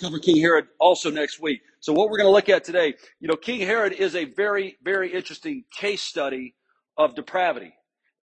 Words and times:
cover 0.00 0.18
King 0.18 0.38
Herod 0.40 0.66
also 0.78 1.10
next 1.10 1.40
week. 1.40 1.60
So 1.80 1.92
what 1.92 2.10
we're 2.10 2.18
going 2.18 2.28
to 2.28 2.32
look 2.32 2.48
at 2.48 2.64
today, 2.64 2.94
you 3.20 3.28
know, 3.28 3.36
King 3.36 3.60
Herod 3.60 3.92
is 3.92 4.16
a 4.16 4.24
very, 4.24 4.76
very 4.82 5.12
interesting 5.12 5.64
case 5.74 6.02
study 6.02 6.54
of 6.96 7.14
depravity. 7.14 7.74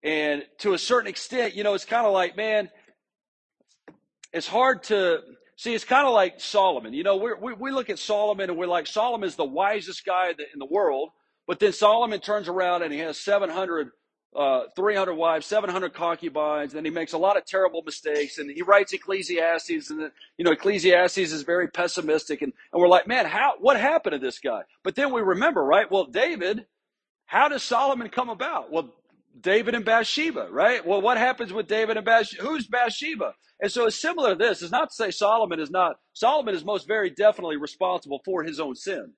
And 0.03 0.43
to 0.59 0.73
a 0.73 0.77
certain 0.77 1.09
extent, 1.09 1.55
you 1.55 1.63
know, 1.63 1.73
it's 1.73 1.85
kind 1.85 2.05
of 2.05 2.13
like, 2.13 2.35
man, 2.37 2.69
it's 4.33 4.47
hard 4.47 4.83
to 4.83 5.19
see. 5.57 5.73
It's 5.73 5.83
kind 5.83 6.07
of 6.07 6.13
like 6.13 6.39
Solomon. 6.39 6.93
You 6.93 7.03
know, 7.03 7.17
we 7.17 7.33
we 7.33 7.53
we 7.53 7.71
look 7.71 7.89
at 7.89 7.99
Solomon 7.99 8.49
and 8.49 8.57
we're 8.57 8.67
like, 8.67 8.87
Solomon 8.87 9.27
is 9.27 9.35
the 9.35 9.45
wisest 9.45 10.05
guy 10.05 10.29
in 10.29 10.59
the 10.59 10.67
world. 10.67 11.09
But 11.47 11.59
then 11.59 11.73
Solomon 11.73 12.19
turns 12.19 12.47
around 12.47 12.83
and 12.83 12.93
he 12.93 12.99
has 12.99 13.19
700, 13.19 13.89
uh, 14.35 14.63
300 14.75 15.15
wives, 15.15 15.45
700 15.47 15.93
concubines, 15.93 16.75
and 16.75 16.85
he 16.85 16.91
makes 16.91 17.13
a 17.13 17.17
lot 17.17 17.37
of 17.37 17.45
terrible 17.45 17.81
mistakes. 17.83 18.37
And 18.37 18.51
he 18.51 18.61
writes 18.61 18.93
Ecclesiastes, 18.93 19.89
and 19.89 20.11
you 20.37 20.45
know, 20.45 20.51
Ecclesiastes 20.51 21.17
is 21.17 21.43
very 21.43 21.67
pessimistic. 21.69 22.41
And, 22.41 22.53
and 22.73 22.81
we're 22.81 22.89
like, 22.89 23.07
man, 23.07 23.25
how 23.25 23.55
what 23.59 23.79
happened 23.79 24.13
to 24.13 24.19
this 24.19 24.39
guy? 24.39 24.61
But 24.83 24.95
then 24.95 25.13
we 25.13 25.21
remember, 25.21 25.63
right? 25.63 25.91
Well, 25.91 26.05
David 26.05 26.65
how 27.27 27.47
does 27.47 27.63
Solomon 27.63 28.09
come 28.09 28.29
about? 28.29 28.71
Well, 28.71 28.89
David 29.39 29.75
and 29.75 29.85
Bathsheba, 29.85 30.47
right? 30.51 30.85
Well, 30.85 31.01
what 31.01 31.17
happens 31.17 31.53
with 31.53 31.67
David 31.67 31.97
and 31.97 32.05
Bathsheba? 32.05 32.43
Who's 32.43 32.67
Bathsheba? 32.67 33.35
And 33.61 33.71
so 33.71 33.85
it's 33.85 34.01
similar 34.01 34.31
to 34.31 34.35
this. 34.35 34.63
It's 34.63 34.71
not 34.71 34.89
to 34.89 34.95
say 34.95 35.11
Solomon 35.11 35.59
is 35.59 35.69
not, 35.69 35.97
Solomon 36.13 36.55
is 36.55 36.65
most 36.65 36.87
very 36.87 37.11
definitely 37.11 37.57
responsible 37.57 38.21
for 38.25 38.43
his 38.43 38.59
own 38.59 38.75
sin. 38.75 39.13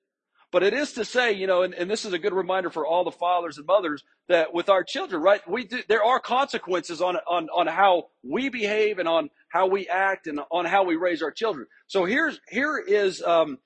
But 0.52 0.62
it 0.62 0.74
is 0.74 0.92
to 0.92 1.04
say, 1.04 1.32
you 1.32 1.46
know, 1.46 1.62
and, 1.62 1.74
and 1.74 1.90
this 1.90 2.04
is 2.04 2.12
a 2.12 2.18
good 2.18 2.34
reminder 2.34 2.68
for 2.68 2.86
all 2.86 3.04
the 3.04 3.10
fathers 3.10 3.56
and 3.56 3.66
mothers 3.66 4.04
that 4.28 4.52
with 4.52 4.68
our 4.68 4.84
children, 4.84 5.22
right, 5.22 5.40
we 5.48 5.64
do, 5.64 5.80
there 5.88 6.04
are 6.04 6.20
consequences 6.20 7.00
on, 7.00 7.16
on, 7.28 7.48
on 7.56 7.66
how 7.66 8.08
we 8.22 8.50
behave 8.50 8.98
and 8.98 9.08
on 9.08 9.30
how 9.48 9.66
we 9.66 9.88
act 9.88 10.26
and 10.26 10.40
on 10.50 10.66
how 10.66 10.84
we 10.84 10.96
raise 10.96 11.22
our 11.22 11.30
children. 11.30 11.66
So 11.86 12.04
here's, 12.04 12.38
here 12.50 12.78
is, 12.78 13.22
um, 13.22 13.58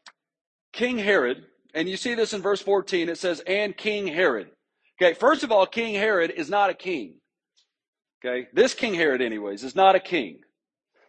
King 0.73 0.99
Herod, 0.99 1.45
and 1.75 1.89
you 1.89 1.97
see 1.97 2.15
this 2.15 2.33
in 2.33 2.43
verse 2.43 2.61
14, 2.61 3.09
it 3.09 3.19
says, 3.19 3.41
and 3.47 3.77
King 3.77 4.07
Herod. 4.07 4.51
Okay, 5.01 5.15
first 5.15 5.43
of 5.43 5.51
all, 5.51 5.67
King 5.67 5.95
Herod 5.95 6.31
is 6.31 6.49
not 6.49 6.71
a 6.71 6.75
king. 6.75 7.17
Okay, 8.25 8.47
this 8.53 8.75
King 8.75 8.95
Herod, 8.95 9.23
anyways, 9.23 9.65
is 9.65 9.75
not 9.75 9.97
a 9.97 10.01
king. 10.01 10.41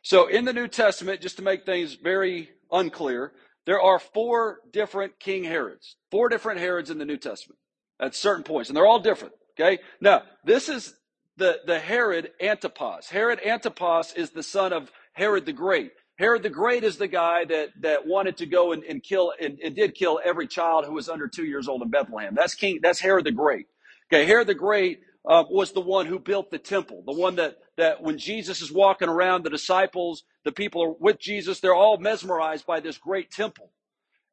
So 0.02 0.28
in 0.28 0.46
the 0.46 0.54
New 0.54 0.68
Testament, 0.68 1.22
just 1.22 1.38
to 1.38 1.44
make 1.44 1.66
things 1.66 1.96
very 1.96 2.50
unclear, 2.72 3.34
there 3.68 3.82
are 3.82 4.00
four 4.00 4.62
different 4.72 5.20
King 5.20 5.44
Herods, 5.44 5.98
four 6.10 6.30
different 6.30 6.62
Herods 6.62 6.90
in 6.90 6.98
the 6.98 7.06
New 7.06 7.18
Testament 7.18 7.60
at 8.00 8.16
certain 8.16 8.44
points, 8.44 8.70
and 8.70 8.78
they're 8.78 8.88
all 8.88 9.02
different. 9.02 9.36
Okay, 9.60 9.80
now 10.00 10.24
this 10.46 10.70
is 10.70 10.96
the, 11.36 11.60
the 11.68 11.78
Herod 11.78 12.32
Antipas. 12.42 13.10
Herod 13.10 13.40
Antipas 13.46 14.14
is 14.14 14.32
the 14.32 14.42
son 14.42 14.72
of 14.72 14.90
Herod 15.12 15.46
the 15.46 15.52
Great. 15.52 15.92
Herod 16.18 16.44
the 16.44 16.50
Great 16.50 16.86
is 16.86 16.98
the 16.98 17.10
guy 17.10 17.44
that, 17.46 17.70
that 17.82 18.08
wanted 18.08 18.38
to 18.38 18.46
go 18.46 18.72
and, 18.72 18.84
and 18.86 19.04
kill 19.04 19.34
and, 19.40 19.60
and 19.60 19.76
did 19.76 19.96
kill 19.96 20.20
every 20.24 20.48
child 20.48 20.86
who 20.86 20.94
was 20.94 21.10
under 21.10 21.28
two 21.28 21.46
years 21.46 21.68
old 21.68 21.82
in 21.82 21.90
Bethlehem. 21.90 22.36
That's 22.36 22.56
King. 22.56 22.80
That's 22.82 23.02
Herod 23.02 23.26
the 23.26 23.32
Great. 23.32 23.68
Okay, 24.12 24.26
Herod 24.26 24.48
the 24.48 24.56
Great 24.56 25.02
uh, 25.28 25.44
was 25.50 25.72
the 25.72 25.82
one 25.82 26.06
who 26.06 26.20
built 26.20 26.52
the 26.52 26.58
temple. 26.58 27.04
The 27.06 27.14
one 27.14 27.36
that 27.36 27.58
that 27.78 28.02
when 28.02 28.18
Jesus 28.18 28.62
is 28.62 28.72
walking 28.72 29.10
around, 29.10 29.44
the 29.44 29.50
disciples, 29.50 30.24
the 30.44 30.52
people 30.52 30.84
are 30.84 30.94
with 31.00 31.20
Jesus, 31.20 31.60
they're 31.60 31.76
all 31.76 31.98
mesmerized 31.98 32.66
by 32.66 32.80
this 32.80 32.98
great 32.98 33.30
temple. 33.30 33.72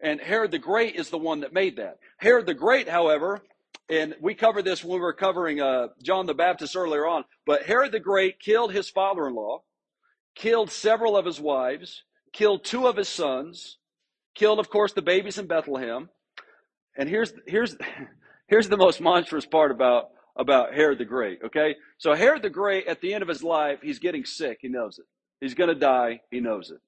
And 0.01 0.21
Herod 0.21 0.51
the 0.51 0.59
Great 0.59 0.97
is 0.97 1.11
the 1.11 1.19
one 1.19 1.41
that 1.41 1.53
made 1.53 1.77
that. 1.77 1.99
Herod 2.19 2.47
the 2.47 2.55
Great, 2.55 2.89
however, 2.89 3.43
and 3.89 4.15
we 4.21 4.35
covered 4.35 4.65
this 4.65 4.83
when 4.83 4.95
we 4.95 5.01
were 5.01 5.13
covering 5.13 5.61
uh, 5.61 5.89
John 6.03 6.27
the 6.27 6.35
Baptist 6.35 6.75
earlier 6.75 7.07
on, 7.07 7.25
but 7.47 7.65
Herod 7.65 7.93
the 7.93 8.01
Great 8.01 8.41
killed 8.41 8.73
his 8.73 8.89
father-in-law 8.89 9.61
killed 10.35 10.71
several 10.71 11.17
of 11.17 11.25
his 11.25 11.41
wives, 11.41 12.03
killed 12.33 12.65
two 12.65 12.87
of 12.87 12.97
his 12.97 13.09
sons, 13.09 13.79
killed, 14.35 14.59
of 14.59 14.69
course, 14.69 14.93
the 14.93 15.03
babies 15.03 15.39
in 15.39 15.47
Bethlehem. 15.47 16.09
And 16.97 17.09
here's 17.09 17.33
here's 17.47 17.77
here's 18.49 18.69
the 18.69 18.77
most 18.77 19.01
monstrous 19.01 19.47
part 19.47 19.71
about 19.71 20.11
about 20.37 20.75
Herod 20.75 20.99
the 20.99 21.05
Great. 21.05 21.41
Okay, 21.45 21.77
so 21.99 22.15
Herod 22.15 22.43
the 22.43 22.51
Great, 22.51 22.87
at 22.87 23.01
the 23.01 23.15
end 23.15 23.23
of 23.23 23.29
his 23.29 23.43
life, 23.43 23.81
he's 23.83 23.99
getting 23.99 24.25
sick. 24.25 24.59
He 24.61 24.69
knows 24.69 24.99
it. 24.99 25.07
He's 25.41 25.55
going 25.55 25.69
to 25.69 25.75
die. 25.75 26.21
He 26.31 26.41
knows 26.41 26.71
it. 26.71 26.79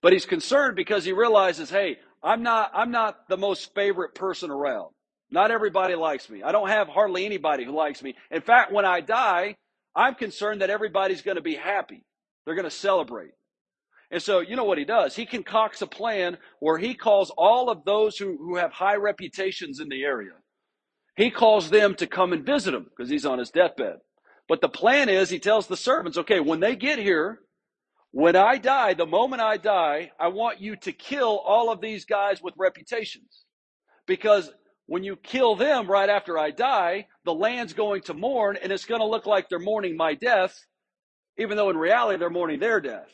But 0.00 0.12
he's 0.12 0.26
concerned 0.26 0.76
because 0.76 1.04
he 1.04 1.12
realizes, 1.12 1.70
hey, 1.70 1.98
I'm 2.22 2.42
not 2.42 2.70
I'm 2.74 2.90
not 2.90 3.28
the 3.28 3.36
most 3.36 3.74
favorite 3.74 4.14
person 4.14 4.50
around. 4.50 4.90
Not 5.30 5.50
everybody 5.50 5.94
likes 5.94 6.30
me. 6.30 6.42
I 6.42 6.52
don't 6.52 6.68
have 6.68 6.88
hardly 6.88 7.26
anybody 7.26 7.64
who 7.64 7.72
likes 7.72 8.02
me. 8.02 8.14
In 8.30 8.40
fact, 8.40 8.72
when 8.72 8.84
I 8.84 9.00
die, 9.00 9.56
I'm 9.94 10.14
concerned 10.14 10.62
that 10.62 10.70
everybody's 10.70 11.22
going 11.22 11.36
to 11.36 11.42
be 11.42 11.54
happy. 11.54 12.04
They're 12.44 12.54
going 12.54 12.64
to 12.64 12.70
celebrate. 12.70 13.32
And 14.10 14.22
so, 14.22 14.40
you 14.40 14.56
know 14.56 14.64
what 14.64 14.78
he 14.78 14.86
does? 14.86 15.14
He 15.14 15.26
concocts 15.26 15.82
a 15.82 15.86
plan 15.86 16.38
where 16.60 16.78
he 16.78 16.94
calls 16.94 17.30
all 17.36 17.68
of 17.68 17.84
those 17.84 18.16
who, 18.16 18.38
who 18.38 18.56
have 18.56 18.72
high 18.72 18.96
reputations 18.96 19.80
in 19.80 19.90
the 19.90 20.02
area. 20.02 20.32
He 21.18 21.30
calls 21.30 21.68
them 21.68 21.96
to 21.96 22.06
come 22.06 22.32
and 22.32 22.46
visit 22.46 22.72
him 22.72 22.84
because 22.84 23.10
he's 23.10 23.26
on 23.26 23.40
his 23.40 23.50
deathbed. 23.50 23.98
But 24.48 24.62
the 24.62 24.68
plan 24.70 25.10
is 25.10 25.28
he 25.28 25.38
tells 25.38 25.66
the 25.66 25.76
servants, 25.76 26.16
okay, 26.16 26.40
when 26.40 26.60
they 26.60 26.76
get 26.76 26.98
here, 26.98 27.40
when 28.12 28.36
I 28.36 28.56
die, 28.56 28.94
the 28.94 29.04
moment 29.04 29.42
I 29.42 29.58
die, 29.58 30.12
I 30.18 30.28
want 30.28 30.60
you 30.60 30.76
to 30.76 30.92
kill 30.92 31.38
all 31.44 31.70
of 31.70 31.80
these 31.82 32.06
guys 32.06 32.40
with 32.40 32.54
reputations. 32.56 33.44
Because 34.06 34.50
when 34.86 35.04
you 35.04 35.16
kill 35.16 35.56
them 35.56 35.90
right 35.90 36.08
after 36.08 36.38
I 36.38 36.52
die, 36.52 37.08
the 37.26 37.34
land's 37.34 37.74
going 37.74 38.02
to 38.02 38.14
mourn 38.14 38.56
and 38.62 38.72
it's 38.72 38.86
going 38.86 39.02
to 39.02 39.06
look 39.06 39.26
like 39.26 39.48
they're 39.48 39.58
mourning 39.58 39.96
my 39.96 40.14
death 40.14 40.64
even 41.38 41.56
though 41.56 41.70
in 41.70 41.76
reality 41.76 42.18
they're 42.18 42.30
mourning 42.30 42.60
their 42.60 42.80
death. 42.80 43.10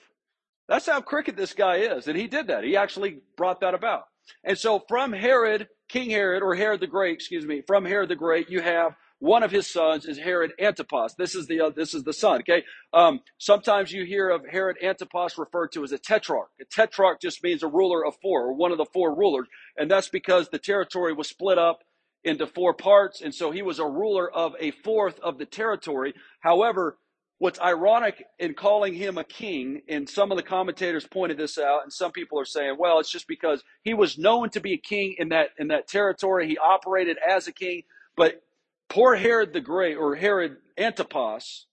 That's 0.69 0.87
how 0.87 1.00
crooked 1.00 1.37
this 1.37 1.53
guy 1.53 1.76
is. 1.76 2.09
And 2.09 2.16
he 2.16 2.26
did 2.26 2.48
that. 2.48 2.64
He 2.64 2.76
actually 2.76 3.20
brought 3.37 3.60
that 3.60 3.75
about. 3.75 4.04
And 4.43 4.59
so 4.59 4.82
from 4.88 5.12
Herod, 5.12 5.69
King 5.88 6.10
Herod, 6.10 6.42
or 6.42 6.54
Herod 6.54 6.80
the 6.80 6.86
Great, 6.86 7.14
excuse 7.14 7.44
me, 7.44 7.62
from 7.66 7.84
Herod 7.84 8.08
the 8.08 8.16
Great, 8.16 8.50
you 8.50 8.60
have 8.60 8.94
one 9.18 9.42
of 9.42 9.50
his 9.50 9.66
sons 9.66 10.04
is 10.04 10.18
Herod 10.18 10.52
Antipas. 10.60 11.14
This 11.16 11.34
is 11.34 11.46
the 11.46 11.60
uh, 11.60 11.70
this 11.70 11.94
is 11.94 12.02
the 12.02 12.12
son. 12.12 12.40
Okay. 12.40 12.64
Um, 12.92 13.20
sometimes 13.38 13.92
you 13.92 14.04
hear 14.04 14.28
of 14.28 14.42
Herod 14.50 14.76
Antipas 14.82 15.38
referred 15.38 15.72
to 15.72 15.84
as 15.84 15.92
a 15.92 15.98
tetrarch. 15.98 16.50
A 16.60 16.64
tetrarch 16.64 17.20
just 17.22 17.42
means 17.42 17.62
a 17.62 17.68
ruler 17.68 18.04
of 18.04 18.16
four, 18.20 18.42
or 18.42 18.52
one 18.52 18.72
of 18.72 18.78
the 18.78 18.86
four 18.92 19.14
rulers, 19.16 19.46
and 19.78 19.90
that's 19.90 20.08
because 20.08 20.48
the 20.48 20.58
territory 20.58 21.12
was 21.14 21.28
split 21.28 21.58
up 21.58 21.84
into 22.22 22.46
four 22.46 22.74
parts, 22.74 23.20
and 23.20 23.34
so 23.34 23.50
he 23.50 23.62
was 23.62 23.78
a 23.78 23.86
ruler 23.86 24.30
of 24.30 24.54
a 24.60 24.72
fourth 24.82 25.18
of 25.20 25.38
the 25.38 25.46
territory. 25.46 26.14
However, 26.40 26.98
What's 27.38 27.60
ironic 27.60 28.24
in 28.38 28.54
calling 28.54 28.94
him 28.94 29.18
a 29.18 29.24
king, 29.24 29.82
and 29.88 30.08
some 30.08 30.30
of 30.30 30.36
the 30.36 30.42
commentators 30.42 31.06
pointed 31.06 31.36
this 31.36 31.58
out, 31.58 31.82
and 31.82 31.92
some 31.92 32.12
people 32.12 32.38
are 32.38 32.44
saying, 32.44 32.76
well, 32.78 33.00
it's 33.00 33.10
just 33.10 33.26
because 33.26 33.62
he 33.82 33.92
was 33.92 34.16
known 34.16 34.50
to 34.50 34.60
be 34.60 34.72
a 34.74 34.78
king 34.78 35.16
in 35.18 35.30
that 35.30 35.48
in 35.58 35.68
that 35.68 35.88
territory. 35.88 36.48
He 36.48 36.56
operated 36.58 37.18
as 37.26 37.48
a 37.48 37.52
king, 37.52 37.82
but 38.16 38.42
poor 38.88 39.16
Herod 39.16 39.52
the 39.52 39.60
Great 39.60 39.96
or 39.96 40.14
Herod 40.14 40.56
Antipas 40.78 41.66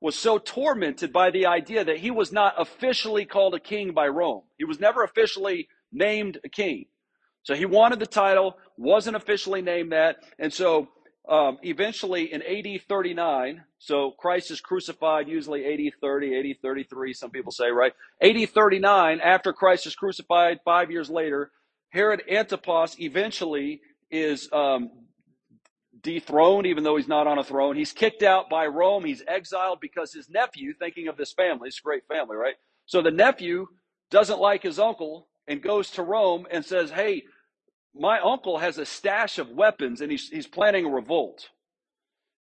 was 0.00 0.18
so 0.18 0.38
tormented 0.38 1.12
by 1.12 1.30
the 1.30 1.46
idea 1.46 1.82
that 1.82 1.98
he 1.98 2.10
was 2.10 2.30
not 2.30 2.54
officially 2.58 3.24
called 3.24 3.54
a 3.54 3.60
king 3.60 3.92
by 3.92 4.06
Rome. 4.06 4.42
He 4.58 4.64
was 4.64 4.78
never 4.78 5.02
officially 5.02 5.68
named 5.90 6.38
a 6.44 6.48
king. 6.50 6.86
So 7.42 7.54
he 7.54 7.64
wanted 7.64 8.00
the 8.00 8.06
title, 8.06 8.58
wasn't 8.76 9.16
officially 9.16 9.62
named 9.62 9.92
that, 9.92 10.16
and 10.38 10.52
so 10.52 10.88
um, 11.28 11.58
eventually, 11.62 12.32
in 12.32 12.42
AD 12.42 12.82
39, 12.88 13.64
so 13.78 14.12
Christ 14.12 14.50
is 14.50 14.60
crucified 14.60 15.28
usually 15.28 15.64
AD 15.66 15.94
30, 16.00 16.50
AD 16.52 16.56
33, 16.62 17.12
some 17.14 17.30
people 17.30 17.52
say, 17.52 17.70
right? 17.70 17.92
AD 18.22 18.48
39, 18.50 19.20
after 19.20 19.52
Christ 19.52 19.86
is 19.86 19.94
crucified, 19.96 20.60
five 20.64 20.90
years 20.90 21.10
later, 21.10 21.50
Herod 21.90 22.22
Antipas 22.30 22.96
eventually 23.00 23.80
is 24.10 24.48
um, 24.52 24.90
dethroned, 26.02 26.66
even 26.66 26.84
though 26.84 26.96
he's 26.96 27.08
not 27.08 27.26
on 27.26 27.38
a 27.38 27.44
throne. 27.44 27.76
He's 27.76 27.92
kicked 27.92 28.22
out 28.22 28.48
by 28.48 28.66
Rome. 28.66 29.04
He's 29.04 29.22
exiled 29.26 29.80
because 29.80 30.12
his 30.12 30.28
nephew, 30.28 30.74
thinking 30.78 31.08
of 31.08 31.16
this 31.16 31.32
family, 31.32 31.68
it's 31.68 31.80
a 31.80 31.82
great 31.82 32.06
family, 32.08 32.36
right? 32.36 32.54
So 32.86 33.02
the 33.02 33.10
nephew 33.10 33.66
doesn't 34.10 34.40
like 34.40 34.62
his 34.62 34.78
uncle 34.78 35.28
and 35.48 35.62
goes 35.62 35.90
to 35.92 36.02
Rome 36.02 36.46
and 36.50 36.64
says, 36.64 36.90
Hey, 36.90 37.24
my 37.98 38.20
uncle 38.20 38.58
has 38.58 38.78
a 38.78 38.86
stash 38.86 39.38
of 39.38 39.50
weapons 39.50 40.00
and 40.00 40.10
he's, 40.10 40.28
he's 40.28 40.46
planning 40.46 40.84
a 40.84 40.88
revolt. 40.88 41.48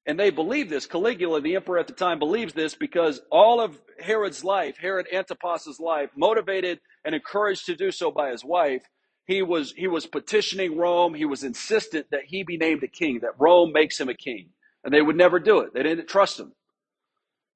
And 0.05 0.19
they 0.19 0.29
believe 0.29 0.69
this. 0.69 0.85
Caligula, 0.85 1.41
the 1.41 1.55
emperor 1.55 1.79
at 1.79 1.87
the 1.87 1.93
time, 1.93 2.19
believes 2.19 2.53
this 2.53 2.75
because 2.75 3.21
all 3.31 3.59
of 3.59 3.79
Herod's 3.99 4.43
life, 4.43 4.77
Herod 4.77 5.07
Antipas's 5.11 5.79
life, 5.79 6.11
motivated 6.15 6.79
and 7.03 7.15
encouraged 7.15 7.65
to 7.67 7.75
do 7.75 7.91
so 7.91 8.11
by 8.11 8.31
his 8.31 8.45
wife, 8.45 8.83
he 9.25 9.41
was 9.41 9.73
he 9.75 9.87
was 9.87 10.05
petitioning 10.05 10.77
Rome. 10.77 11.15
He 11.15 11.25
was 11.25 11.43
insistent 11.43 12.07
that 12.11 12.25
he 12.27 12.43
be 12.43 12.57
named 12.57 12.83
a 12.83 12.87
king, 12.87 13.19
that 13.21 13.39
Rome 13.39 13.71
makes 13.73 13.99
him 13.99 14.09
a 14.09 14.13
king, 14.13 14.49
and 14.83 14.93
they 14.93 15.01
would 15.01 15.15
never 15.17 15.39
do 15.39 15.61
it. 15.61 15.73
They 15.73 15.83
didn't 15.83 16.07
trust 16.07 16.39
him. 16.39 16.53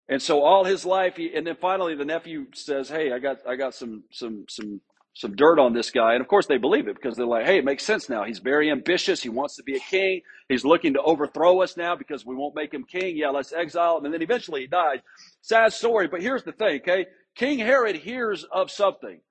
And 0.10 0.22
so 0.22 0.42
all 0.44 0.66
his 0.66 0.86
life, 0.86 1.18
he, 1.18 1.34
and 1.36 1.48
then 1.48 1.58
finally 1.62 1.96
the 1.96 2.06
nephew 2.06 2.48
says, 2.54 2.90
"Hey, 2.90 3.12
I 3.14 3.20
got 3.20 3.48
I 3.48 3.56
got 3.56 3.76
some 3.76 4.04
some 4.12 4.46
some 4.50 4.82
some 5.14 5.36
dirt 5.36 5.60
on 5.60 5.74
this 5.74 5.92
guy. 5.92 6.14
And 6.14 6.22
of 6.22 6.28
course, 6.28 6.48
they 6.48 6.58
believe 6.58 6.88
it 6.88 6.96
because 6.96 7.18
they're 7.18 7.26
like, 7.26 7.46
hey, 7.46 7.58
it 7.58 7.66
makes 7.66 7.84
sense 7.84 8.10
now. 8.10 8.24
He's 8.24 8.40
very 8.40 8.72
ambitious. 8.72 9.22
He 9.22 9.30
wants 9.30 9.56
to 9.58 9.64
be 9.64 9.76
a 9.76 9.80
king. 9.80 10.22
He's 10.48 10.64
looking 10.64 10.94
to 10.94 11.02
overthrow 11.02 11.62
us 11.62 11.76
now 11.76 11.96
because 11.96 12.26
we 12.26 12.36
won't 12.36 12.56
make 12.56 12.74
him 12.74 12.86
king. 12.86 13.18
Yeah, 13.18 13.30
let's 13.30 13.52
exile 13.52 13.98
him. 13.98 14.06
And 14.06 14.14
then 14.14 14.22
eventually 14.22 14.62
he 14.62 14.68
dies. 14.68 15.00
Sad 15.42 15.74
story. 15.74 16.08
But 16.08 16.22
here's 16.22 16.44
the 16.44 16.52
thing, 16.52 16.82
okay? 16.82 17.08
King 17.36 17.60
Herod 17.60 17.96
hears 17.96 18.46
of 18.52 18.72
something. 18.72 19.22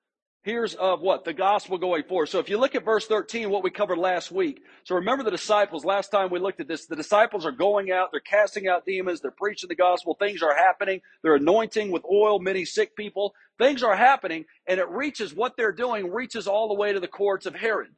Hears 0.48 0.74
of 0.74 1.02
what? 1.02 1.24
The 1.26 1.34
gospel 1.34 1.76
going 1.76 2.04
forth. 2.04 2.30
So 2.30 2.38
if 2.38 2.48
you 2.48 2.56
look 2.56 2.74
at 2.74 2.84
verse 2.84 3.06
13, 3.06 3.50
what 3.50 3.62
we 3.62 3.70
covered 3.70 3.98
last 3.98 4.32
week. 4.32 4.62
So 4.84 4.94
remember 4.94 5.22
the 5.22 5.30
disciples, 5.30 5.84
last 5.84 6.08
time 6.10 6.30
we 6.30 6.38
looked 6.38 6.60
at 6.60 6.68
this, 6.68 6.86
the 6.86 6.96
disciples 6.96 7.44
are 7.44 7.52
going 7.52 7.90
out, 7.90 8.08
they're 8.12 8.20
casting 8.20 8.66
out 8.66 8.86
demons, 8.86 9.20
they're 9.20 9.30
preaching 9.30 9.68
the 9.68 9.74
gospel, 9.74 10.14
things 10.14 10.42
are 10.42 10.56
happening, 10.56 11.02
they're 11.22 11.34
anointing 11.34 11.90
with 11.90 12.02
oil 12.10 12.38
many 12.38 12.64
sick 12.64 12.96
people, 12.96 13.34
things 13.58 13.82
are 13.82 13.94
happening, 13.94 14.46
and 14.66 14.80
it 14.80 14.88
reaches, 14.88 15.34
what 15.34 15.56
they're 15.58 15.70
doing 15.70 16.10
reaches 16.10 16.48
all 16.48 16.68
the 16.68 16.74
way 16.74 16.94
to 16.94 17.00
the 17.00 17.08
courts 17.08 17.44
of 17.44 17.54
Herod. 17.54 17.88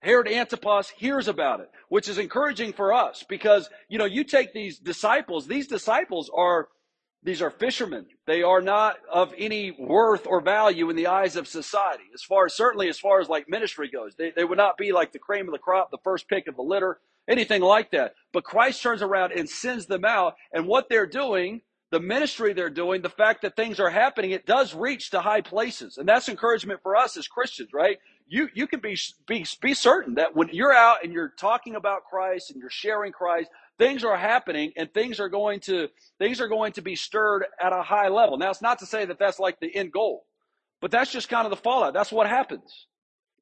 Herod 0.00 0.28
Antipas 0.28 0.90
hears 0.90 1.26
about 1.26 1.60
it, 1.60 1.70
which 1.88 2.08
is 2.08 2.18
encouraging 2.18 2.74
for 2.74 2.92
us 2.92 3.24
because, 3.26 3.70
you 3.88 3.96
know, 3.98 4.04
you 4.04 4.22
take 4.22 4.52
these 4.52 4.78
disciples, 4.78 5.46
these 5.46 5.66
disciples 5.66 6.30
are 6.36 6.68
these 7.22 7.42
are 7.42 7.50
fishermen. 7.50 8.06
They 8.26 8.42
are 8.42 8.60
not 8.60 8.96
of 9.12 9.34
any 9.36 9.72
worth 9.72 10.26
or 10.26 10.40
value 10.40 10.90
in 10.90 10.96
the 10.96 11.08
eyes 11.08 11.36
of 11.36 11.48
society. 11.48 12.04
As 12.14 12.22
far 12.22 12.46
as 12.46 12.54
certainly 12.54 12.88
as 12.88 12.98
far 12.98 13.20
as 13.20 13.28
like 13.28 13.48
ministry 13.48 13.88
goes, 13.88 14.14
they, 14.16 14.30
they 14.30 14.44
would 14.44 14.58
not 14.58 14.78
be 14.78 14.92
like 14.92 15.12
the 15.12 15.18
cream 15.18 15.48
of 15.48 15.52
the 15.52 15.58
crop, 15.58 15.90
the 15.90 15.98
first 16.04 16.28
pick 16.28 16.46
of 16.46 16.56
the 16.56 16.62
litter, 16.62 17.00
anything 17.28 17.62
like 17.62 17.90
that. 17.90 18.14
But 18.32 18.44
Christ 18.44 18.82
turns 18.82 19.02
around 19.02 19.32
and 19.32 19.48
sends 19.48 19.86
them 19.86 20.04
out, 20.04 20.36
and 20.52 20.66
what 20.66 20.88
they're 20.88 21.06
doing, 21.06 21.62
the 21.90 22.00
ministry 22.00 22.52
they're 22.52 22.70
doing, 22.70 23.02
the 23.02 23.08
fact 23.08 23.42
that 23.42 23.56
things 23.56 23.80
are 23.80 23.90
happening, 23.90 24.30
it 24.30 24.46
does 24.46 24.74
reach 24.74 25.10
to 25.10 25.20
high 25.20 25.40
places, 25.40 25.98
and 25.98 26.08
that's 26.08 26.28
encouragement 26.28 26.80
for 26.82 26.96
us 26.96 27.16
as 27.16 27.28
Christians, 27.28 27.70
right? 27.72 27.98
You 28.28 28.48
you 28.54 28.66
can 28.66 28.80
be 28.80 28.96
be 29.28 29.46
be 29.60 29.74
certain 29.74 30.14
that 30.14 30.34
when 30.34 30.48
you're 30.52 30.72
out 30.74 31.04
and 31.04 31.12
you're 31.12 31.32
talking 31.38 31.76
about 31.76 32.04
Christ 32.04 32.50
and 32.50 32.60
you're 32.60 32.70
sharing 32.70 33.12
Christ, 33.12 33.50
things 33.78 34.04
are 34.04 34.16
happening 34.16 34.72
and 34.76 34.92
things 34.92 35.20
are 35.20 35.28
going 35.28 35.60
to 35.60 35.88
things 36.18 36.40
are 36.40 36.48
going 36.48 36.72
to 36.72 36.82
be 36.82 36.96
stirred 36.96 37.44
at 37.60 37.72
a 37.72 37.82
high 37.82 38.08
level. 38.08 38.38
Now 38.38 38.50
it's 38.50 38.62
not 38.62 38.78
to 38.80 38.86
say 38.86 39.04
that 39.04 39.18
that's 39.18 39.38
like 39.38 39.60
the 39.60 39.74
end 39.74 39.92
goal, 39.92 40.24
but 40.80 40.90
that's 40.90 41.12
just 41.12 41.28
kind 41.28 41.46
of 41.46 41.50
the 41.50 41.56
fallout. 41.56 41.94
That's 41.94 42.12
what 42.12 42.28
happens. 42.28 42.86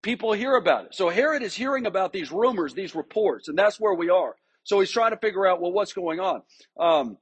People 0.02 0.32
hear 0.32 0.56
about 0.56 0.86
it. 0.86 0.94
So 0.94 1.08
Herod 1.08 1.42
is 1.42 1.54
hearing 1.54 1.86
about 1.86 2.12
these 2.12 2.30
rumors, 2.30 2.74
these 2.74 2.94
reports, 2.94 3.48
and 3.48 3.56
that's 3.56 3.80
where 3.80 3.94
we 3.94 4.10
are. 4.10 4.36
So 4.64 4.80
he's 4.80 4.90
trying 4.90 5.12
to 5.12 5.16
figure 5.18 5.46
out 5.46 5.60
well 5.60 5.72
what's 5.72 5.92
going 5.92 6.20
on. 6.20 6.42
Um, 6.78 7.18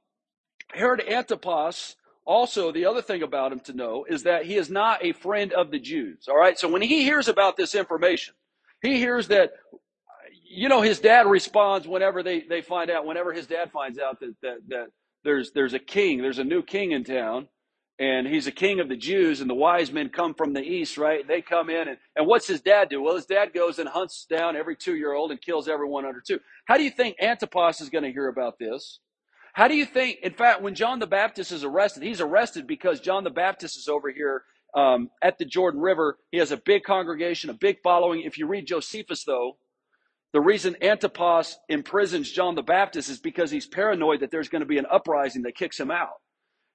Herod 0.73 1.03
Antipas 1.07 1.95
also 2.25 2.71
the 2.71 2.85
other 2.85 3.01
thing 3.01 3.21
about 3.21 3.51
him 3.51 3.59
to 3.61 3.73
know 3.73 4.05
is 4.07 4.23
that 4.23 4.45
he 4.45 4.55
is 4.55 4.69
not 4.69 5.03
a 5.03 5.13
friend 5.13 5.53
of 5.53 5.71
the 5.71 5.79
Jews. 5.79 6.27
All 6.27 6.37
right. 6.37 6.57
So 6.57 6.69
when 6.69 6.81
he 6.81 7.03
hears 7.03 7.27
about 7.27 7.57
this 7.57 7.75
information, 7.75 8.33
he 8.81 8.97
hears 8.97 9.27
that 9.29 9.53
you 10.55 10.69
know, 10.69 10.81
his 10.81 10.99
dad 10.99 11.25
responds 11.27 11.87
whenever 11.87 12.21
they, 12.23 12.41
they 12.41 12.61
find 12.61 12.89
out, 12.91 13.05
whenever 13.05 13.33
his 13.33 13.47
dad 13.47 13.71
finds 13.71 13.97
out 13.97 14.19
that, 14.19 14.35
that, 14.41 14.57
that 14.67 14.87
there's, 15.23 15.51
there's 15.51 15.73
a 15.73 15.79
king, 15.79 16.21
there's 16.21 16.39
a 16.39 16.43
new 16.43 16.61
king 16.61 16.91
in 16.91 17.03
town, 17.03 17.47
and 17.99 18.27
he's 18.27 18.47
a 18.47 18.51
king 18.51 18.79
of 18.79 18.89
the 18.89 18.95
Jews, 18.95 19.41
and 19.41 19.49
the 19.49 19.55
wise 19.55 19.91
men 19.91 20.09
come 20.09 20.33
from 20.33 20.53
the 20.53 20.61
east, 20.61 20.97
right? 20.97 21.27
They 21.27 21.41
come 21.41 21.69
in, 21.69 21.87
and, 21.87 21.97
and 22.15 22.27
what's 22.27 22.47
his 22.47 22.61
dad 22.61 22.89
do? 22.89 23.01
Well, 23.01 23.15
his 23.15 23.25
dad 23.25 23.53
goes 23.53 23.79
and 23.79 23.89
hunts 23.89 24.25
down 24.29 24.55
every 24.55 24.75
two 24.75 24.95
year 24.95 25.13
old 25.13 25.31
and 25.31 25.41
kills 25.41 25.67
everyone 25.67 26.05
under 26.05 26.21
two. 26.25 26.39
How 26.65 26.77
do 26.77 26.83
you 26.83 26.91
think 26.91 27.17
Antipas 27.21 27.81
is 27.81 27.89
going 27.89 28.03
to 28.03 28.11
hear 28.11 28.27
about 28.27 28.59
this? 28.59 28.99
How 29.53 29.67
do 29.67 29.75
you 29.75 29.85
think, 29.85 30.19
in 30.23 30.33
fact, 30.33 30.61
when 30.61 30.75
John 30.75 30.99
the 30.99 31.07
Baptist 31.07 31.51
is 31.51 31.63
arrested, 31.63 32.03
he's 32.03 32.21
arrested 32.21 32.65
because 32.65 32.99
John 32.99 33.23
the 33.23 33.29
Baptist 33.29 33.77
is 33.77 33.87
over 33.87 34.09
here 34.09 34.43
um, 34.75 35.09
at 35.21 35.37
the 35.37 35.45
Jordan 35.45 35.79
River. 35.79 36.17
He 36.31 36.39
has 36.39 36.51
a 36.51 36.57
big 36.57 36.83
congregation, 36.83 37.51
a 37.51 37.53
big 37.53 37.77
following. 37.83 38.21
If 38.21 38.39
you 38.39 38.47
read 38.47 38.65
Josephus, 38.65 39.23
though, 39.23 39.57
the 40.33 40.41
reason 40.41 40.75
Antipas 40.81 41.57
imprisons 41.69 42.29
John 42.31 42.55
the 42.55 42.63
Baptist 42.63 43.09
is 43.09 43.19
because 43.19 43.51
he's 43.51 43.67
paranoid 43.67 44.21
that 44.21 44.31
there's 44.31 44.49
going 44.49 44.61
to 44.61 44.67
be 44.67 44.79
an 44.79 44.87
uprising 44.89 45.43
that 45.43 45.55
kicks 45.55 45.79
him 45.79 45.91
out. 45.91 46.15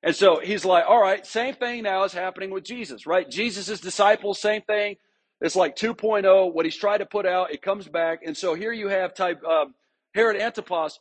And 0.02 0.14
so 0.14 0.38
he's 0.38 0.64
like, 0.64 0.84
all 0.88 1.00
right, 1.00 1.26
same 1.26 1.55
thing 1.55 1.82
now 1.82 2.05
is 2.05 2.12
happening 2.12 2.50
with 2.50 2.62
Jesus, 2.62 3.05
right? 3.05 3.28
Jesus' 3.28 3.81
disciples, 3.81 4.40
same 4.40 4.62
thing. 4.62 4.96
It's 5.40 5.56
like 5.56 5.76
2.0, 5.76 6.52
what 6.52 6.64
he's 6.64 6.76
tried 6.76 6.99
to 6.99 7.06
put 7.06 7.26
out, 7.26 7.52
it 7.52 7.60
comes 7.60 7.88
back. 7.88 8.20
And 8.25 8.37
so 8.37 8.55
here 8.55 8.72
you 8.72 8.88
have 8.88 9.14
type 9.14 9.43
um, 9.44 9.75
Herod 10.14 10.40
Antipas, 10.40 11.00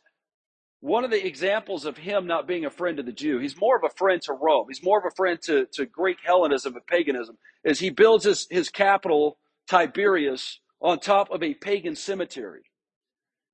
one 0.80 1.04
of 1.04 1.10
the 1.10 1.24
examples 1.24 1.84
of 1.84 1.96
him 1.96 2.26
not 2.26 2.48
being 2.48 2.64
a 2.64 2.70
friend 2.70 2.96
to 2.96 3.02
the 3.04 3.12
Jew. 3.12 3.38
He's 3.38 3.58
more 3.58 3.76
of 3.76 3.84
a 3.84 3.94
friend 3.94 4.20
to 4.22 4.32
Rome. 4.32 4.66
He's 4.68 4.82
more 4.82 4.98
of 4.98 5.04
a 5.04 5.14
friend 5.14 5.40
to, 5.42 5.66
to 5.74 5.86
Greek 5.86 6.18
Hellenism 6.24 6.74
and 6.74 6.86
paganism. 6.86 7.36
As 7.64 7.78
he 7.78 7.90
builds 7.90 8.24
his, 8.24 8.46
his 8.50 8.68
capital, 8.68 9.38
Tiberias, 9.68 10.60
on 10.80 10.98
top 10.98 11.30
of 11.30 11.42
a 11.42 11.54
pagan 11.54 11.96
cemetery. 11.96 12.62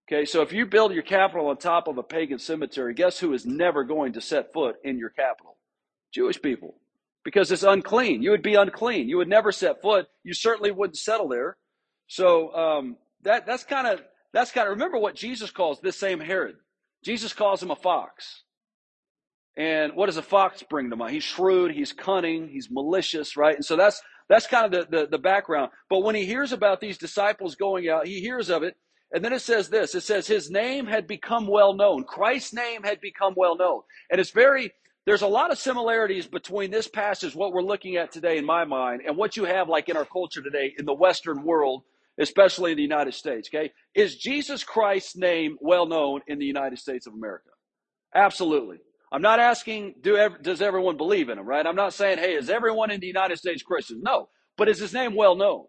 Okay, 0.07 0.27
so 0.27 0.43
if 0.43 0.53
you 0.53 0.67
build 0.67 0.93
your 0.93 1.03
capital 1.03 1.49
on 1.49 1.57
top 1.57 1.89
of 1.89 1.97
a 1.97 2.03
pagan 2.03 2.39
cemetery, 2.39 2.93
guess 2.93 3.19
who 3.19 3.33
is 3.33 3.47
never 3.47 3.85
going 3.85 4.13
to 4.13 4.21
set 4.21 4.53
foot 4.53 4.77
in 4.85 4.99
your 4.99 5.09
capital? 5.09 5.57
Jewish 6.13 6.41
people. 6.41 6.75
Because 7.25 7.51
it's 7.51 7.63
unclean. 7.63 8.23
You 8.23 8.31
would 8.33 8.43
be 8.43 8.55
unclean. 8.55 9.09
You 9.09 9.17
would 9.17 9.29
never 9.29 9.51
set 9.51 9.81
foot. 9.81 10.07
You 10.23 10.35
certainly 10.35 10.71
wouldn't 10.71 10.99
settle 10.99 11.29
there. 11.29 11.57
So 12.07 12.55
um, 12.55 12.97
that 13.23 13.47
that's 13.47 13.65
kind 13.65 13.87
of 13.87 14.03
that's 14.35 14.51
kind 14.51 14.69
of 14.69 14.73
remember 14.73 14.99
what 14.99 15.15
Jesus 15.15 15.51
calls 15.51 15.81
this 15.81 15.99
same 15.99 16.21
Herod. 16.21 16.57
Jesus 17.03 17.33
calls 17.33 17.63
him 17.63 17.71
a 17.71 17.77
fox. 17.77 18.43
And 19.57 19.95
what 19.95 20.07
does 20.07 20.17
a 20.17 20.23
fox 20.23 20.63
bring 20.69 20.91
to 20.91 20.97
mind? 20.97 21.15
He's 21.15 21.23
shrewd, 21.23 21.71
he's 21.71 21.93
cunning, 21.93 22.49
he's 22.49 22.69
malicious, 22.71 23.37
right? 23.37 23.55
And 23.55 23.65
so 23.65 23.77
that's 23.77 24.03
that's 24.29 24.47
kind 24.47 24.73
of 24.73 24.91
the, 24.91 24.99
the, 24.99 25.07
the 25.07 25.19
background. 25.19 25.71
But 25.91 26.03
when 26.03 26.15
he 26.15 26.25
hears 26.25 26.53
about 26.53 26.81
these 26.81 26.99
disciples 26.99 27.55
going 27.57 27.89
out, 27.89 28.07
he 28.07 28.21
hears 28.21 28.51
of 28.51 28.63
it. 28.63 28.77
And 29.13 29.25
then 29.25 29.33
it 29.33 29.43
says 29.43 29.69
this 29.69 29.95
it 29.95 30.01
says, 30.01 30.27
His 30.27 30.51
name 30.51 30.87
had 30.87 31.07
become 31.07 31.47
well 31.47 31.75
known. 31.75 32.05
Christ's 32.05 32.55
name 32.55 32.83
had 32.83 33.01
become 33.01 33.35
well 33.37 33.57
known. 33.57 33.83
And 34.11 34.21
it's 34.21 34.31
very, 34.31 34.73
there's 35.07 35.23
a 35.23 35.29
lot 35.29 35.53
of 35.53 35.59
similarities 35.59 36.27
between 36.27 36.71
this 36.71 36.89
passage, 36.89 37.35
what 37.35 37.53
we're 37.53 37.63
looking 37.63 37.97
at 37.97 38.13
today 38.13 38.39
in 38.39 38.45
my 38.47 38.65
mind, 38.65 39.03
and 39.07 39.17
what 39.17 39.37
you 39.37 39.45
have 39.45 39.69
like 39.69 39.89
in 39.89 39.97
our 39.97 40.07
culture 40.07 40.43
today 40.43 40.75
in 40.79 40.87
the 40.87 40.95
Western 40.95 41.45
world, 41.45 41.83
especially 42.19 42.73
in 42.73 42.77
the 42.77 42.83
United 42.83 43.15
States. 43.15 43.49
Okay. 43.55 43.73
Is 43.95 44.17
Jesus 44.17 44.65
Christ's 44.65 45.17
name 45.17 45.59
well 45.61 45.87
known 45.87 46.23
in 46.27 46.39
the 46.39 46.47
United 46.47 46.79
States 46.79 47.07
of 47.07 47.13
America? 47.13 47.51
Absolutely. 48.15 48.79
I'm 49.15 49.23
not 49.23 49.39
asking, 49.39 49.95
do, 50.01 50.29
does 50.43 50.61
everyone 50.61 50.97
believe 50.97 51.29
in 51.29 51.39
him, 51.39 51.47
right? 51.47 51.65
I'm 51.65 51.77
not 51.77 51.95
saying, 51.95 52.19
hey, 52.19 52.35
is 52.35 52.51
everyone 52.51 52.91
in 52.91 52.99
the 52.99 53.07
United 53.07 53.39
States 53.39 53.63
Christian? 53.63 54.01
No. 54.03 54.29
But 54.57 54.69
is 54.69 54.81
his 54.81 54.93
name 54.93 55.15
well 55.15 55.37
known? 55.37 55.67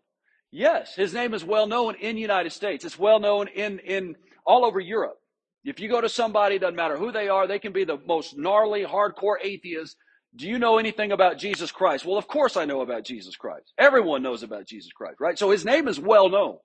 Yes, 0.50 0.96
his 0.96 1.14
name 1.14 1.32
is 1.36 1.44
well 1.44 1.68
known 1.68 1.94
in 1.94 2.16
the 2.16 2.22
United 2.24 2.54
States. 2.54 2.84
It's 2.84 2.98
well 2.98 3.20
known 3.20 3.48
in, 3.50 3.78
in 3.80 4.16
all 4.48 4.66
over 4.66 4.80
Europe. 4.80 5.18
If 5.64 5.80
you 5.80 5.88
go 5.90 6.02
to 6.02 6.10
somebody, 6.10 6.58
doesn't 6.58 6.76
matter 6.76 6.98
who 6.98 7.12
they 7.12 7.30
are, 7.30 7.46
they 7.46 7.60
can 7.60 7.72
be 7.72 7.84
the 7.84 8.00
most 8.08 8.36
gnarly, 8.36 8.84
hardcore 8.84 9.36
atheist. 9.40 9.96
Do 10.36 10.48
you 10.48 10.58
know 10.58 10.80
anything 10.80 11.12
about 11.12 11.38
Jesus 11.38 11.72
Christ? 11.72 12.04
Well, 12.04 12.18
of 12.18 12.28
course 12.28 12.58
I 12.58 12.66
know 12.66 12.82
about 12.82 13.06
Jesus 13.06 13.36
Christ. 13.36 13.74
Everyone 13.78 14.24
knows 14.24 14.42
about 14.42 14.66
Jesus 14.66 14.92
Christ, 14.92 15.18
right? 15.20 15.38
So 15.38 15.52
his 15.52 15.64
name 15.64 15.88
is 15.88 16.00
well 16.00 16.30
known. 16.30 16.58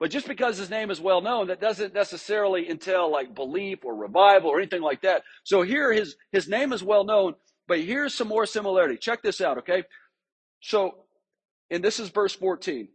But 0.00 0.10
just 0.10 0.26
because 0.26 0.56
his 0.56 0.70
name 0.70 0.90
is 0.90 1.00
well 1.00 1.20
known, 1.20 1.48
that 1.48 1.60
doesn't 1.60 1.92
necessarily 1.92 2.68
entail 2.70 3.12
like 3.12 3.34
belief 3.34 3.84
or 3.84 3.94
revival 3.94 4.50
or 4.50 4.58
anything 4.58 4.80
like 4.80 5.02
that. 5.02 5.22
So 5.44 5.60
here 5.60 5.92
his 5.92 6.16
his 6.32 6.48
name 6.48 6.72
is 6.72 6.82
well 6.82 7.04
known, 7.04 7.34
but 7.68 7.80
here's 7.80 8.14
some 8.14 8.26
more 8.26 8.46
similarity. 8.46 8.96
Check 8.96 9.22
this 9.22 9.42
out, 9.42 9.58
okay? 9.58 9.84
So, 10.62 11.04
and 11.70 11.84
this 11.84 12.00
is 12.00 12.08
verse 12.08 12.34
14. 12.34 12.88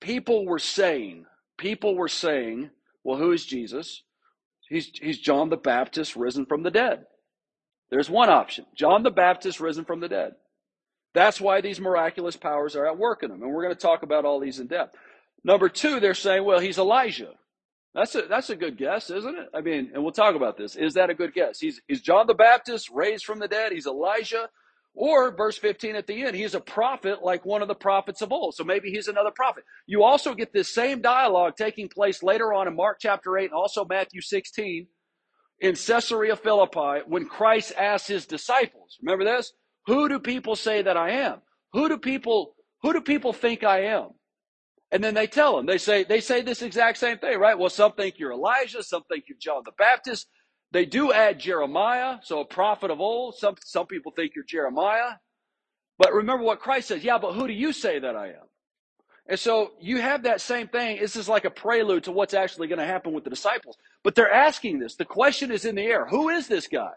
People 0.00 0.46
were 0.46 0.60
saying, 0.60 1.26
people 1.58 1.96
were 1.96 2.08
saying, 2.08 2.70
well, 3.04 3.18
who 3.18 3.32
is 3.32 3.44
Jesus? 3.44 4.02
He's, 4.68 4.90
he's 4.94 5.18
John 5.18 5.50
the 5.50 5.56
Baptist 5.56 6.14
risen 6.14 6.46
from 6.46 6.62
the 6.62 6.70
dead. 6.70 7.06
There's 7.90 8.08
one 8.08 8.30
option 8.30 8.66
John 8.76 9.02
the 9.02 9.10
Baptist 9.10 9.58
risen 9.58 9.84
from 9.84 9.98
the 9.98 10.08
dead. 10.08 10.34
That's 11.12 11.40
why 11.40 11.60
these 11.60 11.80
miraculous 11.80 12.36
powers 12.36 12.76
are 12.76 12.86
at 12.86 12.96
work 12.96 13.24
in 13.24 13.32
him. 13.32 13.42
And 13.42 13.52
we're 13.52 13.64
going 13.64 13.74
to 13.74 13.80
talk 13.80 14.04
about 14.04 14.24
all 14.24 14.38
these 14.38 14.60
in 14.60 14.68
depth. 14.68 14.96
Number 15.44 15.68
two, 15.68 16.00
they're 16.00 16.14
saying, 16.14 16.44
well, 16.44 16.60
he's 16.60 16.78
Elijah. 16.78 17.32
That's 17.94 18.14
a, 18.14 18.22
that's 18.22 18.50
a 18.50 18.56
good 18.56 18.76
guess, 18.76 19.10
isn't 19.10 19.36
it? 19.38 19.48
I 19.54 19.62
mean, 19.62 19.90
and 19.94 20.02
we'll 20.02 20.12
talk 20.12 20.36
about 20.36 20.56
this. 20.56 20.76
Is 20.76 20.94
that 20.94 21.10
a 21.10 21.14
good 21.14 21.34
guess? 21.34 21.58
He's, 21.58 21.80
he's 21.88 22.00
John 22.00 22.26
the 22.26 22.34
Baptist 22.34 22.88
raised 22.90 23.24
from 23.24 23.40
the 23.40 23.48
dead. 23.48 23.72
He's 23.72 23.86
Elijah. 23.86 24.48
Or 24.94 25.34
verse 25.34 25.56
15 25.56 25.96
at 25.96 26.06
the 26.06 26.24
end, 26.24 26.34
he's 26.34 26.54
a 26.54 26.60
prophet 26.60 27.22
like 27.22 27.44
one 27.46 27.62
of 27.62 27.68
the 27.68 27.74
prophets 27.74 28.22
of 28.22 28.32
old. 28.32 28.54
So 28.54 28.64
maybe 28.64 28.90
he's 28.90 29.08
another 29.08 29.30
prophet. 29.34 29.64
You 29.86 30.02
also 30.02 30.34
get 30.34 30.52
this 30.52 30.72
same 30.74 31.00
dialogue 31.00 31.54
taking 31.56 31.88
place 31.88 32.22
later 32.22 32.52
on 32.52 32.66
in 32.68 32.74
Mark 32.74 32.98
chapter 33.00 33.38
8 33.38 33.44
and 33.44 33.54
also 33.54 33.84
Matthew 33.84 34.20
16 34.20 34.86
in 35.60 35.74
Caesarea 35.74 36.36
Philippi 36.36 37.02
when 37.06 37.26
Christ 37.26 37.72
asks 37.78 38.08
his 38.08 38.26
disciples, 38.26 38.98
remember 39.00 39.24
this? 39.24 39.52
Who 39.86 40.08
do 40.08 40.18
people 40.18 40.56
say 40.56 40.82
that 40.82 40.96
I 40.96 41.10
am? 41.10 41.38
Who 41.72 41.88
do 41.88 41.96
people, 41.96 42.54
who 42.82 42.92
do 42.92 43.00
people 43.00 43.32
think 43.32 43.62
I 43.62 43.84
am? 43.84 44.10
And 44.92 45.02
then 45.04 45.14
they 45.14 45.26
tell 45.26 45.56
them, 45.56 45.66
they 45.66 45.78
say, 45.78 46.04
they 46.04 46.20
say 46.20 46.42
this 46.42 46.62
exact 46.62 46.98
same 46.98 47.18
thing, 47.18 47.38
right? 47.38 47.58
Well, 47.58 47.70
some 47.70 47.92
think 47.92 48.18
you're 48.18 48.32
Elijah, 48.32 48.82
some 48.82 49.04
think 49.04 49.24
you're 49.28 49.38
John 49.40 49.62
the 49.64 49.72
Baptist. 49.78 50.28
They 50.72 50.84
do 50.84 51.12
add 51.12 51.38
Jeremiah, 51.38 52.18
so 52.22 52.40
a 52.40 52.44
prophet 52.44 52.90
of 52.90 53.00
old. 53.00 53.36
Some, 53.36 53.56
some 53.64 53.86
people 53.86 54.12
think 54.14 54.32
you're 54.34 54.44
Jeremiah. 54.44 55.14
But 55.98 56.14
remember 56.14 56.44
what 56.44 56.60
Christ 56.60 56.88
says, 56.88 57.04
yeah, 57.04 57.18
but 57.18 57.34
who 57.34 57.46
do 57.46 57.52
you 57.52 57.72
say 57.72 57.98
that 57.98 58.16
I 58.16 58.28
am? 58.28 58.48
And 59.28 59.38
so 59.38 59.72
you 59.80 60.00
have 60.00 60.24
that 60.24 60.40
same 60.40 60.66
thing. 60.68 60.98
This 60.98 61.14
is 61.14 61.28
like 61.28 61.44
a 61.44 61.50
prelude 61.50 62.04
to 62.04 62.12
what's 62.12 62.34
actually 62.34 62.66
going 62.66 62.80
to 62.80 62.84
happen 62.86 63.12
with 63.12 63.22
the 63.24 63.30
disciples. 63.30 63.76
But 64.02 64.16
they're 64.16 64.32
asking 64.32 64.80
this. 64.80 64.96
The 64.96 65.04
question 65.04 65.52
is 65.52 65.64
in 65.64 65.76
the 65.76 65.82
air. 65.82 66.06
Who 66.06 66.30
is 66.30 66.48
this 66.48 66.66
guy? 66.66 66.90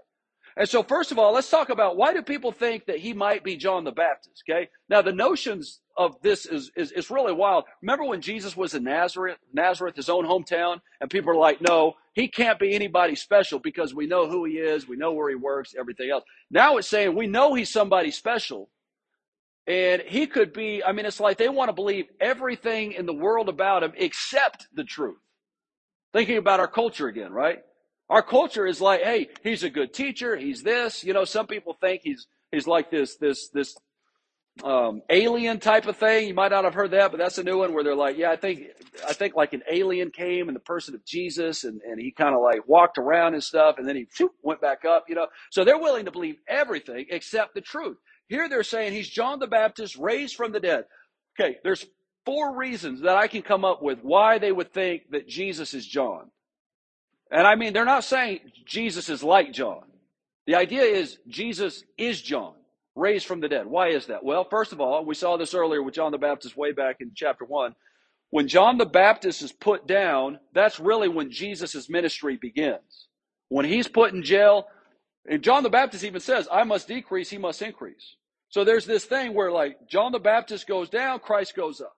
And 0.57 0.69
so, 0.69 0.83
first 0.83 1.11
of 1.11 1.19
all, 1.19 1.33
let's 1.33 1.49
talk 1.49 1.69
about 1.69 1.97
why 1.97 2.13
do 2.13 2.21
people 2.21 2.51
think 2.51 2.85
that 2.85 2.99
he 2.99 3.13
might 3.13 3.43
be 3.43 3.55
John 3.55 3.83
the 3.83 3.91
Baptist? 3.91 4.43
Okay. 4.47 4.69
Now, 4.89 5.01
the 5.01 5.11
notions 5.11 5.79
of 5.97 6.21
this 6.21 6.45
is, 6.45 6.71
is, 6.75 6.91
is 6.91 7.09
really 7.09 7.33
wild. 7.33 7.65
Remember 7.81 8.05
when 8.05 8.21
Jesus 8.21 8.55
was 8.55 8.73
in 8.75 8.83
Nazareth, 8.83 9.37
Nazareth, 9.53 9.95
his 9.95 10.09
own 10.09 10.25
hometown, 10.25 10.79
and 11.01 11.09
people 11.09 11.31
are 11.31 11.37
like, 11.37 11.61
no, 11.61 11.95
he 12.13 12.27
can't 12.27 12.59
be 12.59 12.75
anybody 12.75 13.15
special 13.15 13.59
because 13.59 13.93
we 13.93 14.07
know 14.07 14.29
who 14.29 14.45
he 14.45 14.53
is, 14.53 14.87
we 14.87 14.95
know 14.97 15.13
where 15.13 15.29
he 15.29 15.35
works, 15.35 15.73
everything 15.77 16.11
else. 16.11 16.23
Now 16.51 16.77
it's 16.77 16.87
saying 16.87 17.15
we 17.15 17.27
know 17.27 17.53
he's 17.53 17.71
somebody 17.71 18.11
special. 18.11 18.69
And 19.65 20.01
he 20.01 20.27
could 20.27 20.51
be, 20.53 20.83
I 20.83 20.91
mean, 20.91 21.05
it's 21.05 21.21
like 21.21 21.37
they 21.37 21.49
want 21.49 21.69
to 21.69 21.73
believe 21.73 22.07
everything 22.19 22.91
in 22.93 23.05
the 23.05 23.13
world 23.13 23.47
about 23.47 23.83
him 23.83 23.93
except 23.95 24.67
the 24.75 24.83
truth. 24.83 25.17
Thinking 26.11 26.37
about 26.37 26.59
our 26.59 26.67
culture 26.67 27.07
again, 27.07 27.31
right? 27.31 27.63
Our 28.13 28.21
culture 28.21 28.67
is 28.67 28.79
like, 28.79 29.01
hey, 29.01 29.29
he's 29.41 29.63
a 29.63 29.71
good 29.71 29.91
teacher. 29.91 30.37
He's 30.37 30.61
this. 30.61 31.03
You 31.03 31.13
know, 31.13 31.25
some 31.25 31.47
people 31.47 31.75
think 31.81 32.01
he's 32.03 32.27
he's 32.51 32.67
like 32.67 32.91
this 32.91 33.17
this 33.17 33.49
this 33.49 33.75
um, 34.63 35.01
alien 35.09 35.59
type 35.59 35.87
of 35.87 35.97
thing. 35.97 36.27
You 36.27 36.35
might 36.35 36.51
not 36.51 36.63
have 36.63 36.75
heard 36.75 36.91
that, 36.91 37.09
but 37.09 37.17
that's 37.17 37.39
a 37.39 37.43
new 37.43 37.57
one 37.57 37.73
where 37.73 37.83
they're 37.83 37.95
like, 37.95 38.15
yeah, 38.15 38.29
I 38.29 38.35
think 38.35 38.67
I 39.07 39.13
think 39.13 39.35
like 39.35 39.53
an 39.53 39.63
alien 39.67 40.11
came 40.11 40.47
in 40.47 40.53
the 40.53 40.59
person 40.59 40.93
of 40.93 41.03
Jesus, 41.03 41.63
and 41.63 41.81
and 41.81 41.99
he 41.99 42.11
kind 42.11 42.35
of 42.35 42.41
like 42.43 42.67
walked 42.67 42.99
around 42.99 43.33
and 43.33 43.43
stuff, 43.43 43.79
and 43.79 43.87
then 43.87 43.95
he 43.95 44.05
whoop, 44.19 44.33
went 44.43 44.61
back 44.61 44.85
up. 44.85 45.05
You 45.09 45.15
know, 45.15 45.25
so 45.49 45.63
they're 45.63 45.79
willing 45.79 46.05
to 46.05 46.11
believe 46.11 46.35
everything 46.47 47.07
except 47.09 47.55
the 47.55 47.61
truth. 47.61 47.97
Here 48.27 48.47
they're 48.47 48.61
saying 48.61 48.93
he's 48.93 49.09
John 49.09 49.39
the 49.39 49.47
Baptist 49.47 49.97
raised 49.97 50.35
from 50.35 50.51
the 50.51 50.59
dead. 50.59 50.85
Okay, 51.39 51.57
there's 51.63 51.87
four 52.27 52.55
reasons 52.55 53.01
that 53.01 53.17
I 53.17 53.27
can 53.27 53.41
come 53.41 53.65
up 53.65 53.81
with 53.81 54.03
why 54.03 54.37
they 54.37 54.51
would 54.51 54.71
think 54.71 55.09
that 55.09 55.27
Jesus 55.27 55.73
is 55.73 55.87
John. 55.87 56.29
And 57.33 57.47
I 57.47 57.55
mean, 57.55 57.73
they're 57.73 57.83
not 57.83 58.03
saying 58.03 58.41
Jesus 58.63 59.09
is 59.09 59.23
like 59.23 59.51
John. 59.51 59.83
The 60.45 60.55
idea 60.55 60.83
is 60.83 61.17
Jesus 61.27 61.83
is 61.97 62.21
John, 62.21 62.53
raised 62.95 63.25
from 63.25 63.41
the 63.41 63.49
dead. 63.49 63.65
Why 63.65 63.89
is 63.89 64.05
that? 64.05 64.23
Well, 64.23 64.45
first 64.47 64.71
of 64.71 64.79
all, 64.79 65.03
we 65.03 65.15
saw 65.15 65.35
this 65.35 65.55
earlier 65.55 65.81
with 65.81 65.95
John 65.95 66.11
the 66.11 66.19
Baptist 66.19 66.55
way 66.55 66.73
back 66.73 66.97
in 66.99 67.11
chapter 67.15 67.43
1. 67.43 67.73
When 68.29 68.47
John 68.47 68.77
the 68.77 68.85
Baptist 68.85 69.41
is 69.41 69.51
put 69.51 69.87
down, 69.87 70.39
that's 70.53 70.79
really 70.79 71.07
when 71.07 71.31
Jesus' 71.31 71.89
ministry 71.89 72.37
begins. 72.39 73.07
When 73.49 73.65
he's 73.65 73.87
put 73.87 74.13
in 74.13 74.21
jail, 74.21 74.67
and 75.27 75.41
John 75.41 75.63
the 75.63 75.69
Baptist 75.69 76.03
even 76.03 76.21
says, 76.21 76.47
I 76.51 76.63
must 76.63 76.87
decrease, 76.87 77.31
he 77.31 77.39
must 77.39 77.61
increase. 77.63 78.15
So 78.49 78.63
there's 78.63 78.85
this 78.85 79.05
thing 79.05 79.33
where 79.33 79.51
like 79.51 79.89
John 79.89 80.11
the 80.11 80.19
Baptist 80.19 80.67
goes 80.67 80.89
down, 80.89 81.19
Christ 81.19 81.55
goes 81.55 81.81
up. 81.81 81.95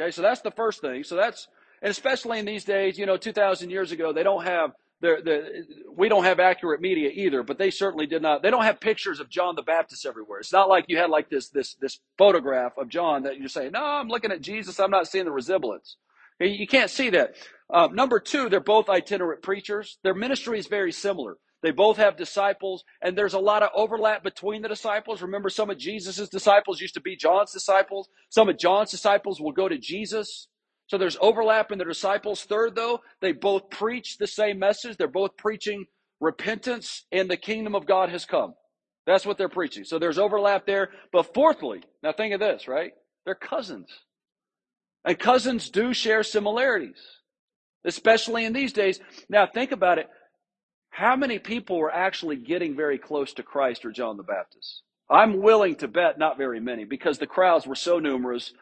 Okay, 0.00 0.10
so 0.10 0.22
that's 0.22 0.40
the 0.40 0.50
first 0.50 0.80
thing. 0.80 1.04
So 1.04 1.16
that's 1.16 1.48
and 1.84 1.92
especially 1.92 2.40
in 2.40 2.46
these 2.46 2.64
days, 2.64 2.98
you 2.98 3.06
know, 3.06 3.18
2,000 3.18 3.70
years 3.70 3.92
ago, 3.92 4.14
they 4.14 4.24
don't 4.24 4.44
have 4.44 4.72
the, 5.02 5.18
the, 5.24 5.92
we 5.94 6.08
don't 6.08 6.24
have 6.24 6.40
accurate 6.40 6.80
media 6.82 7.10
either, 7.14 7.44
but 7.44 7.58
they 7.58 7.70
certainly 7.70 8.06
did 8.06 8.22
not. 8.22 8.42
They 8.42 8.50
don't 8.50 8.64
have 8.64 8.80
pictures 8.80 9.20
of 9.20 9.30
John 9.30 9.56
the 9.56 9.62
Baptist 9.62 10.06
everywhere. 10.06 10.40
It's 10.40 10.52
not 10.54 10.70
like 10.70 10.86
you 10.88 10.98
had 10.98 11.10
like 11.10 11.30
this 11.30 11.50
this 11.50 11.76
this 11.76 12.00
photograph 12.18 12.78
of 12.78 12.88
John 12.90 13.24
that 13.24 13.38
you're 13.38 13.50
saying, 13.50 13.72
no, 13.72 13.84
I'm 13.84 14.08
looking 14.08 14.32
at 14.32 14.42
Jesus, 14.42 14.80
I'm 14.80 14.90
not 14.92 15.08
seeing 15.08 15.26
the 15.26 15.32
resemblance. 15.32 15.98
You 16.40 16.66
can't 16.68 16.90
see 16.90 17.10
that. 17.12 17.36
Um, 17.72 17.94
number 17.94 18.20
two, 18.20 18.50
they're 18.50 18.60
both 18.60 18.90
itinerant 18.90 19.42
preachers. 19.42 19.98
Their 20.04 20.14
ministry 20.14 20.58
is 20.58 20.68
very 20.68 20.92
similar. 20.92 21.38
They 21.62 21.72
both 21.72 21.98
have 21.98 22.16
disciples, 22.18 22.84
and 23.02 23.18
there's 23.18 23.34
a 23.34 23.40
lot 23.40 23.64
of 23.64 23.70
overlap 23.74 24.24
between 24.24 24.62
the 24.62 24.68
disciples. 24.68 25.22
Remember, 25.22 25.50
some 25.50 25.70
of 25.70 25.78
Jesus' 25.78 26.28
disciples 26.30 26.80
used 26.80 26.94
to 26.94 27.02
be 27.02 27.16
John's 27.16 27.52
disciples. 27.52 28.08
Some 28.30 28.48
of 28.50 28.58
John's 28.58 28.92
disciples 28.92 29.40
will 29.40 29.52
go 29.52 29.68
to 29.68 29.78
Jesus. 29.78 30.48
So 30.86 30.98
there's 30.98 31.16
overlap 31.20 31.72
in 31.72 31.78
the 31.78 31.84
disciples. 31.84 32.42
Third, 32.42 32.74
though, 32.74 33.00
they 33.20 33.32
both 33.32 33.70
preach 33.70 34.18
the 34.18 34.26
same 34.26 34.58
message. 34.58 34.96
They're 34.96 35.08
both 35.08 35.36
preaching 35.36 35.86
repentance 36.20 37.04
and 37.10 37.30
the 37.30 37.36
kingdom 37.36 37.74
of 37.74 37.86
God 37.86 38.10
has 38.10 38.24
come. 38.24 38.54
That's 39.06 39.26
what 39.26 39.38
they're 39.38 39.48
preaching. 39.48 39.84
So 39.84 39.98
there's 39.98 40.18
overlap 40.18 40.66
there. 40.66 40.90
But 41.12 41.34
fourthly, 41.34 41.82
now 42.02 42.12
think 42.12 42.34
of 42.34 42.40
this, 42.40 42.68
right? 42.68 42.92
They're 43.24 43.34
cousins. 43.34 43.88
And 45.04 45.18
cousins 45.18 45.68
do 45.68 45.92
share 45.92 46.22
similarities, 46.22 47.00
especially 47.84 48.44
in 48.44 48.54
these 48.54 48.72
days. 48.72 49.00
Now 49.28 49.46
think 49.46 49.72
about 49.72 49.98
it. 49.98 50.08
How 50.90 51.16
many 51.16 51.38
people 51.38 51.78
were 51.78 51.92
actually 51.92 52.36
getting 52.36 52.76
very 52.76 52.98
close 52.98 53.34
to 53.34 53.42
Christ 53.42 53.84
or 53.84 53.90
John 53.90 54.16
the 54.16 54.22
Baptist? 54.22 54.82
I'm 55.10 55.42
willing 55.42 55.74
to 55.76 55.88
bet 55.88 56.18
not 56.18 56.38
very 56.38 56.60
many 56.60 56.84
because 56.84 57.18
the 57.18 57.26
crowds 57.26 57.66
were 57.66 57.74
so 57.74 57.98
numerous 57.98 58.52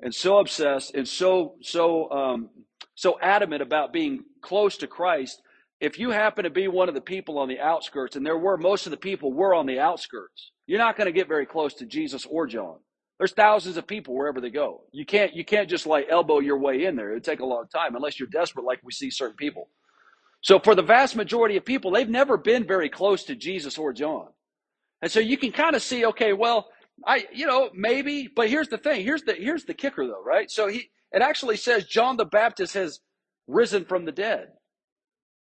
and 0.00 0.14
so 0.14 0.38
obsessed 0.38 0.94
and 0.94 1.06
so 1.06 1.56
so 1.62 2.10
um, 2.10 2.50
so 2.94 3.18
adamant 3.20 3.62
about 3.62 3.92
being 3.92 4.24
close 4.42 4.76
to 4.78 4.86
Christ. 4.86 5.42
If 5.80 5.98
you 5.98 6.10
happen 6.10 6.44
to 6.44 6.50
be 6.50 6.68
one 6.68 6.88
of 6.88 6.94
the 6.94 7.02
people 7.02 7.38
on 7.38 7.48
the 7.48 7.60
outskirts, 7.60 8.16
and 8.16 8.24
there 8.24 8.38
were 8.38 8.56
most 8.56 8.86
of 8.86 8.90
the 8.90 8.96
people 8.96 9.32
were 9.32 9.54
on 9.54 9.66
the 9.66 9.78
outskirts, 9.78 10.52
you're 10.66 10.78
not 10.78 10.96
going 10.96 11.06
to 11.06 11.12
get 11.12 11.28
very 11.28 11.44
close 11.46 11.74
to 11.74 11.86
Jesus 11.86 12.26
or 12.26 12.46
John. 12.46 12.76
There's 13.18 13.32
thousands 13.32 13.76
of 13.76 13.86
people 13.86 14.14
wherever 14.14 14.40
they 14.40 14.50
go. 14.50 14.82
You 14.92 15.06
can't 15.06 15.34
you 15.34 15.44
can't 15.44 15.68
just 15.68 15.86
like 15.86 16.06
elbow 16.10 16.40
your 16.40 16.58
way 16.58 16.84
in 16.84 16.96
there. 16.96 17.10
It'd 17.12 17.24
take 17.24 17.40
a 17.40 17.46
long 17.46 17.66
time 17.72 17.96
unless 17.96 18.18
you're 18.18 18.28
desperate, 18.28 18.64
like 18.64 18.80
we 18.82 18.92
see 18.92 19.10
certain 19.10 19.36
people. 19.36 19.68
So 20.42 20.58
for 20.60 20.74
the 20.74 20.82
vast 20.82 21.16
majority 21.16 21.56
of 21.56 21.64
people, 21.64 21.90
they've 21.90 22.08
never 22.08 22.36
been 22.36 22.66
very 22.66 22.88
close 22.88 23.24
to 23.24 23.34
Jesus 23.34 23.78
or 23.78 23.92
John. 23.92 24.28
And 25.02 25.10
so 25.10 25.20
you 25.20 25.36
can 25.36 25.52
kind 25.52 25.76
of 25.76 25.82
see, 25.82 26.06
okay, 26.06 26.32
well, 26.32 26.68
I, 27.04 27.26
you 27.32 27.46
know, 27.46 27.70
maybe, 27.74 28.28
but 28.34 28.48
here's 28.48 28.68
the 28.68 28.78
thing. 28.78 29.02
Here's 29.02 29.22
the 29.22 29.34
here's 29.34 29.64
the 29.64 29.74
kicker, 29.74 30.06
though, 30.06 30.22
right? 30.22 30.50
So 30.50 30.68
he 30.68 30.90
it 31.12 31.22
actually 31.22 31.56
says 31.56 31.84
John 31.84 32.16
the 32.16 32.24
Baptist 32.24 32.74
has 32.74 33.00
risen 33.46 33.84
from 33.84 34.04
the 34.04 34.12
dead, 34.12 34.48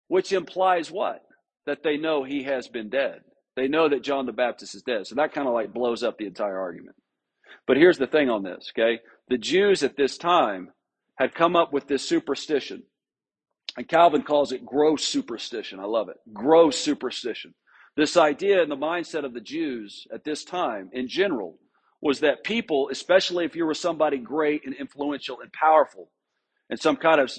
which 0.08 0.32
implies 0.32 0.90
what? 0.90 1.22
That 1.66 1.82
they 1.82 1.96
know 1.96 2.24
he 2.24 2.44
has 2.44 2.68
been 2.68 2.90
dead. 2.90 3.20
They 3.56 3.68
know 3.68 3.88
that 3.88 4.02
John 4.02 4.26
the 4.26 4.32
Baptist 4.32 4.74
is 4.74 4.82
dead. 4.82 5.06
So 5.06 5.16
that 5.16 5.32
kind 5.32 5.48
of 5.48 5.54
like 5.54 5.72
blows 5.72 6.02
up 6.02 6.18
the 6.18 6.26
entire 6.26 6.58
argument. 6.58 6.96
But 7.66 7.76
here's 7.76 7.98
the 7.98 8.06
thing 8.06 8.30
on 8.30 8.42
this, 8.42 8.72
okay? 8.74 9.00
The 9.28 9.38
Jews 9.38 9.82
at 9.82 9.96
this 9.96 10.18
time 10.18 10.70
had 11.16 11.34
come 11.34 11.56
up 11.56 11.72
with 11.72 11.86
this 11.86 12.08
superstition. 12.08 12.84
And 13.76 13.86
Calvin 13.86 14.22
calls 14.22 14.52
it 14.52 14.64
gross 14.64 15.04
superstition. 15.04 15.78
I 15.78 15.84
love 15.84 16.08
it. 16.08 16.16
Gross 16.32 16.78
superstition. 16.78 17.54
This 18.00 18.16
idea 18.16 18.62
in 18.62 18.70
the 18.70 18.78
mindset 18.78 19.26
of 19.26 19.34
the 19.34 19.42
Jews 19.42 20.06
at 20.10 20.24
this 20.24 20.42
time 20.42 20.88
in 20.94 21.06
general 21.06 21.58
was 22.00 22.20
that 22.20 22.44
people, 22.44 22.88
especially 22.90 23.44
if 23.44 23.54
you 23.54 23.66
were 23.66 23.74
somebody 23.74 24.16
great 24.16 24.64
and 24.64 24.74
influential 24.74 25.40
and 25.42 25.52
powerful, 25.52 26.08
and 26.70 26.80
some 26.80 26.96
kind 26.96 27.20
of 27.20 27.30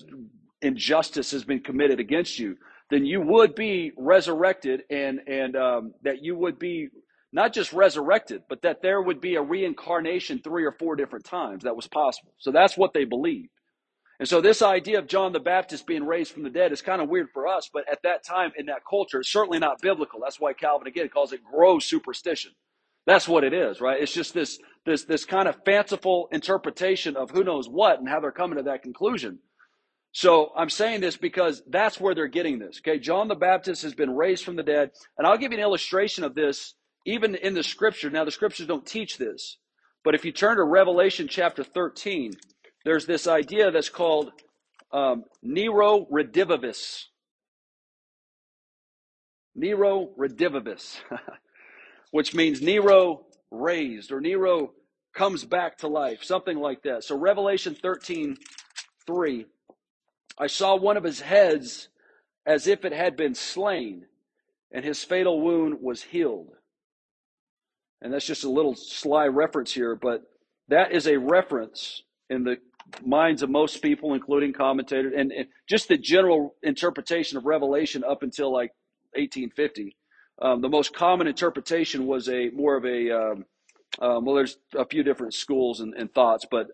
injustice 0.62 1.32
has 1.32 1.44
been 1.44 1.62
committed 1.62 2.00
against 2.00 2.38
you, 2.38 2.58
then 2.92 3.06
you 3.08 3.22
would 3.22 3.56
be 3.56 3.92
resurrected 3.98 4.84
and, 4.92 5.22
and 5.26 5.56
um, 5.56 5.96
that 6.04 6.22
you 6.22 6.36
would 6.36 6.60
be 6.60 6.90
not 7.34 7.54
just 7.54 7.74
resurrected, 7.74 8.44
but 8.48 8.62
that 8.62 8.84
there 8.84 9.02
would 9.02 9.20
be 9.20 9.38
a 9.38 9.42
reincarnation 9.42 10.42
three 10.44 10.64
or 10.64 10.74
four 10.74 10.96
different 10.96 11.26
times 11.26 11.64
that 11.64 11.76
was 11.76 11.88
possible. 11.88 12.34
So 12.38 12.52
that's 12.52 12.78
what 12.78 12.94
they 12.94 13.06
believed. 13.06 13.50
And 14.22 14.30
so 14.30 14.40
this 14.40 14.62
idea 14.62 15.00
of 15.00 15.08
John 15.08 15.34
the 15.34 15.40
Baptist 15.40 15.88
being 15.88 16.06
raised 16.06 16.32
from 16.32 16.44
the 16.44 16.52
dead 16.52 16.72
is 16.72 16.84
kind 16.84 17.02
of 17.02 17.10
weird 17.10 17.32
for 17.34 17.48
us, 17.48 17.72
but 17.74 17.92
at 17.92 18.04
that 18.04 18.24
time 18.24 18.52
in 18.56 18.68
that 18.68 18.84
culture, 18.88 19.22
it's 19.22 19.32
certainly 19.32 19.58
not 19.58 19.82
biblical. 19.82 20.20
That's 20.22 20.40
why 20.40 20.54
Calvin 20.54 20.86
again 20.86 21.10
calls 21.10 21.34
it 21.34 21.44
gross 21.44 21.86
superstition. 21.86 22.52
That's 23.08 23.28
what 23.28 23.44
it 23.44 23.52
is, 23.52 23.82
right? 23.82 24.00
It's 24.00 24.14
just 24.14 24.36
this 24.36 24.60
this 24.86 25.06
this 25.06 25.26
kind 25.26 25.48
of 25.48 25.58
fanciful 25.66 26.30
interpretation 26.32 27.18
of 27.18 27.32
who 27.32 27.44
knows 27.44 27.68
what 27.68 27.98
and 27.98 28.08
how 28.08 28.20
they're 28.20 28.32
coming 28.32 28.58
to 28.58 28.64
that 28.66 28.84
conclusion. 28.84 29.40
So 30.12 30.52
I'm 30.56 30.70
saying 30.70 31.02
this 31.02 31.18
because 31.18 31.64
that's 31.68 32.00
where 32.00 32.14
they're 32.14 32.28
getting 32.28 32.60
this. 32.60 32.80
Okay, 32.80 33.00
John 33.00 33.28
the 33.28 33.34
Baptist 33.34 33.82
has 33.82 33.96
been 33.96 34.16
raised 34.16 34.46
from 34.46 34.56
the 34.56 34.62
dead, 34.62 34.92
and 35.18 35.26
I'll 35.26 35.40
give 35.40 35.52
you 35.52 35.58
an 35.58 35.64
illustration 35.64 36.24
of 36.24 36.36
this 36.36 36.76
even 37.08 37.34
in 37.34 37.56
the 37.56 37.64
scripture. 37.64 38.12
Now 38.12 38.24
the 38.24 38.30
scriptures 38.30 38.68
don't 38.68 38.86
teach 38.86 39.18
this, 39.18 39.58
but 40.04 40.14
if 40.14 40.24
you 40.26 40.32
turn 40.32 40.58
to 40.58 40.64
Revelation 40.64 41.28
chapter 41.28 41.64
13, 41.64 42.34
there's 42.84 43.06
this 43.06 43.28
idea 43.28 43.72
that's 43.72 43.90
called 43.90 44.32
um, 44.92 45.24
Nero 45.42 46.06
redivivus. 46.12 47.06
Nero 49.56 50.10
redivivus, 50.18 50.98
which 52.12 52.34
means 52.34 52.62
Nero 52.62 53.26
raised 53.52 54.12
or 54.12 54.22
Nero 54.22 54.72
comes 55.14 55.44
back 55.44 55.78
to 55.80 55.88
life, 55.88 56.24
something 56.24 56.58
like 56.58 56.84
that. 56.84 57.04
So 57.04 57.18
Revelation 57.18 57.76
13, 57.76 58.38
3, 59.06 59.46
I 60.38 60.48
saw 60.48 60.76
one 60.76 60.98
of 60.98 61.04
his 61.04 61.20
heads 61.20 61.90
as 62.46 62.66
if 62.66 62.86
it 62.86 62.94
had 62.94 63.16
been 63.16 63.36
slain, 63.36 64.06
and 64.72 64.84
his 64.84 65.04
fatal 65.04 65.42
wound 65.42 65.78
was 65.82 66.02
healed. 66.02 66.54
And 68.02 68.12
that's 68.12 68.26
just 68.26 68.46
a 68.46 68.50
little 68.50 68.76
sly 68.76 69.28
reference 69.28 69.74
here, 69.74 69.96
but 69.96 70.24
that 70.70 70.92
is 70.94 71.08
a 71.08 71.20
reference 71.20 72.02
in 72.30 72.44
the 72.44 72.58
minds 73.06 73.44
of 73.44 73.50
most 73.50 73.82
people, 73.82 74.14
including 74.14 74.54
commentators, 74.54 75.14
and, 75.16 75.32
and 75.32 75.48
just 75.68 75.88
the 75.88 75.98
general 75.98 76.56
interpretation 76.64 77.38
of 77.38 77.46
Revelation 77.46 78.04
up 78.04 78.24
until 78.24 78.52
like 78.52 78.72
1850. 79.14 79.96
Um, 80.42 80.62
the 80.62 80.70
most 80.70 80.94
common 80.94 81.28
interpretation 81.28 82.08
was 82.08 82.30
a 82.30 82.50
more 82.52 82.76
of 82.78 82.86
a 82.86 83.12
um, 83.12 83.46
um, 84.00 84.26
well, 84.26 84.36
there's 84.36 84.58
a 84.76 84.86
few 84.86 85.04
different 85.04 85.34
schools 85.34 85.82
and, 85.82 85.94
and, 85.96 86.14
thoughts, 86.14 86.46
but 86.50 86.68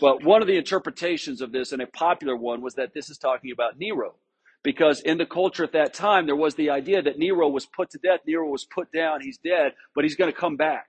but 0.00 0.24
one 0.24 0.42
of 0.42 0.48
the 0.48 0.56
interpretations 0.56 1.40
of 1.40 1.52
this, 1.52 1.72
and 1.72 1.82
a 1.82 1.86
popular 1.86 2.36
one, 2.36 2.62
was 2.62 2.74
that 2.74 2.94
this 2.94 3.10
is 3.10 3.18
talking 3.18 3.50
about 3.52 3.78
Nero. 3.78 4.14
because 4.62 5.00
in 5.00 5.18
the 5.18 5.26
culture 5.26 5.64
at 5.64 5.72
that 5.72 5.94
time, 5.94 6.26
there 6.26 6.36
was 6.36 6.54
the 6.54 6.70
idea 6.70 7.02
that 7.02 7.18
Nero 7.18 7.48
was 7.48 7.66
put 7.66 7.90
to 7.90 7.98
death, 7.98 8.20
Nero 8.26 8.48
was 8.48 8.64
put 8.64 8.92
down, 8.92 9.20
he's 9.22 9.38
dead, 9.38 9.74
but 9.94 10.04
he's 10.04 10.16
going 10.16 10.32
to 10.32 10.38
come 10.38 10.56
back. 10.56 10.86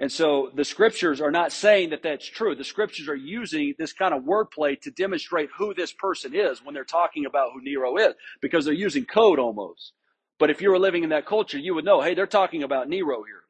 And 0.00 0.10
so 0.10 0.50
the 0.54 0.64
scriptures 0.64 1.20
are 1.20 1.30
not 1.30 1.52
saying 1.52 1.90
that 1.90 2.02
that's 2.02 2.26
true. 2.26 2.54
The 2.54 2.64
scriptures 2.64 3.06
are 3.06 3.14
using 3.14 3.74
this 3.78 3.92
kind 3.92 4.14
of 4.14 4.22
wordplay 4.22 4.80
to 4.80 4.90
demonstrate 4.90 5.50
who 5.58 5.74
this 5.74 5.92
person 5.92 6.34
is 6.34 6.64
when 6.64 6.74
they're 6.74 6.84
talking 6.84 7.26
about 7.26 7.50
who 7.52 7.60
Nero 7.62 7.98
is, 7.98 8.14
because 8.40 8.64
they're 8.64 8.72
using 8.72 9.04
code 9.04 9.38
almost. 9.38 9.92
But 10.38 10.48
if 10.48 10.62
you 10.62 10.70
were 10.70 10.78
living 10.78 11.04
in 11.04 11.10
that 11.10 11.26
culture, 11.26 11.58
you 11.58 11.74
would 11.74 11.84
know, 11.84 12.00
hey, 12.00 12.14
they're 12.14 12.26
talking 12.26 12.62
about 12.62 12.88
Nero 12.88 13.22
here. 13.24 13.42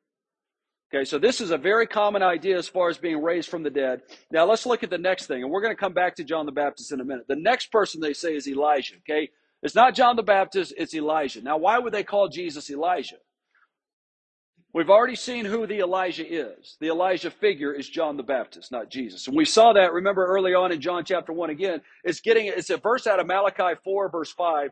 Okay, 0.92 1.04
so 1.04 1.20
this 1.20 1.40
is 1.40 1.52
a 1.52 1.56
very 1.56 1.86
common 1.86 2.20
idea 2.20 2.58
as 2.58 2.66
far 2.66 2.88
as 2.88 2.98
being 2.98 3.22
raised 3.22 3.48
from 3.48 3.62
the 3.62 3.70
dead. 3.70 4.02
Now 4.32 4.44
let's 4.44 4.66
look 4.66 4.82
at 4.82 4.90
the 4.90 4.98
next 4.98 5.26
thing, 5.26 5.44
and 5.44 5.52
we're 5.52 5.60
going 5.60 5.74
to 5.74 5.80
come 5.80 5.94
back 5.94 6.16
to 6.16 6.24
John 6.24 6.46
the 6.46 6.52
Baptist 6.52 6.90
in 6.90 7.00
a 7.00 7.04
minute. 7.04 7.26
The 7.28 7.36
next 7.36 7.70
person 7.70 8.00
they 8.00 8.12
say 8.12 8.34
is 8.34 8.48
Elijah. 8.48 8.96
Okay, 9.08 9.30
it's 9.62 9.76
not 9.76 9.94
John 9.94 10.16
the 10.16 10.24
Baptist, 10.24 10.74
it's 10.76 10.96
Elijah. 10.96 11.42
Now, 11.42 11.58
why 11.58 11.78
would 11.78 11.94
they 11.94 12.02
call 12.02 12.28
Jesus 12.28 12.68
Elijah? 12.70 13.18
We've 14.72 14.90
already 14.90 15.16
seen 15.16 15.44
who 15.44 15.66
the 15.66 15.80
Elijah 15.80 16.24
is. 16.24 16.76
The 16.80 16.88
Elijah 16.88 17.30
figure 17.30 17.72
is 17.72 17.88
John 17.88 18.16
the 18.16 18.22
Baptist, 18.22 18.70
not 18.70 18.88
Jesus. 18.88 19.26
And 19.26 19.36
we 19.36 19.44
saw 19.44 19.72
that, 19.72 19.92
remember 19.92 20.24
early 20.24 20.54
on 20.54 20.70
in 20.70 20.80
John 20.80 21.04
chapter 21.04 21.32
1 21.32 21.50
again. 21.50 21.80
It's 22.04 22.20
getting 22.20 22.46
it's 22.46 22.70
a 22.70 22.76
verse 22.76 23.08
out 23.08 23.18
of 23.18 23.26
Malachi 23.26 23.80
4, 23.82 24.10
verse 24.10 24.32
5. 24.32 24.70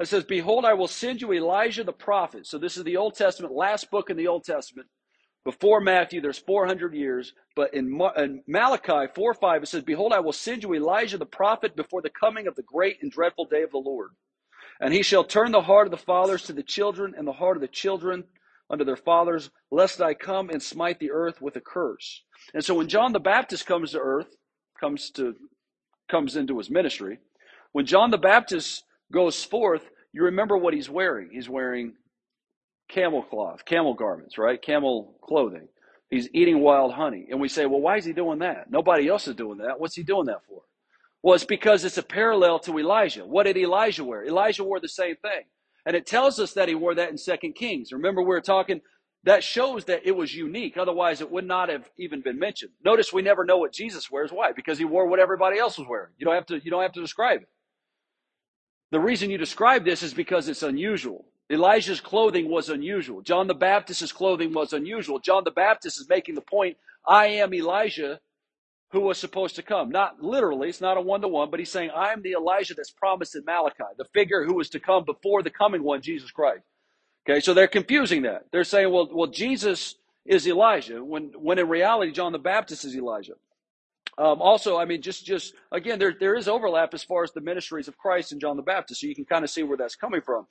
It 0.00 0.06
says, 0.06 0.24
Behold, 0.24 0.66
I 0.66 0.74
will 0.74 0.86
send 0.86 1.22
you 1.22 1.32
Elijah 1.32 1.82
the 1.82 1.92
prophet. 1.92 2.46
So 2.46 2.58
this 2.58 2.76
is 2.76 2.84
the 2.84 2.98
Old 2.98 3.14
Testament, 3.14 3.54
last 3.54 3.90
book 3.90 4.10
in 4.10 4.18
the 4.18 4.28
Old 4.28 4.44
Testament. 4.44 4.86
Before 5.44 5.80
Matthew, 5.80 6.20
there's 6.20 6.38
400 6.38 6.94
years. 6.94 7.32
But 7.56 7.72
in, 7.72 7.98
in 8.18 8.42
Malachi 8.46 9.10
4 9.14 9.32
5, 9.34 9.62
it 9.62 9.66
says, 9.66 9.82
Behold, 9.82 10.12
I 10.12 10.20
will 10.20 10.34
send 10.34 10.62
you 10.62 10.74
Elijah 10.74 11.16
the 11.16 11.24
prophet 11.24 11.74
before 11.74 12.02
the 12.02 12.10
coming 12.10 12.46
of 12.46 12.54
the 12.54 12.62
great 12.62 13.02
and 13.02 13.10
dreadful 13.10 13.46
day 13.46 13.62
of 13.62 13.70
the 13.70 13.78
Lord. 13.78 14.10
And 14.78 14.92
he 14.92 15.02
shall 15.02 15.24
turn 15.24 15.52
the 15.52 15.62
heart 15.62 15.86
of 15.86 15.90
the 15.90 15.96
fathers 15.96 16.42
to 16.44 16.52
the 16.52 16.62
children, 16.62 17.14
and 17.16 17.26
the 17.26 17.32
heart 17.32 17.56
of 17.56 17.62
the 17.62 17.68
children 17.68 18.24
unto 18.70 18.84
their 18.84 18.96
fathers, 18.96 19.50
lest 19.70 20.00
I 20.00 20.14
come 20.14 20.50
and 20.50 20.62
smite 20.62 21.00
the 21.00 21.10
earth 21.10 21.40
with 21.40 21.56
a 21.56 21.60
curse. 21.60 22.22
And 22.54 22.64
so 22.64 22.74
when 22.74 22.88
John 22.88 23.12
the 23.12 23.20
Baptist 23.20 23.66
comes 23.66 23.92
to 23.92 24.00
earth, 24.00 24.36
comes 24.80 25.10
to 25.12 25.34
comes 26.10 26.36
into 26.36 26.56
his 26.56 26.70
ministry, 26.70 27.18
when 27.72 27.84
John 27.84 28.10
the 28.10 28.18
Baptist 28.18 28.84
goes 29.12 29.44
forth, 29.44 29.82
you 30.12 30.24
remember 30.24 30.56
what 30.56 30.72
he's 30.72 30.88
wearing. 30.88 31.28
He's 31.32 31.48
wearing 31.48 31.94
camel 32.88 33.22
cloth, 33.22 33.64
camel 33.64 33.94
garments, 33.94 34.38
right? 34.38 34.60
Camel 34.60 35.14
clothing. 35.22 35.68
He's 36.10 36.28
eating 36.32 36.60
wild 36.60 36.94
honey. 36.94 37.26
And 37.30 37.40
we 37.40 37.48
say, 37.48 37.66
well, 37.66 37.80
why 37.80 37.98
is 37.98 38.06
he 38.06 38.14
doing 38.14 38.38
that? 38.38 38.70
Nobody 38.70 39.08
else 39.08 39.28
is 39.28 39.36
doing 39.36 39.58
that. 39.58 39.78
What's 39.78 39.94
he 39.94 40.02
doing 40.02 40.26
that 40.26 40.44
for? 40.48 40.62
Well, 41.22 41.34
it's 41.34 41.44
because 41.44 41.84
it's 41.84 41.98
a 41.98 42.02
parallel 42.02 42.60
to 42.60 42.78
Elijah. 42.78 43.26
What 43.26 43.44
did 43.44 43.58
Elijah 43.58 44.04
wear? 44.04 44.24
Elijah 44.24 44.64
wore 44.64 44.80
the 44.80 44.88
same 44.88 45.16
thing. 45.16 45.42
And 45.88 45.96
it 45.96 46.04
tells 46.04 46.38
us 46.38 46.52
that 46.52 46.68
he 46.68 46.74
wore 46.74 46.94
that 46.96 47.10
in 47.10 47.16
Second 47.16 47.54
Kings. 47.54 47.92
Remember, 47.92 48.20
we 48.20 48.28
were 48.28 48.42
talking, 48.42 48.82
that 49.24 49.42
shows 49.42 49.86
that 49.86 50.02
it 50.04 50.14
was 50.14 50.34
unique. 50.34 50.76
Otherwise, 50.76 51.22
it 51.22 51.30
would 51.30 51.46
not 51.46 51.70
have 51.70 51.88
even 51.96 52.20
been 52.20 52.38
mentioned. 52.38 52.72
Notice 52.84 53.10
we 53.10 53.22
never 53.22 53.42
know 53.42 53.56
what 53.56 53.72
Jesus 53.72 54.10
wears. 54.10 54.30
Why? 54.30 54.52
Because 54.52 54.76
he 54.76 54.84
wore 54.84 55.06
what 55.06 55.18
everybody 55.18 55.58
else 55.58 55.78
was 55.78 55.88
wearing. 55.88 56.10
You 56.18 56.26
don't 56.26 56.34
have 56.34 56.44
to, 56.48 56.60
you 56.62 56.70
don't 56.70 56.82
have 56.82 56.92
to 56.92 57.00
describe 57.00 57.40
it. 57.40 57.48
The 58.90 59.00
reason 59.00 59.30
you 59.30 59.38
describe 59.38 59.86
this 59.86 60.02
is 60.02 60.12
because 60.12 60.46
it's 60.46 60.62
unusual. 60.62 61.24
Elijah's 61.50 62.02
clothing 62.02 62.50
was 62.50 62.68
unusual. 62.68 63.22
John 63.22 63.46
the 63.46 63.54
Baptist's 63.54 64.12
clothing 64.12 64.52
was 64.52 64.74
unusual. 64.74 65.20
John 65.20 65.44
the 65.44 65.50
Baptist 65.52 65.98
is 65.98 66.06
making 66.06 66.34
the 66.34 66.42
point, 66.42 66.76
I 67.06 67.28
am 67.28 67.54
Elijah 67.54 68.20
who 68.90 69.00
was 69.00 69.18
supposed 69.18 69.56
to 69.56 69.62
come. 69.62 69.90
Not 69.90 70.22
literally, 70.22 70.68
it's 70.68 70.80
not 70.80 70.96
a 70.96 71.00
one 71.00 71.20
to 71.20 71.28
one, 71.28 71.50
but 71.50 71.60
he's 71.60 71.70
saying, 71.70 71.90
I 71.94 72.12
am 72.12 72.22
the 72.22 72.32
Elijah 72.32 72.74
that's 72.74 72.90
promised 72.90 73.36
in 73.36 73.44
Malachi, 73.44 73.84
the 73.98 74.06
figure 74.14 74.44
who 74.44 74.54
was 74.54 74.70
to 74.70 74.80
come 74.80 75.04
before 75.04 75.42
the 75.42 75.50
coming 75.50 75.82
one, 75.82 76.00
Jesus 76.00 76.30
Christ. 76.30 76.62
Okay, 77.28 77.40
so 77.40 77.52
they're 77.52 77.68
confusing 77.68 78.22
that. 78.22 78.46
They're 78.50 78.64
saying, 78.64 78.90
well, 78.90 79.08
well, 79.12 79.26
Jesus 79.26 79.96
is 80.24 80.46
Elijah, 80.46 81.04
when, 81.04 81.32
when 81.36 81.58
in 81.58 81.68
reality, 81.68 82.12
John 82.12 82.32
the 82.32 82.38
Baptist 82.38 82.84
is 82.84 82.96
Elijah. 82.96 83.34
Um, 84.16 84.40
also, 84.40 84.78
I 84.78 84.84
mean, 84.84 85.02
just, 85.02 85.24
just 85.24 85.54
again, 85.70 85.98
there, 85.98 86.14
there 86.18 86.34
is 86.34 86.48
overlap 86.48 86.94
as 86.94 87.04
far 87.04 87.22
as 87.22 87.32
the 87.32 87.40
ministries 87.40 87.88
of 87.88 87.96
Christ 87.98 88.32
and 88.32 88.40
John 88.40 88.56
the 88.56 88.62
Baptist, 88.62 89.02
so 89.02 89.06
you 89.06 89.14
can 89.14 89.26
kind 89.26 89.44
of 89.44 89.50
see 89.50 89.62
where 89.62 89.76
that's 89.76 89.96
coming 89.96 90.22
from. 90.22 90.46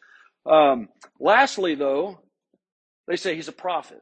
Um, 0.46 0.90
lastly, 1.20 1.76
though, 1.76 2.20
they 3.08 3.16
say 3.16 3.36
he's 3.36 3.48
a 3.48 3.54
prophet 3.54 4.02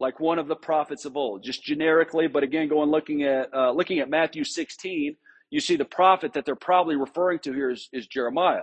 like 0.00 0.18
one 0.18 0.38
of 0.38 0.48
the 0.48 0.56
prophets 0.56 1.04
of 1.04 1.16
old, 1.16 1.42
just 1.44 1.62
generically. 1.62 2.26
But 2.26 2.42
again, 2.42 2.68
going 2.68 2.90
looking 2.90 3.22
at 3.22 3.52
uh, 3.54 3.72
looking 3.72 4.00
at 4.00 4.08
Matthew 4.10 4.44
16, 4.44 5.16
you 5.50 5.60
see 5.60 5.76
the 5.76 5.84
prophet 5.84 6.32
that 6.32 6.44
they're 6.44 6.56
probably 6.56 6.96
referring 6.96 7.40
to 7.40 7.52
here 7.52 7.70
is, 7.70 7.88
is 7.92 8.06
Jeremiah. 8.06 8.62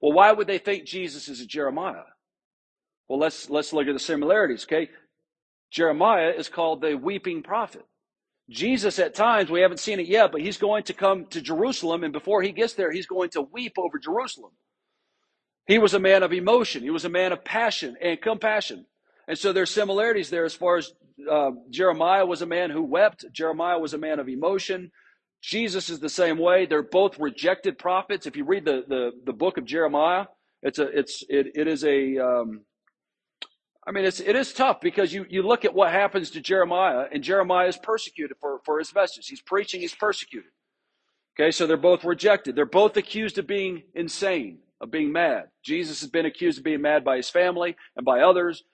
Well, 0.00 0.12
why 0.12 0.32
would 0.32 0.46
they 0.46 0.58
think 0.58 0.86
Jesus 0.86 1.28
is 1.28 1.40
a 1.40 1.46
Jeremiah? 1.46 2.04
Well, 3.08 3.18
let's 3.18 3.50
let's 3.50 3.72
look 3.72 3.86
at 3.86 3.92
the 3.92 4.00
similarities. 4.00 4.64
Okay, 4.64 4.88
Jeremiah 5.70 6.30
is 6.30 6.48
called 6.48 6.80
the 6.80 6.94
weeping 6.94 7.42
prophet. 7.42 7.84
Jesus, 8.48 8.98
at 8.98 9.14
times, 9.14 9.48
we 9.48 9.60
haven't 9.60 9.78
seen 9.78 10.00
it 10.00 10.08
yet, 10.08 10.32
but 10.32 10.40
he's 10.40 10.58
going 10.58 10.82
to 10.84 10.92
come 10.92 11.26
to 11.26 11.40
Jerusalem, 11.40 12.02
and 12.02 12.12
before 12.12 12.42
he 12.42 12.50
gets 12.50 12.74
there, 12.74 12.90
he's 12.90 13.06
going 13.06 13.30
to 13.30 13.42
weep 13.42 13.74
over 13.78 13.96
Jerusalem. 13.98 14.50
He 15.66 15.78
was 15.78 15.94
a 15.94 16.00
man 16.00 16.24
of 16.24 16.32
emotion. 16.32 16.82
He 16.82 16.90
was 16.90 17.04
a 17.04 17.08
man 17.08 17.30
of 17.30 17.44
passion 17.44 17.96
and 18.02 18.20
compassion. 18.20 18.86
And 19.30 19.38
so 19.38 19.52
there's 19.52 19.70
similarities 19.70 20.28
there 20.28 20.44
as 20.44 20.56
far 20.56 20.76
as 20.76 20.92
uh, 21.30 21.52
Jeremiah 21.70 22.26
was 22.26 22.42
a 22.42 22.46
man 22.46 22.68
who 22.68 22.82
wept. 22.82 23.24
Jeremiah 23.32 23.78
was 23.78 23.94
a 23.94 23.98
man 23.98 24.18
of 24.18 24.28
emotion. 24.28 24.90
Jesus 25.40 25.88
is 25.88 26.00
the 26.00 26.08
same 26.08 26.36
way. 26.36 26.66
They're 26.66 26.82
both 26.82 27.16
rejected 27.16 27.78
prophets. 27.78 28.26
If 28.26 28.34
you 28.34 28.44
read 28.44 28.64
the, 28.64 28.82
the, 28.88 29.12
the 29.24 29.32
book 29.32 29.56
of 29.56 29.64
Jeremiah, 29.64 30.26
it's 30.64 30.80
a, 30.80 30.98
it's, 30.98 31.22
it, 31.28 31.52
it 31.54 31.68
is 31.68 31.84
a, 31.84 32.18
um, 32.18 32.62
I 33.86 33.92
mean, 33.92 34.04
it's, 34.04 34.18
it 34.18 34.34
is 34.34 34.52
tough 34.52 34.80
because 34.80 35.12
you, 35.12 35.24
you 35.30 35.44
look 35.44 35.64
at 35.64 35.74
what 35.74 35.92
happens 35.92 36.32
to 36.32 36.40
Jeremiah 36.40 37.04
and 37.12 37.22
Jeremiah 37.22 37.68
is 37.68 37.76
persecuted 37.76 38.36
for, 38.40 38.58
for 38.64 38.80
his 38.80 38.92
message. 38.92 39.28
He's 39.28 39.42
preaching, 39.42 39.80
he's 39.80 39.94
persecuted. 39.94 40.50
Okay, 41.38 41.52
so 41.52 41.68
they're 41.68 41.76
both 41.76 42.02
rejected. 42.02 42.56
They're 42.56 42.66
both 42.66 42.96
accused 42.96 43.38
of 43.38 43.46
being 43.46 43.84
insane, 43.94 44.58
of 44.80 44.90
being 44.90 45.12
mad. 45.12 45.44
Jesus 45.62 46.00
has 46.00 46.10
been 46.10 46.26
accused 46.26 46.58
of 46.58 46.64
being 46.64 46.82
mad 46.82 47.04
by 47.04 47.16
his 47.16 47.30
family 47.30 47.76
and 47.94 48.04
by 48.04 48.22
others 48.22 48.64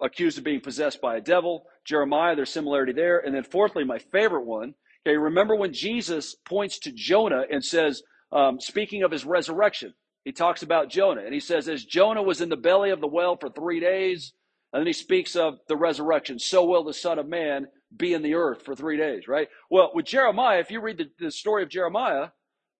accused 0.00 0.38
of 0.38 0.44
being 0.44 0.60
possessed 0.60 1.00
by 1.00 1.16
a 1.16 1.20
devil. 1.20 1.64
Jeremiah, 1.84 2.36
there's 2.36 2.50
similarity 2.50 2.92
there. 2.92 3.18
And 3.18 3.34
then 3.34 3.44
fourthly, 3.44 3.84
my 3.84 3.98
favorite 3.98 4.46
one, 4.46 4.74
okay, 5.06 5.16
remember 5.16 5.54
when 5.54 5.72
Jesus 5.72 6.34
points 6.44 6.78
to 6.80 6.92
Jonah 6.92 7.44
and 7.50 7.64
says, 7.64 8.02
um, 8.30 8.60
speaking 8.60 9.02
of 9.02 9.10
his 9.10 9.24
resurrection, 9.24 9.94
he 10.24 10.32
talks 10.32 10.62
about 10.62 10.90
Jonah 10.90 11.22
and 11.24 11.34
he 11.34 11.40
says, 11.40 11.68
as 11.68 11.84
Jonah 11.84 12.22
was 12.22 12.40
in 12.40 12.48
the 12.48 12.56
belly 12.56 12.90
of 12.90 13.00
the 13.00 13.08
well 13.08 13.36
for 13.36 13.50
three 13.50 13.80
days, 13.80 14.32
and 14.72 14.80
then 14.80 14.86
he 14.86 14.92
speaks 14.92 15.36
of 15.36 15.58
the 15.68 15.76
resurrection, 15.76 16.38
so 16.38 16.64
will 16.64 16.84
the 16.84 16.94
Son 16.94 17.18
of 17.18 17.28
Man 17.28 17.66
be 17.94 18.14
in 18.14 18.22
the 18.22 18.34
earth 18.34 18.64
for 18.64 18.74
three 18.74 18.96
days, 18.96 19.28
right? 19.28 19.48
Well, 19.70 19.90
with 19.94 20.06
Jeremiah, 20.06 20.60
if 20.60 20.70
you 20.70 20.80
read 20.80 20.96
the, 20.96 21.10
the 21.18 21.30
story 21.30 21.62
of 21.62 21.68
Jeremiah, 21.68 22.28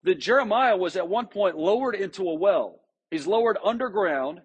that 0.04 0.18
Jeremiah 0.18 0.76
was 0.76 0.96
at 0.96 1.08
one 1.08 1.26
point 1.26 1.56
lowered 1.56 1.94
into 1.94 2.28
a 2.28 2.34
well. 2.34 2.80
He's 3.10 3.26
lowered 3.26 3.58
underground 3.62 4.40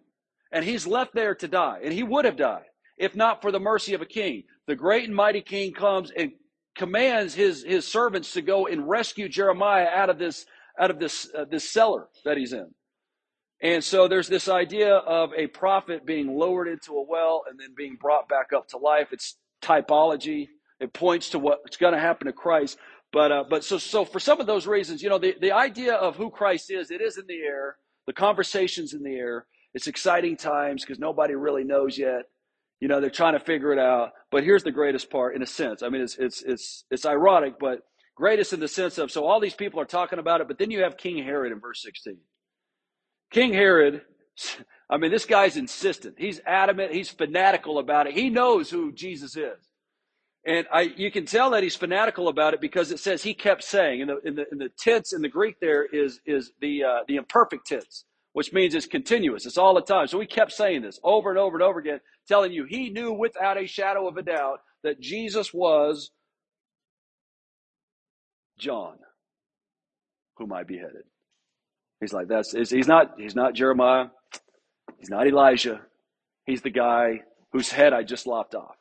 and 0.52 0.64
he's 0.64 0.88
left 0.88 1.14
there 1.14 1.36
to 1.36 1.48
die. 1.48 1.80
And 1.84 1.94
he 1.94 2.04
would 2.04 2.26
have 2.26 2.38
died 2.38 2.66
if 2.98 3.16
not 3.16 3.42
for 3.42 3.52
the 3.52 3.60
mercy 3.60 3.94
of 3.94 4.02
a 4.02 4.06
king. 4.06 4.44
The 4.66 4.76
great 4.76 5.06
and 5.06 5.16
mighty 5.16 5.42
king 5.42 5.72
comes 5.72 6.12
and 6.12 6.32
commands 6.76 7.34
his, 7.34 7.64
his 7.64 7.88
servants 7.88 8.34
to 8.34 8.42
go 8.42 8.68
and 8.68 8.88
rescue 8.88 9.30
Jeremiah 9.30 9.88
out 9.88 10.10
of 10.10 10.18
this, 10.18 10.46
out 10.80 10.92
of 10.92 11.00
this, 11.00 11.30
uh, 11.36 11.46
this 11.46 11.70
cellar 11.70 12.08
that 12.26 12.38
he's 12.38 12.54
in. 12.54 12.70
And 13.62 13.84
so 13.84 14.08
there's 14.08 14.28
this 14.28 14.48
idea 14.48 14.96
of 14.96 15.32
a 15.36 15.48
prophet 15.48 16.06
being 16.06 16.38
lowered 16.38 16.68
into 16.68 16.94
a 16.94 17.02
well 17.02 17.44
and 17.50 17.60
then 17.60 17.74
being 17.76 17.98
brought 18.00 18.30
back 18.30 18.54
up 18.54 18.68
to 18.70 18.78
life. 18.78 19.08
It's 19.12 19.38
typology. 19.64 20.50
It 20.80 20.94
points 20.94 21.30
to 21.32 21.40
what's 21.40 21.78
going 21.78 21.94
to 21.94 22.00
happen 22.00 22.28
to 22.28 22.34
Christ. 22.34 22.78
But, 23.12 23.32
uh, 23.32 23.44
but 23.50 23.64
so, 23.64 23.80
so 23.80 24.06
for 24.06 24.20
some 24.20 24.40
of 24.40 24.46
those 24.46 24.68
reasons, 24.68 25.02
you 25.02 25.10
know, 25.10 25.18
the, 25.18 25.36
the 25.42 25.54
idea 25.54 25.96
of 25.96 26.16
who 26.16 26.30
Christ 26.30 26.70
is, 26.70 26.92
it 26.92 27.02
is 27.02 27.18
in 27.18 27.26
the 27.26 27.40
air. 27.40 27.78
The 28.06 28.14
conversation's 28.14 28.94
in 28.94 29.02
the 29.02 29.16
air. 29.16 29.48
It's 29.78 29.86
exciting 29.86 30.38
times 30.38 30.84
because 30.84 30.98
nobody 30.98 31.36
really 31.36 31.64
knows 31.64 32.00
yet. 32.00 32.24
You 32.80 32.88
know, 32.88 33.00
they're 33.00 33.12
trying 33.12 33.34
to 33.34 33.40
figure 33.40 33.72
it 33.72 33.78
out. 33.78 34.14
But 34.32 34.44
here's 34.44 34.64
the 34.64 34.72
greatest 34.72 35.12
part, 35.12 35.36
in 35.36 35.44
a 35.44 35.46
sense. 35.46 35.84
I 35.84 35.90
mean, 35.90 36.02
it's 36.02 36.18
it's 36.18 36.42
it's 36.42 36.84
it's 36.90 37.06
ironic, 37.06 37.60
but 37.60 37.82
greatest 38.16 38.54
in 38.54 38.60
the 38.60 38.68
sense 38.68 38.98
of 38.98 39.12
so 39.12 39.24
all 39.28 39.40
these 39.40 39.54
people 39.54 39.80
are 39.80 39.86
talking 39.86 40.18
about 40.18 40.42
it, 40.42 40.48
but 40.48 40.58
then 40.58 40.72
you 40.72 40.82
have 40.82 40.98
King 40.98 41.24
Herod 41.24 41.52
in 41.52 41.60
verse 41.60 41.84
16. 41.84 42.18
King 43.30 43.54
Herod, 43.54 44.02
I 44.90 44.98
mean, 44.98 45.12
this 45.12 45.26
guy's 45.26 45.58
insistent. 45.58 46.16
He's 46.18 46.42
adamant. 46.48 46.92
He's 46.92 47.12
fanatical 47.12 47.78
about 47.78 48.08
it. 48.08 48.16
He 48.16 48.32
knows 48.32 48.72
who 48.72 48.92
Jesus 48.92 49.38
is. 49.38 49.60
And 50.44 50.66
I, 50.74 50.92
you 50.98 51.12
can 51.12 51.28
tell 51.28 51.52
that 51.52 51.62
he's 51.62 51.76
fanatical 51.76 52.30
about 52.30 52.56
it 52.56 52.62
because 52.62 52.92
it 52.92 52.98
says 53.00 53.22
he 53.22 53.36
kept 53.36 53.64
saying 53.64 54.00
in 54.00 54.08
the 54.08 54.20
in 54.26 54.36
the, 54.38 54.46
in 54.52 54.58
the 54.58 54.70
tense 54.80 55.14
in 55.14 55.22
the 55.22 55.30
Greek 55.30 55.60
there 55.62 55.86
is 55.86 56.20
is 56.26 56.52
the 56.62 56.84
uh, 56.84 57.00
the 57.08 57.18
imperfect 57.18 57.68
tense 57.68 58.06
which 58.38 58.54
means 58.54 58.76
it's 58.76 58.86
continuous. 58.86 59.48
It's 59.48 59.58
all 59.58 59.74
the 59.74 59.82
time. 59.82 60.06
So 60.06 60.20
we 60.20 60.28
kept 60.28 60.52
saying 60.52 60.84
this 60.84 61.00
over 61.04 61.32
and 61.32 61.40
over 61.40 61.58
and 61.58 61.64
over 61.64 61.80
again, 61.80 62.02
telling 62.28 62.52
you 62.52 62.66
he 62.70 62.92
knew 62.92 63.12
without 63.12 63.58
a 63.58 63.66
shadow 63.66 64.08
of 64.08 64.16
a 64.16 64.22
doubt 64.22 64.60
that 64.84 65.00
Jesus 65.00 65.52
was 65.52 66.12
John, 68.60 68.98
whom 70.36 70.54
I 70.54 70.62
beheaded. 70.62 71.06
He's 72.00 72.14
like, 72.14 72.28
that's 72.28 72.52
he's 72.52 72.88
not 72.88 73.16
he's 73.18 73.34
not 73.34 73.56
Jeremiah, 73.56 74.10
he's 75.00 75.10
not 75.10 75.26
Elijah, 75.26 75.82
he's 76.46 76.62
the 76.62 76.70
guy 76.70 77.22
whose 77.54 77.72
head 77.72 77.92
I 77.92 78.04
just 78.04 78.28
lopped 78.28 78.54
off. 78.54 78.76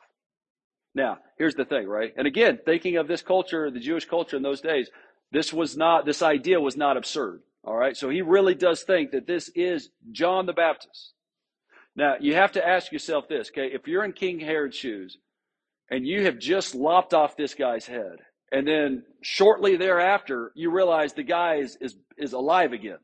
Now, 0.93 1.17
here's 1.39 1.55
the 1.55 1.65
thing, 1.65 1.87
right? 1.87 2.13
And 2.15 2.27
again, 2.27 2.59
thinking 2.63 2.97
of 2.97 3.07
this 3.07 3.23
culture, 3.23 3.71
the 3.71 3.79
Jewish 3.79 4.05
culture 4.05 4.37
in 4.37 4.43
those 4.43 4.61
days, 4.61 4.91
this 5.31 5.51
was 5.51 5.75
not 5.75 6.05
this 6.05 6.21
idea 6.21 6.61
was 6.61 6.77
not 6.77 6.95
absurd. 6.95 7.41
All 7.67 7.75
right. 7.75 7.97
So 7.97 8.09
he 8.09 8.21
really 8.21 8.55
does 8.55 8.83
think 8.83 9.11
that 9.11 9.27
this 9.27 9.49
is 9.53 9.89
John 10.13 10.45
the 10.45 10.53
Baptist. 10.53 11.11
Now, 11.97 12.13
you 12.17 12.33
have 12.33 12.53
to 12.53 12.65
ask 12.65 12.93
yourself 12.93 13.27
this, 13.27 13.49
okay? 13.49 13.69
If 13.73 13.87
you're 13.87 14.05
in 14.05 14.13
King 14.13 14.39
Herod's 14.39 14.77
shoes 14.77 15.17
and 15.91 16.07
you 16.07 16.23
have 16.23 16.39
just 16.39 16.75
lopped 16.75 17.13
off 17.13 17.35
this 17.35 17.55
guy's 17.55 17.85
head, 17.85 18.19
and 18.53 18.65
then 18.65 19.03
shortly 19.21 19.75
thereafter, 19.75 20.53
you 20.55 20.71
realize 20.71 21.11
the 21.11 21.23
guy 21.23 21.55
is, 21.55 21.77
is, 21.81 21.97
is 22.17 22.31
alive 22.31 22.71
again, 22.71 22.99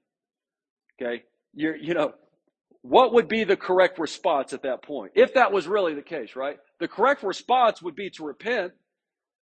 okay? 1.02 1.23
You're, 1.54 1.76
you 1.76 1.93
know, 1.93 2.13
what 2.84 3.13
would 3.13 3.28
be 3.28 3.43
the 3.43 3.58
correct 3.58 3.99
response 3.99 4.54
at 4.54 4.63
that 4.63 4.82
point? 4.82 5.12
If 5.15 5.34
that 5.34 5.52
was 5.52 5.67
really 5.67 5.93
the 5.93 6.02
case, 6.02 6.38
right? 6.38 6.58
The 6.80 6.88
correct 6.88 7.21
response 7.23 7.82
would 7.82 7.95
be 7.95 8.10
to 8.12 8.23
repent 8.23 8.71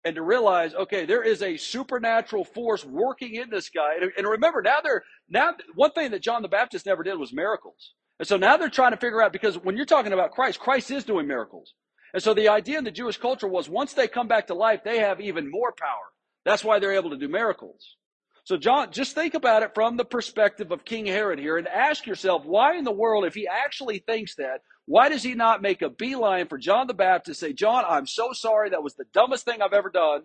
and 0.04 0.16
to 0.16 0.22
realize, 0.22 0.74
okay, 0.74 1.06
there 1.06 1.24
is 1.24 1.42
a 1.42 1.58
supernatural 1.58 2.44
force 2.44 2.84
working 2.84 3.36
in 3.36 3.50
this 3.50 3.70
guy. 3.70 3.96
And 4.18 4.28
remember, 4.28 4.62
now 4.62 4.80
they're 4.84 5.04
now 5.30 5.54
one 5.76 5.92
thing 5.92 6.12
that 6.12 6.22
John 6.22 6.42
the 6.42 6.48
Baptist 6.48 6.86
never 6.86 7.04
did 7.04 7.18
was 7.18 7.32
miracles. 7.34 7.94
And 8.20 8.28
so 8.28 8.38
now 8.38 8.58
they're 8.58 8.70
trying 8.70 8.92
to 8.92 8.98
figure 8.98 9.22
out 9.22 9.32
because 9.34 9.58
when 9.58 9.78
you're 9.78 9.86
talking 9.86 10.14
about 10.14 10.32
Christ, 10.32 10.60
Christ 10.60 10.92
is 10.92 11.04
doing 11.04 11.28
miracles. 11.28 11.74
And 12.14 12.22
so 12.22 12.34
the 12.34 12.50
idea 12.50 12.78
in 12.78 12.84
the 12.84 12.92
Jewish 12.92 13.18
culture 13.18 13.48
was 13.48 13.70
once 13.70 13.94
they 13.94 14.08
come 14.08 14.28
back 14.28 14.48
to 14.48 14.54
life, 14.54 14.82
they 14.84 15.00
have 15.00 15.22
even 15.22 15.50
more 15.50 15.72
power. 15.72 16.12
That's 16.46 16.64
why 16.64 16.80
they're 16.80 16.94
able 16.94 17.12
to 17.12 17.18
do 17.18 17.28
miracles. 17.28 17.96
So 18.43 18.58
John, 18.58 18.91
just 18.91 19.13
think 19.13 19.34
about 19.34 19.63
it 19.63 19.71
from 19.75 19.97
the 19.97 20.06
perspective 20.06 20.71
of 20.71 20.84
King 20.84 21.06
Herod 21.06 21.39
here 21.39 21.58
and 21.58 21.67
ask 21.67 22.08
yourself, 22.08 22.43
why 22.43 22.75
in 22.75 22.84
the 22.84 22.91
world, 22.91 23.25
if 23.25 23.36
he 23.36 23.47
actually 23.47 23.99
thinks 23.99 24.36
that, 24.36 24.62
why 24.86 25.10
does 25.10 25.21
he 25.21 25.36
not 25.36 25.62
make 25.62 25.82
a 25.82 25.89
beeline 25.89 26.47
for 26.47 26.58
John 26.58 26.88
the 26.88 26.93
Baptist, 26.93 27.39
say, 27.39 27.54
John, 27.54 27.86
I'm 27.88 28.08
so 28.08 28.34
sorry. 28.34 28.71
That 28.71 28.84
was 28.84 28.95
the 28.95 29.06
dumbest 29.13 29.45
thing 29.45 29.62
I've 29.62 29.73
ever 29.73 29.89
done. 29.89 30.23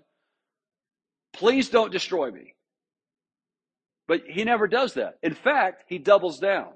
Please 1.34 1.68
don't 1.68 1.92
destroy 1.92 2.30
me. 2.30 2.54
But 4.08 4.22
he 4.26 4.44
never 4.44 4.66
does 4.66 4.94
that. 4.94 5.18
In 5.22 5.34
fact, 5.34 5.84
he 5.86 5.98
doubles 5.98 6.38
down. 6.38 6.68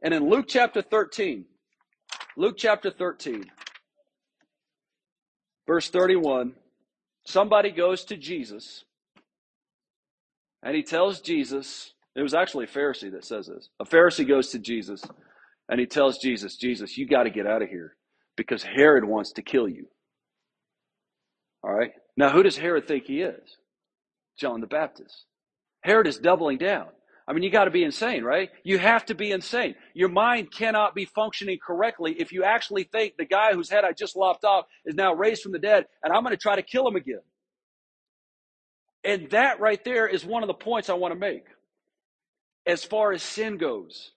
And 0.00 0.14
in 0.14 0.28
Luke 0.28 0.46
chapter 0.48 0.80
13, 0.80 1.44
Luke 2.36 2.56
chapter 2.56 2.90
13, 2.90 3.44
verse 5.66 5.90
31, 5.90 6.54
somebody 7.26 7.70
goes 7.70 8.04
to 8.06 8.16
Jesus 8.16 8.84
and 10.62 10.76
he 10.76 10.82
tells 10.82 11.20
Jesus, 11.20 11.92
it 12.14 12.22
was 12.22 12.34
actually 12.34 12.64
a 12.64 12.68
Pharisee 12.68 13.12
that 13.12 13.24
says 13.24 13.46
this. 13.46 13.68
A 13.80 13.84
Pharisee 13.84 14.26
goes 14.26 14.50
to 14.50 14.58
Jesus 14.58 15.02
and 15.68 15.80
he 15.80 15.86
tells 15.86 16.18
Jesus, 16.18 16.56
Jesus, 16.56 16.96
you 16.96 17.06
got 17.06 17.24
to 17.24 17.30
get 17.30 17.46
out 17.46 17.62
of 17.62 17.68
here 17.68 17.96
because 18.36 18.62
Herod 18.62 19.04
wants 19.04 19.32
to 19.32 19.42
kill 19.42 19.68
you. 19.68 19.86
All 21.64 21.72
right. 21.72 21.92
Now, 22.16 22.30
who 22.30 22.42
does 22.42 22.56
Herod 22.56 22.86
think 22.86 23.04
he 23.06 23.22
is? 23.22 23.56
John 24.38 24.60
the 24.60 24.66
Baptist. 24.66 25.24
Herod 25.82 26.06
is 26.06 26.18
doubling 26.18 26.58
down. 26.58 26.86
I 27.26 27.32
mean, 27.32 27.44
you 27.44 27.50
got 27.50 27.66
to 27.66 27.70
be 27.70 27.84
insane, 27.84 28.24
right? 28.24 28.50
You 28.64 28.78
have 28.78 29.06
to 29.06 29.14
be 29.14 29.30
insane. 29.30 29.74
Your 29.94 30.08
mind 30.08 30.52
cannot 30.52 30.94
be 30.94 31.04
functioning 31.04 31.58
correctly 31.64 32.16
if 32.18 32.32
you 32.32 32.44
actually 32.44 32.84
think 32.84 33.14
the 33.16 33.24
guy 33.24 33.54
whose 33.54 33.70
head 33.70 33.84
I 33.84 33.92
just 33.92 34.16
lopped 34.16 34.44
off 34.44 34.66
is 34.84 34.94
now 34.94 35.14
raised 35.14 35.42
from 35.42 35.52
the 35.52 35.58
dead 35.58 35.86
and 36.02 36.12
I'm 36.12 36.24
going 36.24 36.34
to 36.34 36.40
try 36.40 36.56
to 36.56 36.62
kill 36.62 36.86
him 36.86 36.96
again. 36.96 37.20
And 39.04 39.30
that 39.30 39.60
right 39.60 39.82
there 39.84 40.06
is 40.06 40.24
one 40.24 40.42
of 40.42 40.46
the 40.46 40.54
points 40.54 40.88
I 40.88 40.94
want 40.94 41.12
to 41.12 41.18
make 41.18 41.44
as 42.66 42.84
far 42.84 43.12
as 43.12 43.22
sin 43.22 43.58
goes. 43.58 44.12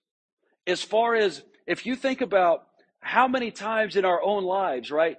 As 0.67 0.81
far 0.81 1.15
as 1.15 1.41
if 1.67 1.85
you 1.85 1.95
think 1.95 2.21
about 2.21 2.67
how 2.99 3.27
many 3.27 3.51
times 3.51 3.95
in 3.95 4.05
our 4.05 4.21
own 4.21 4.43
lives, 4.43 4.91
right? 4.91 5.17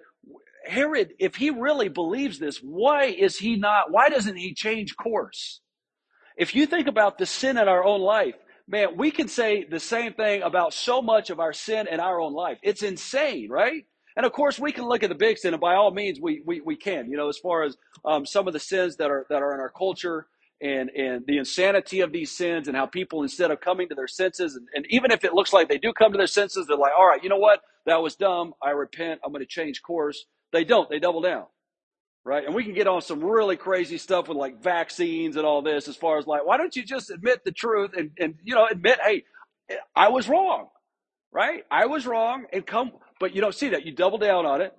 Herod, 0.66 1.14
if 1.18 1.36
he 1.36 1.50
really 1.50 1.88
believes 1.88 2.38
this, 2.38 2.58
why 2.58 3.04
is 3.04 3.38
he 3.38 3.56
not, 3.56 3.90
why 3.90 4.08
doesn't 4.08 4.36
he 4.36 4.54
change 4.54 4.96
course? 4.96 5.60
If 6.36 6.54
you 6.54 6.66
think 6.66 6.88
about 6.88 7.18
the 7.18 7.26
sin 7.26 7.56
in 7.56 7.68
our 7.68 7.84
own 7.84 8.00
life, 8.00 8.34
man, 8.68 8.96
we 8.96 9.10
can 9.10 9.28
say 9.28 9.64
the 9.64 9.80
same 9.80 10.12
thing 10.14 10.42
about 10.42 10.74
so 10.74 11.00
much 11.00 11.30
of 11.30 11.40
our 11.40 11.52
sin 11.52 11.86
in 11.88 12.00
our 12.00 12.20
own 12.20 12.34
life. 12.34 12.58
It's 12.62 12.82
insane, 12.82 13.48
right? 13.48 13.84
And 14.16 14.26
of 14.26 14.32
course, 14.32 14.58
we 14.58 14.72
can 14.72 14.86
look 14.86 15.02
at 15.02 15.10
the 15.10 15.14
big 15.16 15.38
sin, 15.38 15.54
and 15.54 15.60
by 15.60 15.74
all 15.76 15.90
means, 15.92 16.20
we 16.20 16.42
we, 16.46 16.60
we 16.62 16.76
can. 16.76 17.10
You 17.10 17.16
know, 17.16 17.28
as 17.28 17.38
far 17.38 17.64
as 17.64 17.76
um, 18.04 18.26
some 18.26 18.46
of 18.48 18.54
the 18.54 18.60
sins 18.60 18.96
that 18.96 19.10
are 19.10 19.26
that 19.30 19.42
are 19.42 19.54
in 19.54 19.60
our 19.60 19.70
culture, 19.70 20.26
and 20.62 20.90
and 20.90 21.24
the 21.26 21.38
insanity 21.38 22.00
of 22.00 22.12
these 22.12 22.32
sins, 22.32 22.68
and 22.68 22.76
how 22.76 22.86
people 22.86 23.22
instead 23.22 23.50
of 23.50 23.60
coming 23.60 23.88
to 23.90 23.94
their 23.94 24.08
senses, 24.08 24.56
and, 24.56 24.68
and 24.74 24.86
even 24.90 25.12
if 25.12 25.24
it 25.24 25.34
looks 25.34 25.52
like 25.52 25.68
they 25.68 25.78
do 25.78 25.92
come 25.92 26.12
to 26.12 26.18
their 26.18 26.26
senses, 26.28 26.66
they're 26.68 26.76
like, 26.78 26.92
all 26.98 27.06
right, 27.08 27.22
you 27.22 27.30
know 27.30 27.38
what, 27.38 27.60
that 27.86 28.02
was 28.02 28.16
dumb. 28.16 28.54
I 28.62 28.70
repent. 28.70 29.20
I'm 29.24 29.32
going 29.32 29.42
to 29.44 29.48
change 29.48 29.82
course. 29.82 30.26
They 30.52 30.64
don't. 30.64 30.90
They 30.90 30.98
double 31.00 31.22
down 31.22 31.46
right? 32.24 32.46
And 32.46 32.54
we 32.54 32.64
can 32.64 32.74
get 32.74 32.88
on 32.88 33.02
some 33.02 33.24
really 33.24 33.56
crazy 33.58 33.98
stuff 33.98 34.28
with 34.28 34.38
like 34.38 34.62
vaccines 34.62 35.36
and 35.36 35.46
all 35.46 35.62
this, 35.62 35.88
as 35.88 35.96
far 35.96 36.18
as 36.18 36.28
like, 36.28 36.46
why 36.46 36.58
don't 36.58 36.76
you 36.76 36.84
just 36.84 37.10
admit 37.10 37.44
the 37.44 37.52
truth 37.52 37.92
and, 37.98 38.12
and 38.20 38.36
you 38.44 38.54
know, 38.54 38.68
admit, 38.70 39.00
hey, 39.04 39.24
I 39.96 40.10
was 40.10 40.28
wrong, 40.28 40.68
right? 41.32 41.64
I 41.70 41.86
was 41.86 42.06
wrong 42.06 42.46
and 42.52 42.66
come, 42.66 42.92
but 43.20 43.34
you 43.34 43.40
don't 43.40 43.54
see 43.54 43.70
that. 43.70 43.84
You 43.86 43.92
double 43.92 44.18
down 44.18 44.46
on 44.46 44.60
it. 44.60 44.74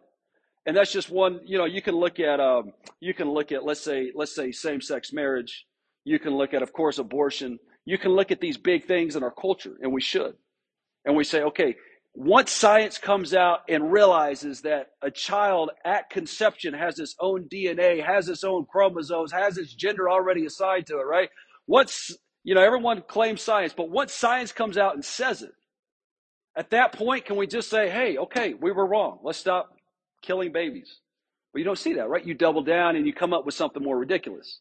And 0.66 0.76
that's 0.76 0.92
just 0.92 1.10
one, 1.10 1.40
you 1.46 1.58
know, 1.58 1.66
you 1.66 1.82
can 1.82 1.96
look 1.96 2.20
at, 2.20 2.42
um, 2.42 2.74
you 3.00 3.14
can 3.14 3.30
look 3.30 3.54
at, 3.54 3.64
let's 3.64 3.82
say, 3.82 4.12
let's 4.14 4.36
say 4.36 4.52
same 4.52 4.82
sex 4.82 5.14
marriage. 5.14 5.66
You 6.04 6.20
can 6.20 6.36
look 6.36 6.54
at, 6.54 6.62
of 6.62 6.74
course, 6.74 7.00
abortion. 7.00 7.58
You 7.86 7.98
can 7.98 8.12
look 8.12 8.32
at 8.32 8.42
these 8.42 8.58
big 8.58 8.86
things 8.86 9.16
in 9.16 9.24
our 9.24 9.32
culture, 9.32 9.78
and 9.82 9.94
we 9.94 10.02
should. 10.02 10.36
And 11.06 11.16
we 11.16 11.24
say, 11.24 11.42
okay, 11.42 11.76
once 12.14 12.52
science 12.52 12.98
comes 12.98 13.34
out 13.34 13.60
and 13.70 13.92
realizes 13.92 14.62
that 14.62 14.88
a 15.02 15.10
child 15.10 15.72
at 15.86 16.10
conception 16.10 16.74
has 16.74 17.00
its 17.00 17.16
own 17.20 17.48
DNA, 17.48 18.04
has 18.06 18.28
its 18.28 18.44
own 18.44 18.66
chromosomes, 18.66 19.32
has 19.32 19.58
its 19.58 19.74
gender 19.74 20.10
already 20.10 20.46
assigned 20.46 20.88
to 20.88 20.98
it, 20.98 21.04
right? 21.04 21.30
Once, 21.68 22.12
you 22.44 22.56
know, 22.56 22.62
everyone 22.62 23.04
claims 23.08 23.42
science, 23.42 23.74
but 23.78 23.90
once 23.90 24.14
science 24.14 24.52
comes 24.52 24.78
out 24.78 24.96
and 24.96 25.06
says 25.06 25.44
it, 25.44 25.52
at 26.58 26.72
that 26.72 26.92
point, 26.92 27.26
can 27.26 27.38
we 27.38 27.46
just 27.46 27.70
say, 27.70 27.90
hey, 27.90 28.18
okay, 28.18 28.56
we 28.56 28.72
were 28.72 28.86
wrong. 28.86 29.20
Let's 29.24 29.38
stop 29.38 29.78
killing 30.24 30.52
babies? 30.52 31.00
Well, 31.54 31.60
you 31.60 31.66
don't 31.66 31.78
see 31.78 31.94
that, 31.94 32.10
right? 32.10 32.26
You 32.26 32.34
double 32.34 32.64
down 32.64 32.96
and 32.96 33.06
you 33.06 33.14
come 33.14 33.32
up 33.32 33.46
with 33.46 33.54
something 33.54 33.82
more 33.82 33.98
ridiculous. 33.98 34.60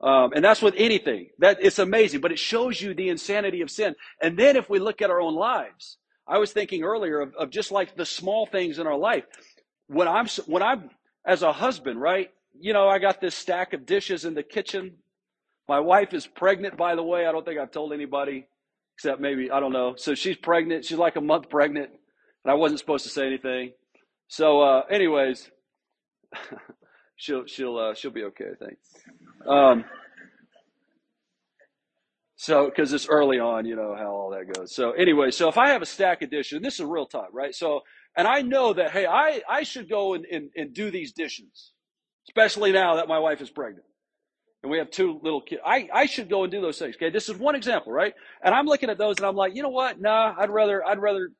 Um, 0.00 0.34
and 0.34 0.44
that's 0.44 0.60
with 0.60 0.74
anything. 0.76 1.28
That 1.38 1.56
it's 1.62 1.78
amazing, 1.78 2.20
but 2.20 2.32
it 2.32 2.38
shows 2.38 2.80
you 2.82 2.92
the 2.92 3.08
insanity 3.08 3.62
of 3.62 3.70
sin. 3.70 3.94
And 4.20 4.38
then 4.38 4.56
if 4.56 4.68
we 4.68 4.78
look 4.78 5.00
at 5.00 5.08
our 5.08 5.20
own 5.20 5.34
lives, 5.34 5.96
I 6.28 6.36
was 6.38 6.52
thinking 6.52 6.82
earlier 6.82 7.20
of, 7.20 7.34
of 7.34 7.50
just 7.50 7.72
like 7.72 7.96
the 7.96 8.04
small 8.04 8.44
things 8.44 8.78
in 8.78 8.86
our 8.86 8.98
life. 8.98 9.24
When 9.86 10.06
I'm 10.06 10.26
when 10.46 10.62
I'm 10.62 10.90
as 11.24 11.42
a 11.42 11.52
husband, 11.52 12.00
right? 12.00 12.30
You 12.58 12.74
know, 12.74 12.88
I 12.88 12.98
got 12.98 13.22
this 13.22 13.34
stack 13.34 13.72
of 13.72 13.86
dishes 13.86 14.26
in 14.26 14.34
the 14.34 14.42
kitchen. 14.42 14.96
My 15.68 15.80
wife 15.80 16.12
is 16.12 16.26
pregnant, 16.26 16.76
by 16.76 16.94
the 16.94 17.02
way. 17.02 17.26
I 17.26 17.32
don't 17.32 17.44
think 17.44 17.58
I've 17.58 17.70
told 17.70 17.92
anybody, 17.92 18.46
except 18.96 19.20
maybe 19.20 19.50
I 19.50 19.60
don't 19.60 19.72
know. 19.72 19.94
So 19.96 20.14
she's 20.14 20.36
pregnant. 20.36 20.84
She's 20.84 20.98
like 20.98 21.16
a 21.16 21.20
month 21.20 21.50
pregnant, 21.50 21.90
and 22.44 22.50
I 22.50 22.54
wasn't 22.54 22.80
supposed 22.80 23.04
to 23.04 23.10
say 23.10 23.26
anything. 23.26 23.72
So, 24.28 24.62
uh, 24.62 24.82
anyways, 24.90 25.50
she'll 27.16 27.46
she'll 27.46 27.76
uh, 27.76 27.94
she'll 27.94 28.10
be 28.10 28.24
okay, 28.24 28.46
I 28.52 28.64
think. 28.64 28.78
Um, 29.46 29.84
so, 32.36 32.66
because 32.66 32.92
it's 32.92 33.08
early 33.08 33.38
on, 33.38 33.66
you 33.66 33.76
know 33.76 33.94
how 33.96 34.12
all 34.12 34.30
that 34.30 34.52
goes. 34.54 34.74
So, 34.74 34.92
anyway, 34.92 35.30
so 35.30 35.48
if 35.48 35.58
I 35.58 35.68
have 35.70 35.82
a 35.82 35.86
stack 35.86 36.28
dishes, 36.30 36.60
this 36.62 36.80
is 36.80 36.86
real 36.86 37.06
time, 37.06 37.28
right? 37.32 37.54
So, 37.54 37.80
and 38.16 38.26
I 38.26 38.42
know 38.42 38.72
that, 38.74 38.90
hey, 38.90 39.06
I, 39.06 39.40
I 39.48 39.62
should 39.62 39.88
go 39.88 40.14
and, 40.14 40.26
and, 40.26 40.50
and 40.54 40.74
do 40.74 40.90
these 40.90 41.12
dishes, 41.12 41.72
especially 42.28 42.72
now 42.72 42.96
that 42.96 43.08
my 43.08 43.18
wife 43.18 43.40
is 43.40 43.48
pregnant 43.48 43.86
and 44.62 44.70
we 44.70 44.78
have 44.78 44.90
two 44.90 45.20
little 45.22 45.40
kids. 45.40 45.60
I, 45.64 45.88
I 45.92 46.06
should 46.06 46.28
go 46.28 46.44
and 46.44 46.50
do 46.50 46.60
those 46.60 46.78
things. 46.78 46.96
Okay, 46.96 47.10
this 47.10 47.28
is 47.28 47.36
one 47.36 47.54
example, 47.54 47.92
right? 47.92 48.14
And 48.42 48.54
I'm 48.54 48.66
looking 48.66 48.90
at 48.90 48.98
those 48.98 49.16
and 49.18 49.26
I'm 49.26 49.36
like, 49.36 49.54
you 49.54 49.62
know 49.62 49.68
what? 49.70 50.00
Nah, 50.00 50.34
I'd 50.38 50.50
rather 50.50 50.84
I'd 50.84 50.98
rather 50.98 51.30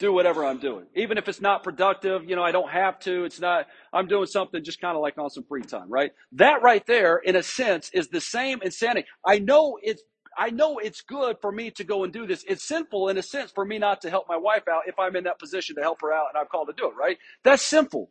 do 0.00 0.12
whatever 0.12 0.44
I'm 0.44 0.58
doing. 0.58 0.86
Even 0.96 1.18
if 1.18 1.28
it's 1.28 1.40
not 1.40 1.62
productive, 1.62 2.28
you 2.28 2.36
know, 2.36 2.42
I 2.42 2.52
don't 2.52 2.70
have 2.70 2.98
to. 3.00 3.24
It's 3.24 3.40
not, 3.40 3.66
I'm 3.92 4.08
doing 4.08 4.26
something 4.26 4.64
just 4.64 4.80
kind 4.80 4.96
of 4.96 5.02
like 5.02 5.18
on 5.18 5.30
some 5.30 5.44
free 5.44 5.62
time, 5.62 5.90
right? 5.90 6.12
That 6.32 6.62
right 6.62 6.84
there, 6.86 7.18
in 7.18 7.36
a 7.36 7.42
sense, 7.42 7.90
is 7.94 8.08
the 8.08 8.20
same 8.20 8.60
insanity. 8.62 9.06
I 9.24 9.38
know 9.38 9.78
it's 9.82 10.02
I 10.38 10.50
know 10.50 10.78
it's 10.78 11.00
good 11.02 11.36
for 11.40 11.50
me 11.52 11.70
to 11.72 11.84
go 11.84 12.04
and 12.04 12.12
do 12.12 12.26
this. 12.26 12.44
It's 12.48 12.66
sinful 12.66 13.08
in 13.08 13.18
a 13.18 13.22
sense 13.22 13.50
for 13.52 13.64
me 13.64 13.78
not 13.78 14.02
to 14.02 14.10
help 14.10 14.26
my 14.28 14.36
wife 14.36 14.68
out 14.68 14.82
if 14.86 14.98
I'm 14.98 15.16
in 15.16 15.24
that 15.24 15.38
position 15.38 15.76
to 15.76 15.82
help 15.82 16.00
her 16.02 16.12
out 16.12 16.26
and 16.32 16.38
I'm 16.40 16.46
called 16.46 16.68
to 16.68 16.74
do 16.74 16.88
it, 16.88 16.94
right? 16.98 17.18
That's 17.44 17.62
simple. 17.62 18.10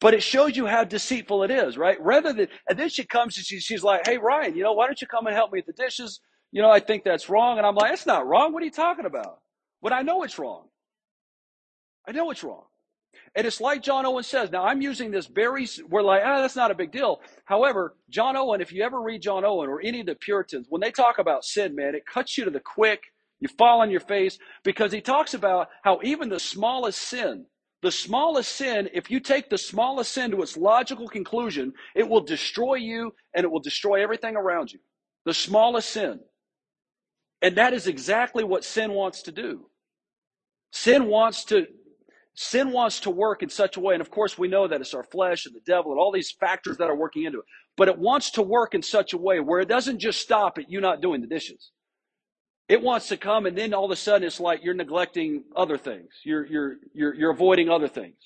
But 0.00 0.14
it 0.14 0.22
shows 0.22 0.56
you 0.56 0.66
how 0.66 0.84
deceitful 0.84 1.44
it 1.44 1.50
is, 1.50 1.78
right? 1.78 1.98
Rather 2.00 2.32
than, 2.32 2.48
and 2.68 2.78
then 2.78 2.88
she 2.88 3.04
comes 3.04 3.36
and 3.36 3.46
she, 3.46 3.60
she's 3.60 3.82
like, 3.82 4.06
hey, 4.06 4.18
Ryan, 4.18 4.56
you 4.56 4.62
know, 4.62 4.72
why 4.72 4.86
don't 4.86 5.00
you 5.00 5.06
come 5.06 5.26
and 5.26 5.34
help 5.34 5.52
me 5.52 5.62
with 5.66 5.74
the 5.76 5.82
dishes? 5.82 6.20
You 6.52 6.62
know, 6.62 6.70
I 6.70 6.80
think 6.80 7.04
that's 7.04 7.28
wrong. 7.30 7.58
And 7.58 7.66
I'm 7.66 7.74
like, 7.74 7.92
it's 7.92 8.06
not 8.06 8.26
wrong. 8.26 8.52
What 8.52 8.62
are 8.62 8.66
you 8.66 8.72
talking 8.72 9.06
about? 9.06 9.38
But 9.82 9.92
I 9.92 10.02
know 10.02 10.22
it's 10.22 10.38
wrong. 10.38 10.68
I 12.06 12.12
know 12.12 12.30
it's 12.30 12.44
wrong. 12.44 12.64
And 13.34 13.46
it's 13.46 13.60
like 13.60 13.82
John 13.82 14.06
Owen 14.06 14.24
says. 14.24 14.50
Now, 14.50 14.64
I'm 14.64 14.82
using 14.82 15.10
this 15.10 15.26
very, 15.26 15.66
we're 15.88 16.02
like, 16.02 16.22
ah, 16.24 16.40
that's 16.40 16.56
not 16.56 16.70
a 16.70 16.74
big 16.74 16.92
deal. 16.92 17.20
However, 17.44 17.96
John 18.10 18.36
Owen, 18.36 18.60
if 18.60 18.72
you 18.72 18.82
ever 18.84 19.00
read 19.00 19.22
John 19.22 19.44
Owen 19.44 19.68
or 19.68 19.80
any 19.80 20.00
of 20.00 20.06
the 20.06 20.14
Puritans, 20.14 20.66
when 20.68 20.80
they 20.80 20.90
talk 20.90 21.18
about 21.18 21.44
sin, 21.44 21.74
man, 21.74 21.94
it 21.94 22.06
cuts 22.06 22.36
you 22.36 22.44
to 22.44 22.50
the 22.50 22.60
quick. 22.60 23.02
You 23.40 23.48
fall 23.58 23.80
on 23.80 23.90
your 23.90 24.00
face 24.00 24.38
because 24.62 24.92
he 24.92 25.00
talks 25.00 25.34
about 25.34 25.68
how 25.82 26.00
even 26.02 26.28
the 26.28 26.40
smallest 26.40 27.00
sin, 27.00 27.46
the 27.84 27.92
smallest 27.92 28.56
sin, 28.56 28.88
if 28.94 29.10
you 29.10 29.20
take 29.20 29.50
the 29.50 29.58
smallest 29.58 30.12
sin 30.12 30.30
to 30.30 30.40
its 30.40 30.56
logical 30.56 31.06
conclusion, 31.06 31.74
it 31.94 32.08
will 32.08 32.22
destroy 32.22 32.76
you 32.76 33.12
and 33.34 33.44
it 33.44 33.50
will 33.50 33.60
destroy 33.60 34.02
everything 34.02 34.36
around 34.36 34.72
you. 34.72 34.78
The 35.26 35.34
smallest 35.34 35.90
sin. 35.90 36.20
And 37.42 37.56
that 37.58 37.74
is 37.74 37.86
exactly 37.86 38.42
what 38.42 38.64
sin 38.64 38.92
wants 38.92 39.20
to 39.24 39.32
do. 39.32 39.66
Sin 40.72 41.08
wants 41.08 41.44
to 41.46 41.66
sin 42.36 42.72
wants 42.72 43.00
to 43.00 43.10
work 43.10 43.42
in 43.42 43.50
such 43.50 43.76
a 43.76 43.80
way, 43.80 43.94
and 43.94 44.00
of 44.00 44.10
course 44.10 44.38
we 44.38 44.48
know 44.48 44.66
that 44.66 44.80
it's 44.80 44.94
our 44.94 45.04
flesh 45.04 45.44
and 45.44 45.54
the 45.54 45.60
devil 45.60 45.92
and 45.92 46.00
all 46.00 46.10
these 46.10 46.32
factors 46.32 46.78
that 46.78 46.88
are 46.88 46.96
working 46.96 47.24
into 47.24 47.38
it. 47.38 47.44
But 47.76 47.88
it 47.88 47.98
wants 47.98 48.30
to 48.32 48.42
work 48.42 48.74
in 48.74 48.82
such 48.82 49.12
a 49.12 49.18
way 49.18 49.40
where 49.40 49.60
it 49.60 49.68
doesn't 49.68 49.98
just 49.98 50.20
stop 50.20 50.56
at 50.56 50.70
you 50.70 50.80
not 50.80 51.02
doing 51.02 51.20
the 51.20 51.26
dishes. 51.26 51.70
It 52.68 52.82
wants 52.82 53.08
to 53.08 53.16
come 53.16 53.46
and 53.46 53.56
then 53.56 53.74
all 53.74 53.84
of 53.84 53.90
a 53.90 53.96
sudden 53.96 54.26
it's 54.26 54.40
like 54.40 54.64
you're 54.64 54.74
neglecting 54.74 55.44
other 55.54 55.76
things. 55.76 56.08
You're 56.24 56.46
you're 56.46 56.76
you're 56.94 57.14
you're 57.14 57.30
avoiding 57.30 57.68
other 57.68 57.88
things. 57.88 58.16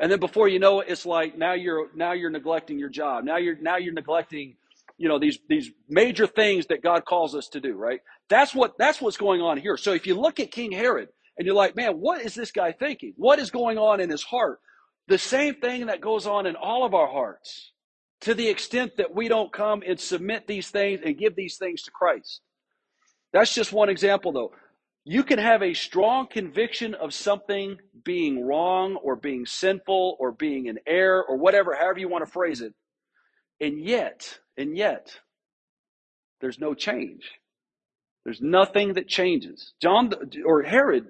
And 0.00 0.10
then 0.10 0.18
before 0.18 0.48
you 0.48 0.58
know 0.58 0.80
it, 0.80 0.88
it's 0.88 1.04
like 1.04 1.36
now 1.36 1.52
you're 1.52 1.88
now 1.94 2.12
you're 2.12 2.30
neglecting 2.30 2.78
your 2.78 2.88
job. 2.88 3.24
Now 3.24 3.36
you're 3.36 3.56
now 3.60 3.76
you're 3.76 3.92
neglecting, 3.92 4.56
you 4.96 5.08
know, 5.08 5.18
these 5.18 5.38
these 5.48 5.70
major 5.88 6.26
things 6.26 6.66
that 6.68 6.82
God 6.82 7.04
calls 7.04 7.34
us 7.34 7.48
to 7.48 7.60
do, 7.60 7.74
right? 7.74 8.00
That's 8.30 8.54
what 8.54 8.78
that's 8.78 9.00
what's 9.00 9.18
going 9.18 9.42
on 9.42 9.58
here. 9.58 9.76
So 9.76 9.92
if 9.92 10.06
you 10.06 10.14
look 10.18 10.40
at 10.40 10.50
King 10.50 10.72
Herod, 10.72 11.10
and 11.36 11.46
you're 11.46 11.56
like, 11.56 11.76
man, 11.76 12.00
what 12.00 12.22
is 12.22 12.34
this 12.34 12.52
guy 12.52 12.72
thinking? 12.72 13.14
What 13.16 13.38
is 13.38 13.50
going 13.50 13.78
on 13.78 14.00
in 14.00 14.10
his 14.10 14.22
heart? 14.22 14.60
The 15.08 15.18
same 15.18 15.54
thing 15.54 15.86
that 15.86 16.00
goes 16.00 16.26
on 16.26 16.46
in 16.46 16.54
all 16.54 16.84
of 16.84 16.94
our 16.94 17.08
hearts 17.08 17.72
to 18.20 18.34
the 18.34 18.48
extent 18.48 18.92
that 18.98 19.14
we 19.14 19.28
don't 19.28 19.52
come 19.52 19.82
and 19.86 19.98
submit 19.98 20.46
these 20.46 20.68
things 20.68 21.00
and 21.04 21.16
give 21.16 21.34
these 21.34 21.56
things 21.56 21.82
to 21.82 21.90
Christ. 21.90 22.42
That's 23.32 23.54
just 23.54 23.72
one 23.72 23.88
example, 23.88 24.32
though. 24.32 24.52
You 25.04 25.24
can 25.24 25.38
have 25.38 25.62
a 25.62 25.74
strong 25.74 26.26
conviction 26.28 26.94
of 26.94 27.14
something 27.14 27.78
being 28.04 28.44
wrong 28.44 28.96
or 28.96 29.16
being 29.16 29.46
sinful 29.46 30.16
or 30.18 30.32
being 30.32 30.66
in 30.66 30.78
error 30.86 31.24
or 31.26 31.36
whatever, 31.36 31.74
however 31.74 31.98
you 31.98 32.08
want 32.08 32.24
to 32.24 32.30
phrase 32.30 32.60
it. 32.60 32.74
And 33.60 33.80
yet, 33.80 34.38
and 34.56 34.76
yet, 34.76 35.18
there's 36.40 36.58
no 36.58 36.74
change. 36.74 37.30
There's 38.24 38.40
nothing 38.42 38.94
that 38.94 39.08
changes. 39.08 39.72
John 39.80 40.12
or 40.44 40.62
Herod 40.62 41.06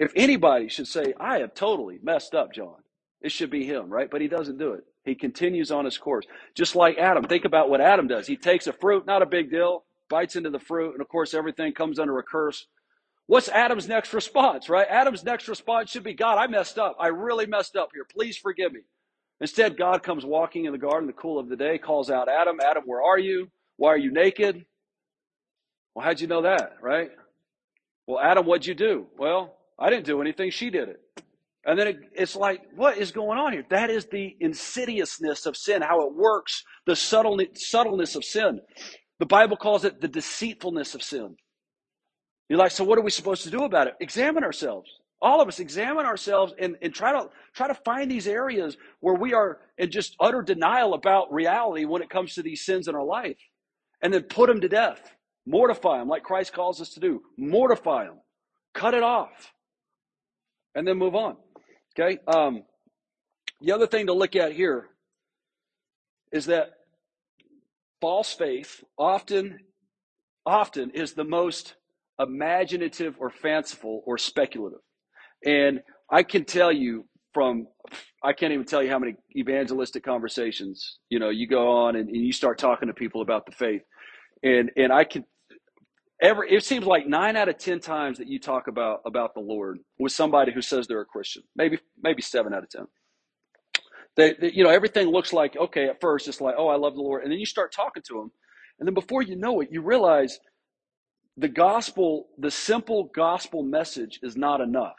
if 0.00 0.12
anybody 0.16 0.68
should 0.68 0.88
say, 0.88 1.12
I 1.20 1.40
have 1.40 1.54
totally 1.54 1.98
messed 2.02 2.34
up, 2.34 2.54
John, 2.54 2.76
it 3.20 3.30
should 3.30 3.50
be 3.50 3.66
him, 3.66 3.90
right? 3.90 4.10
But 4.10 4.22
he 4.22 4.28
doesn't 4.28 4.56
do 4.56 4.72
it. 4.72 4.84
He 5.04 5.14
continues 5.14 5.70
on 5.70 5.84
his 5.84 5.98
course. 5.98 6.24
Just 6.56 6.74
like 6.74 6.96
Adam. 6.96 7.22
Think 7.24 7.44
about 7.44 7.68
what 7.68 7.82
Adam 7.82 8.08
does. 8.08 8.26
He 8.26 8.36
takes 8.38 8.66
a 8.66 8.72
fruit, 8.72 9.04
not 9.06 9.20
a 9.20 9.26
big 9.26 9.50
deal, 9.50 9.84
bites 10.10 10.36
into 10.36 10.50
the 10.50 10.58
fruit, 10.58 10.92
and 10.92 11.00
of 11.00 11.08
course, 11.08 11.32
everything 11.32 11.72
comes 11.72 11.98
under 11.98 12.18
a 12.18 12.22
curse. 12.22 12.66
What's 13.26 13.48
Adam's 13.48 13.88
next 13.88 14.12
response, 14.12 14.68
right? 14.68 14.86
Adam's 14.90 15.24
next 15.24 15.48
response 15.48 15.90
should 15.90 16.02
be, 16.02 16.14
God, 16.14 16.36
I 16.36 16.48
messed 16.48 16.78
up. 16.78 16.96
I 17.00 17.06
really 17.06 17.46
messed 17.46 17.76
up 17.76 17.90
here. 17.94 18.04
Please 18.04 18.36
forgive 18.36 18.72
me. 18.72 18.80
Instead, 19.40 19.78
God 19.78 20.02
comes 20.02 20.24
walking 20.26 20.66
in 20.66 20.72
the 20.72 20.78
garden 20.78 21.06
the 21.06 21.14
cool 21.14 21.38
of 21.38 21.48
the 21.48 21.56
day, 21.56 21.78
calls 21.78 22.10
out 22.10 22.28
Adam, 22.28 22.58
Adam, 22.60 22.82
where 22.84 23.02
are 23.02 23.18
you? 23.18 23.48
Why 23.76 23.90
are 23.90 23.98
you 23.98 24.12
naked? 24.12 24.66
Well, 25.94 26.04
how'd 26.04 26.20
you 26.20 26.26
know 26.26 26.42
that, 26.42 26.76
right? 26.82 27.10
Well, 28.06 28.18
Adam, 28.18 28.44
what'd 28.44 28.66
you 28.66 28.74
do? 28.74 29.06
Well, 29.16 29.56
I 29.78 29.88
didn't 29.88 30.04
do 30.06 30.20
anything, 30.20 30.50
she 30.50 30.68
did 30.68 30.88
it. 30.88 31.00
And 31.64 31.78
then 31.78 31.88
it, 31.88 31.96
it's 32.14 32.36
like, 32.36 32.62
what 32.74 32.98
is 32.98 33.12
going 33.12 33.38
on 33.38 33.52
here? 33.52 33.64
That 33.70 33.90
is 33.90 34.06
the 34.06 34.34
insidiousness 34.40 35.46
of 35.46 35.56
sin, 35.56 35.82
how 35.82 36.06
it 36.06 36.14
works, 36.14 36.64
the 36.86 36.96
subtle, 36.96 37.38
subtleness 37.54 38.16
of 38.16 38.24
sin. 38.24 38.60
The 39.20 39.26
Bible 39.26 39.56
calls 39.56 39.84
it 39.84 40.00
the 40.00 40.08
deceitfulness 40.08 40.94
of 40.94 41.02
sin. 41.02 41.36
You're 42.48 42.58
like, 42.58 42.72
so 42.72 42.82
what 42.82 42.98
are 42.98 43.02
we 43.02 43.10
supposed 43.10 43.44
to 43.44 43.50
do 43.50 43.64
about 43.64 43.86
it? 43.86 43.94
Examine 44.00 44.42
ourselves. 44.42 44.90
All 45.22 45.42
of 45.42 45.46
us 45.46 45.60
examine 45.60 46.06
ourselves 46.06 46.54
and, 46.58 46.76
and 46.80 46.92
try 46.94 47.12
to 47.12 47.28
try 47.54 47.68
to 47.68 47.74
find 47.74 48.10
these 48.10 48.26
areas 48.26 48.78
where 49.00 49.14
we 49.14 49.34
are 49.34 49.60
in 49.76 49.90
just 49.90 50.16
utter 50.18 50.40
denial 50.40 50.94
about 50.94 51.32
reality 51.32 51.84
when 51.84 52.00
it 52.00 52.08
comes 52.08 52.34
to 52.34 52.42
these 52.42 52.64
sins 52.64 52.88
in 52.88 52.94
our 52.94 53.04
life. 53.04 53.36
And 54.02 54.12
then 54.12 54.22
put 54.22 54.48
them 54.48 54.62
to 54.62 54.68
death. 54.68 55.14
Mortify 55.46 55.98
them 55.98 56.08
like 56.08 56.22
Christ 56.22 56.54
calls 56.54 56.80
us 56.80 56.94
to 56.94 57.00
do. 57.00 57.22
Mortify 57.36 58.06
them. 58.06 58.20
Cut 58.72 58.94
it 58.94 59.02
off 59.02 59.52
and 60.74 60.88
then 60.88 60.96
move 60.96 61.14
on. 61.14 61.36
Okay. 61.98 62.18
Um, 62.26 62.62
the 63.60 63.72
other 63.72 63.86
thing 63.86 64.06
to 64.06 64.14
look 64.14 64.34
at 64.34 64.52
here 64.52 64.88
is 66.32 66.46
that 66.46 66.70
false 68.00 68.32
faith 68.32 68.82
often, 68.98 69.58
often 70.46 70.90
is 70.90 71.12
the 71.12 71.24
most 71.24 71.74
imaginative 72.18 73.16
or 73.18 73.30
fanciful 73.30 74.02
or 74.06 74.18
speculative. 74.18 74.80
And 75.44 75.80
I 76.10 76.22
can 76.22 76.44
tell 76.44 76.72
you 76.72 77.06
from, 77.32 77.66
I 78.22 78.32
can't 78.32 78.52
even 78.52 78.66
tell 78.66 78.82
you 78.82 78.90
how 78.90 78.98
many 78.98 79.14
evangelistic 79.36 80.04
conversations, 80.04 80.98
you 81.08 81.18
know, 81.18 81.30
you 81.30 81.46
go 81.46 81.70
on 81.70 81.96
and, 81.96 82.08
and 82.08 82.24
you 82.24 82.32
start 82.32 82.58
talking 82.58 82.88
to 82.88 82.94
people 82.94 83.22
about 83.22 83.46
the 83.46 83.52
faith. 83.52 83.82
And, 84.42 84.70
and 84.76 84.92
I 84.92 85.04
can 85.04 85.24
every 86.20 86.50
it 86.50 86.64
seems 86.64 86.84
like 86.84 87.06
nine 87.06 87.36
out 87.36 87.48
of 87.48 87.58
ten 87.58 87.80
times 87.80 88.18
that 88.18 88.28
you 88.28 88.38
talk 88.38 88.68
about 88.68 89.00
about 89.06 89.34
the 89.34 89.40
Lord 89.40 89.78
with 89.98 90.12
somebody 90.12 90.52
who 90.52 90.62
says 90.62 90.86
they're 90.86 91.00
a 91.00 91.06
Christian, 91.06 91.42
maybe 91.56 91.78
maybe 92.02 92.22
seven 92.22 92.52
out 92.54 92.62
of 92.62 92.70
ten. 92.70 92.86
They, 94.20 94.34
they, 94.38 94.52
you 94.52 94.64
know, 94.64 94.70
everything 94.70 95.08
looks 95.08 95.32
like 95.32 95.56
okay 95.56 95.88
at 95.88 96.00
first. 96.00 96.28
It's 96.28 96.40
like, 96.40 96.54
oh, 96.58 96.68
I 96.68 96.76
love 96.76 96.94
the 96.94 97.00
Lord, 97.00 97.22
and 97.22 97.32
then 97.32 97.38
you 97.38 97.46
start 97.46 97.72
talking 97.72 98.02
to 98.08 98.14
them, 98.14 98.30
and 98.78 98.86
then 98.86 98.94
before 98.94 99.22
you 99.22 99.36
know 99.36 99.60
it, 99.60 99.68
you 99.72 99.80
realize 99.82 100.38
the 101.36 101.48
gospel, 101.48 102.28
the 102.38 102.50
simple 102.50 103.10
gospel 103.14 103.62
message, 103.62 104.20
is 104.22 104.36
not 104.36 104.60
enough. 104.60 104.96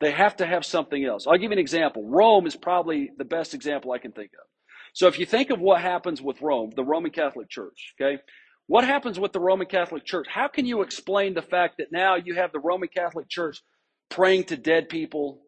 They 0.00 0.10
have 0.10 0.36
to 0.36 0.46
have 0.46 0.64
something 0.64 1.04
else. 1.04 1.26
I'll 1.26 1.36
give 1.36 1.50
you 1.50 1.52
an 1.52 1.58
example. 1.58 2.02
Rome 2.08 2.46
is 2.46 2.56
probably 2.56 3.10
the 3.18 3.24
best 3.24 3.54
example 3.54 3.92
I 3.92 3.98
can 3.98 4.12
think 4.12 4.30
of. 4.34 4.46
So 4.94 5.06
if 5.06 5.18
you 5.18 5.26
think 5.26 5.50
of 5.50 5.60
what 5.60 5.82
happens 5.82 6.22
with 6.22 6.40
Rome, 6.40 6.70
the 6.74 6.84
Roman 6.84 7.10
Catholic 7.10 7.50
Church, 7.50 7.94
okay, 8.00 8.18
what 8.66 8.84
happens 8.84 9.18
with 9.18 9.32
the 9.32 9.40
Roman 9.40 9.66
Catholic 9.66 10.04
Church? 10.04 10.26
How 10.28 10.48
can 10.48 10.66
you 10.66 10.82
explain 10.82 11.34
the 11.34 11.42
fact 11.42 11.76
that 11.78 11.92
now 11.92 12.16
you 12.16 12.34
have 12.34 12.52
the 12.52 12.60
Roman 12.60 12.88
Catholic 12.88 13.28
Church 13.28 13.62
praying 14.08 14.44
to 14.44 14.56
dead 14.56 14.88
people, 14.88 15.42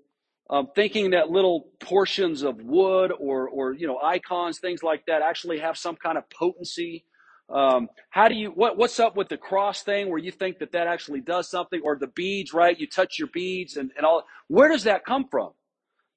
um, 0.51 0.69
thinking 0.75 1.11
that 1.11 1.31
little 1.31 1.69
portions 1.81 2.43
of 2.43 2.61
wood 2.63 3.13
or, 3.19 3.49
or 3.49 3.73
you 3.73 3.87
know 3.87 3.99
icons, 4.03 4.59
things 4.59 4.83
like 4.83 5.07
that, 5.07 5.23
actually 5.23 5.59
have 5.59 5.77
some 5.77 5.97
kind 5.97 6.19
of 6.19 6.29
potency? 6.31 7.05
Um, 7.51 7.89
how 8.11 8.29
do 8.29 8.35
you 8.35 8.51
what, 8.51 8.77
what's 8.77 9.01
up 9.01 9.17
with 9.17 9.29
the 9.29 9.39
cross 9.39 9.83
thing 9.83 10.11
where 10.11 10.19
you 10.19 10.31
think 10.31 10.59
that 10.59 10.73
that 10.73 10.87
actually 10.87 11.21
does 11.21 11.51
something, 11.51 11.81
or 11.85 11.97
the 11.97 12.09
beads, 12.09 12.53
right? 12.53 12.79
You 12.79 12.87
touch 12.87 13.19
your 13.19 13.29
beads 13.29 13.77
and, 13.77 13.91
and 13.97 14.05
all. 14.05 14.25
Where 14.49 14.69
does 14.69 14.85
that 14.85 15.05
come 15.05 15.27
from? 15.31 15.51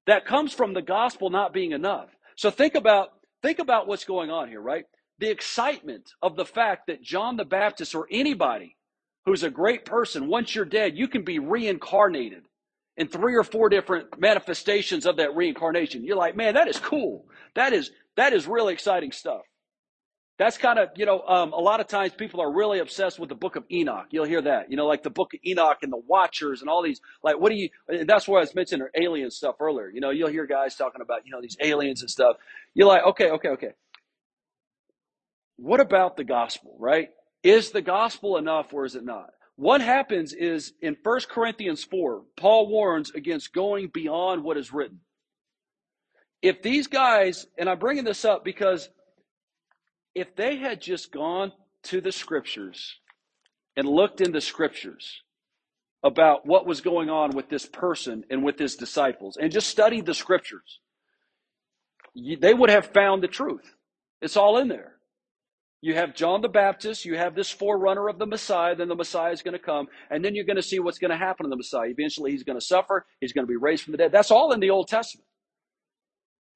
That 0.07 0.25
comes 0.25 0.53
from 0.53 0.73
the 0.73 0.81
gospel 0.81 1.29
not 1.29 1.53
being 1.53 1.71
enough. 1.71 2.09
So 2.35 2.51
think 2.51 2.75
about 2.75 3.09
think 3.41 3.59
about 3.59 3.87
what's 3.87 4.05
going 4.05 4.29
on 4.29 4.49
here, 4.49 4.61
right? 4.61 4.85
the 5.21 5.29
excitement 5.29 6.13
of 6.21 6.35
the 6.35 6.45
fact 6.45 6.87
that 6.87 7.03
John 7.03 7.37
the 7.37 7.45
Baptist 7.45 7.93
or 7.93 8.07
anybody 8.11 8.75
who's 9.25 9.43
a 9.43 9.51
great 9.51 9.85
person, 9.85 10.27
once 10.27 10.55
you're 10.55 10.65
dead, 10.65 10.97
you 10.97 11.07
can 11.07 11.23
be 11.23 11.37
reincarnated 11.37 12.43
in 13.01 13.07
three 13.07 13.35
or 13.35 13.43
four 13.43 13.69
different 13.69 14.19
manifestations 14.19 15.05
of 15.05 15.17
that 15.17 15.35
reincarnation. 15.35 16.05
You're 16.05 16.17
like, 16.17 16.35
man, 16.35 16.53
that 16.53 16.67
is 16.67 16.79
cool. 16.79 17.25
That 17.55 17.73
is 17.73 17.91
that 18.15 18.33
is 18.33 18.47
really 18.47 18.73
exciting 18.73 19.11
stuff. 19.11 19.41
That's 20.37 20.57
kind 20.57 20.79
of, 20.79 20.89
you 20.95 21.05
know, 21.05 21.21
um, 21.21 21.53
a 21.53 21.59
lot 21.59 21.81
of 21.81 21.87
times 21.87 22.13
people 22.13 22.41
are 22.41 22.51
really 22.51 22.79
obsessed 22.79 23.19
with 23.19 23.29
the 23.29 23.35
book 23.35 23.55
of 23.55 23.63
Enoch. 23.71 24.07
You'll 24.11 24.25
hear 24.25 24.41
that, 24.41 24.71
you 24.71 24.77
know, 24.77 24.87
like 24.87 25.03
the 25.03 25.11
book 25.11 25.33
of 25.33 25.39
Enoch 25.45 25.77
and 25.83 25.91
the 25.91 26.01
Watchers 26.07 26.61
and 26.61 26.69
all 26.69 26.81
these, 26.81 26.99
like, 27.23 27.39
what 27.39 27.51
do 27.51 27.55
you, 27.55 27.69
that's 28.07 28.27
why 28.27 28.37
I 28.37 28.41
was 28.41 28.55
mentioning 28.55 28.87
alien 28.95 29.29
stuff 29.29 29.57
earlier. 29.59 29.89
You 29.89 30.01
know, 30.01 30.09
you'll 30.09 30.29
hear 30.31 30.47
guys 30.47 30.75
talking 30.75 31.01
about, 31.01 31.25
you 31.25 31.31
know, 31.31 31.41
these 31.41 31.57
aliens 31.61 32.01
and 32.01 32.09
stuff. 32.09 32.37
You're 32.73 32.87
like, 32.87 33.03
okay, 33.05 33.29
okay, 33.31 33.49
okay 33.49 33.69
what 35.61 35.79
about 35.79 36.17
the 36.17 36.23
gospel, 36.23 36.75
right? 36.79 37.09
Is 37.43 37.71
the 37.71 37.81
gospel 37.81 38.37
enough 38.37 38.73
or 38.73 38.85
is 38.85 38.95
it 38.95 39.05
not? 39.05 39.29
What 39.55 39.81
happens 39.81 40.33
is 40.33 40.73
in 40.81 40.97
1 41.03 41.19
Corinthians 41.29 41.83
4, 41.83 42.23
Paul 42.37 42.67
warns 42.67 43.11
against 43.11 43.53
going 43.53 43.89
beyond 43.93 44.43
what 44.43 44.57
is 44.57 44.73
written. 44.73 45.01
If 46.41 46.61
these 46.61 46.87
guys, 46.87 47.45
and 47.57 47.69
I'm 47.69 47.77
bringing 47.77 48.03
this 48.03 48.25
up 48.25 48.43
because 48.43 48.89
if 50.15 50.35
they 50.35 50.57
had 50.57 50.81
just 50.81 51.11
gone 51.11 51.51
to 51.83 52.01
the 52.01 52.11
scriptures 52.11 52.99
and 53.77 53.87
looked 53.87 54.21
in 54.21 54.31
the 54.31 54.41
scriptures 54.41 55.21
about 56.03 56.45
what 56.45 56.65
was 56.65 56.81
going 56.81 57.09
on 57.09 57.31
with 57.35 57.49
this 57.49 57.65
person 57.65 58.23
and 58.29 58.43
with 58.43 58.57
his 58.57 58.75
disciples 58.75 59.37
and 59.39 59.51
just 59.51 59.69
studied 59.69 60.05
the 60.05 60.13
scriptures, 60.13 60.79
they 62.15 62.53
would 62.53 62.69
have 62.69 62.87
found 62.87 63.21
the 63.21 63.27
truth. 63.27 63.75
It's 64.21 64.37
all 64.37 64.57
in 64.57 64.67
there. 64.67 64.95
You 65.81 65.95
have 65.95 66.13
John 66.13 66.41
the 66.41 66.47
Baptist, 66.47 67.05
you 67.05 67.17
have 67.17 67.33
this 67.33 67.49
forerunner 67.49 68.07
of 68.07 68.19
the 68.19 68.27
Messiah, 68.27 68.75
then 68.75 68.87
the 68.87 68.95
Messiah 68.95 69.31
is 69.31 69.41
going 69.41 69.53
to 69.53 69.59
come, 69.59 69.87
and 70.11 70.23
then 70.23 70.35
you're 70.35 70.45
going 70.45 70.57
to 70.57 70.61
see 70.61 70.79
what's 70.79 70.99
going 70.99 71.09
to 71.09 71.17
happen 71.17 71.43
to 71.43 71.49
the 71.49 71.55
Messiah. 71.55 71.87
Eventually, 71.87 72.31
he's 72.31 72.43
going 72.43 72.59
to 72.59 72.65
suffer, 72.65 73.07
he's 73.19 73.33
going 73.33 73.47
to 73.47 73.51
be 73.51 73.57
raised 73.57 73.83
from 73.83 73.93
the 73.93 73.97
dead. 73.97 74.11
That's 74.11 74.29
all 74.29 74.51
in 74.51 74.59
the 74.59 74.69
Old 74.69 74.87
Testament. 74.87 75.25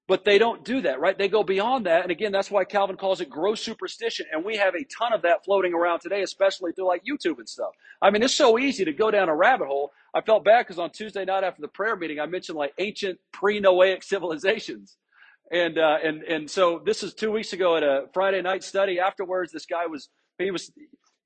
But 0.07 0.23
they 0.23 0.37
don't 0.37 0.63
do 0.63 0.81
that, 0.81 0.99
right? 0.99 1.17
They 1.17 1.27
go 1.27 1.43
beyond 1.43 1.87
that. 1.87 2.03
And 2.03 2.11
again, 2.11 2.31
that's 2.31 2.51
why 2.51 2.63
Calvin 2.63 2.95
calls 2.95 3.21
it 3.21 3.29
gross 3.29 3.59
superstition. 3.59 4.27
And 4.31 4.45
we 4.45 4.55
have 4.57 4.75
a 4.75 4.83
ton 4.83 5.13
of 5.13 5.23
that 5.23 5.43
floating 5.43 5.73
around 5.73 6.01
today, 6.01 6.21
especially 6.21 6.73
through 6.73 6.87
like 6.87 7.01
YouTube 7.03 7.39
and 7.39 7.49
stuff. 7.49 7.71
I 8.03 8.11
mean, 8.11 8.21
it's 8.21 8.35
so 8.35 8.59
easy 8.59 8.85
to 8.85 8.93
go 8.93 9.09
down 9.09 9.29
a 9.29 9.35
rabbit 9.35 9.65
hole. 9.65 9.93
I 10.13 10.21
felt 10.21 10.45
bad 10.45 10.67
because 10.67 10.77
on 10.77 10.91
Tuesday 10.91 11.25
night 11.25 11.43
after 11.43 11.63
the 11.63 11.67
prayer 11.67 11.95
meeting, 11.95 12.19
I 12.19 12.27
mentioned 12.27 12.55
like 12.55 12.73
ancient 12.77 13.17
pre 13.33 13.59
Noahic 13.59 14.03
civilizations. 14.03 14.95
And, 15.51 15.77
uh, 15.77 15.97
and, 16.03 16.23
and 16.23 16.49
so 16.49 16.81
this 16.83 17.03
is 17.03 17.13
two 17.13 17.31
weeks 17.31 17.53
ago 17.53 17.77
at 17.77 17.83
a 17.83 18.05
Friday 18.13 18.41
night 18.41 18.63
study. 18.63 18.99
Afterwards, 18.99 19.51
this 19.51 19.65
guy 19.65 19.85
was, 19.85 20.09
he 20.39 20.51
was, 20.51 20.71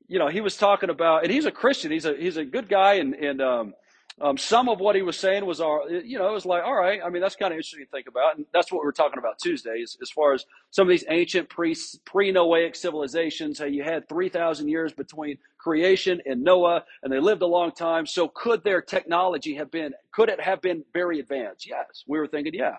you 0.08 0.19
know, 0.19 0.27
he 0.27 0.41
was 0.41 0.58
talking 0.58 0.89
about, 0.89 1.23
and 1.23 1.32
he's 1.32 1.45
a 1.45 1.51
Christian. 1.51 1.91
He's 1.91 2.05
a, 2.05 2.15
he's 2.15 2.38
a 2.38 2.45
good 2.45 2.67
guy. 2.69 2.95
And, 2.95 3.13
and, 3.15 3.41
um, 3.41 3.73
um, 4.21 4.38
some 4.38 4.67
of 4.67 4.79
what 4.79 4.95
he 4.95 5.01
was 5.01 5.17
saying 5.17 5.45
was, 5.45 5.62
all, 5.62 5.89
you 5.89 6.17
know, 6.17 6.27
it 6.29 6.34
was 6.34 6.45
like, 6.45 6.63
all 6.63 6.75
right. 6.75 6.99
I 7.03 7.10
mean, 7.10 7.21
that's 7.21 7.36
kind 7.36 7.53
of 7.53 7.58
interesting 7.58 7.86
to 7.86 7.89
think 7.89 8.08
about, 8.08 8.36
and 8.36 8.45
that's 8.53 8.71
what 8.71 8.82
we 8.82 8.86
were 8.86 8.91
talking 8.91 9.17
about 9.17 9.39
Tuesday, 9.39 9.82
as, 9.82 9.97
as 10.01 10.10
far 10.10 10.34
as 10.34 10.45
some 10.71 10.88
of 10.88 10.89
these 10.89 11.05
ancient 11.10 11.49
pre 11.49 11.75
pre 12.05 12.34
Noahic 12.34 12.75
civilizations. 12.75 13.60
How 13.60 13.65
you 13.65 13.84
had 13.84 14.10
three 14.10 14.29
thousand 14.29 14.67
years 14.67 14.91
between 14.91 15.38
creation 15.58 16.21
and 16.25 16.43
Noah, 16.43 16.84
and 17.01 17.12
they 17.12 17.19
lived 17.19 17.41
a 17.41 17.47
long 17.47 17.71
time. 17.71 18.05
So, 18.05 18.27
could 18.27 18.63
their 18.63 18.82
technology 18.82 19.55
have 19.55 19.71
been? 19.71 19.93
Could 20.12 20.29
it 20.29 20.41
have 20.41 20.62
been 20.62 20.84
very 20.93 21.19
advanced? 21.19 21.67
Yes, 21.67 22.03
we 22.05 22.19
were 22.19 22.27
thinking, 22.27 22.53
yeah, 22.53 22.77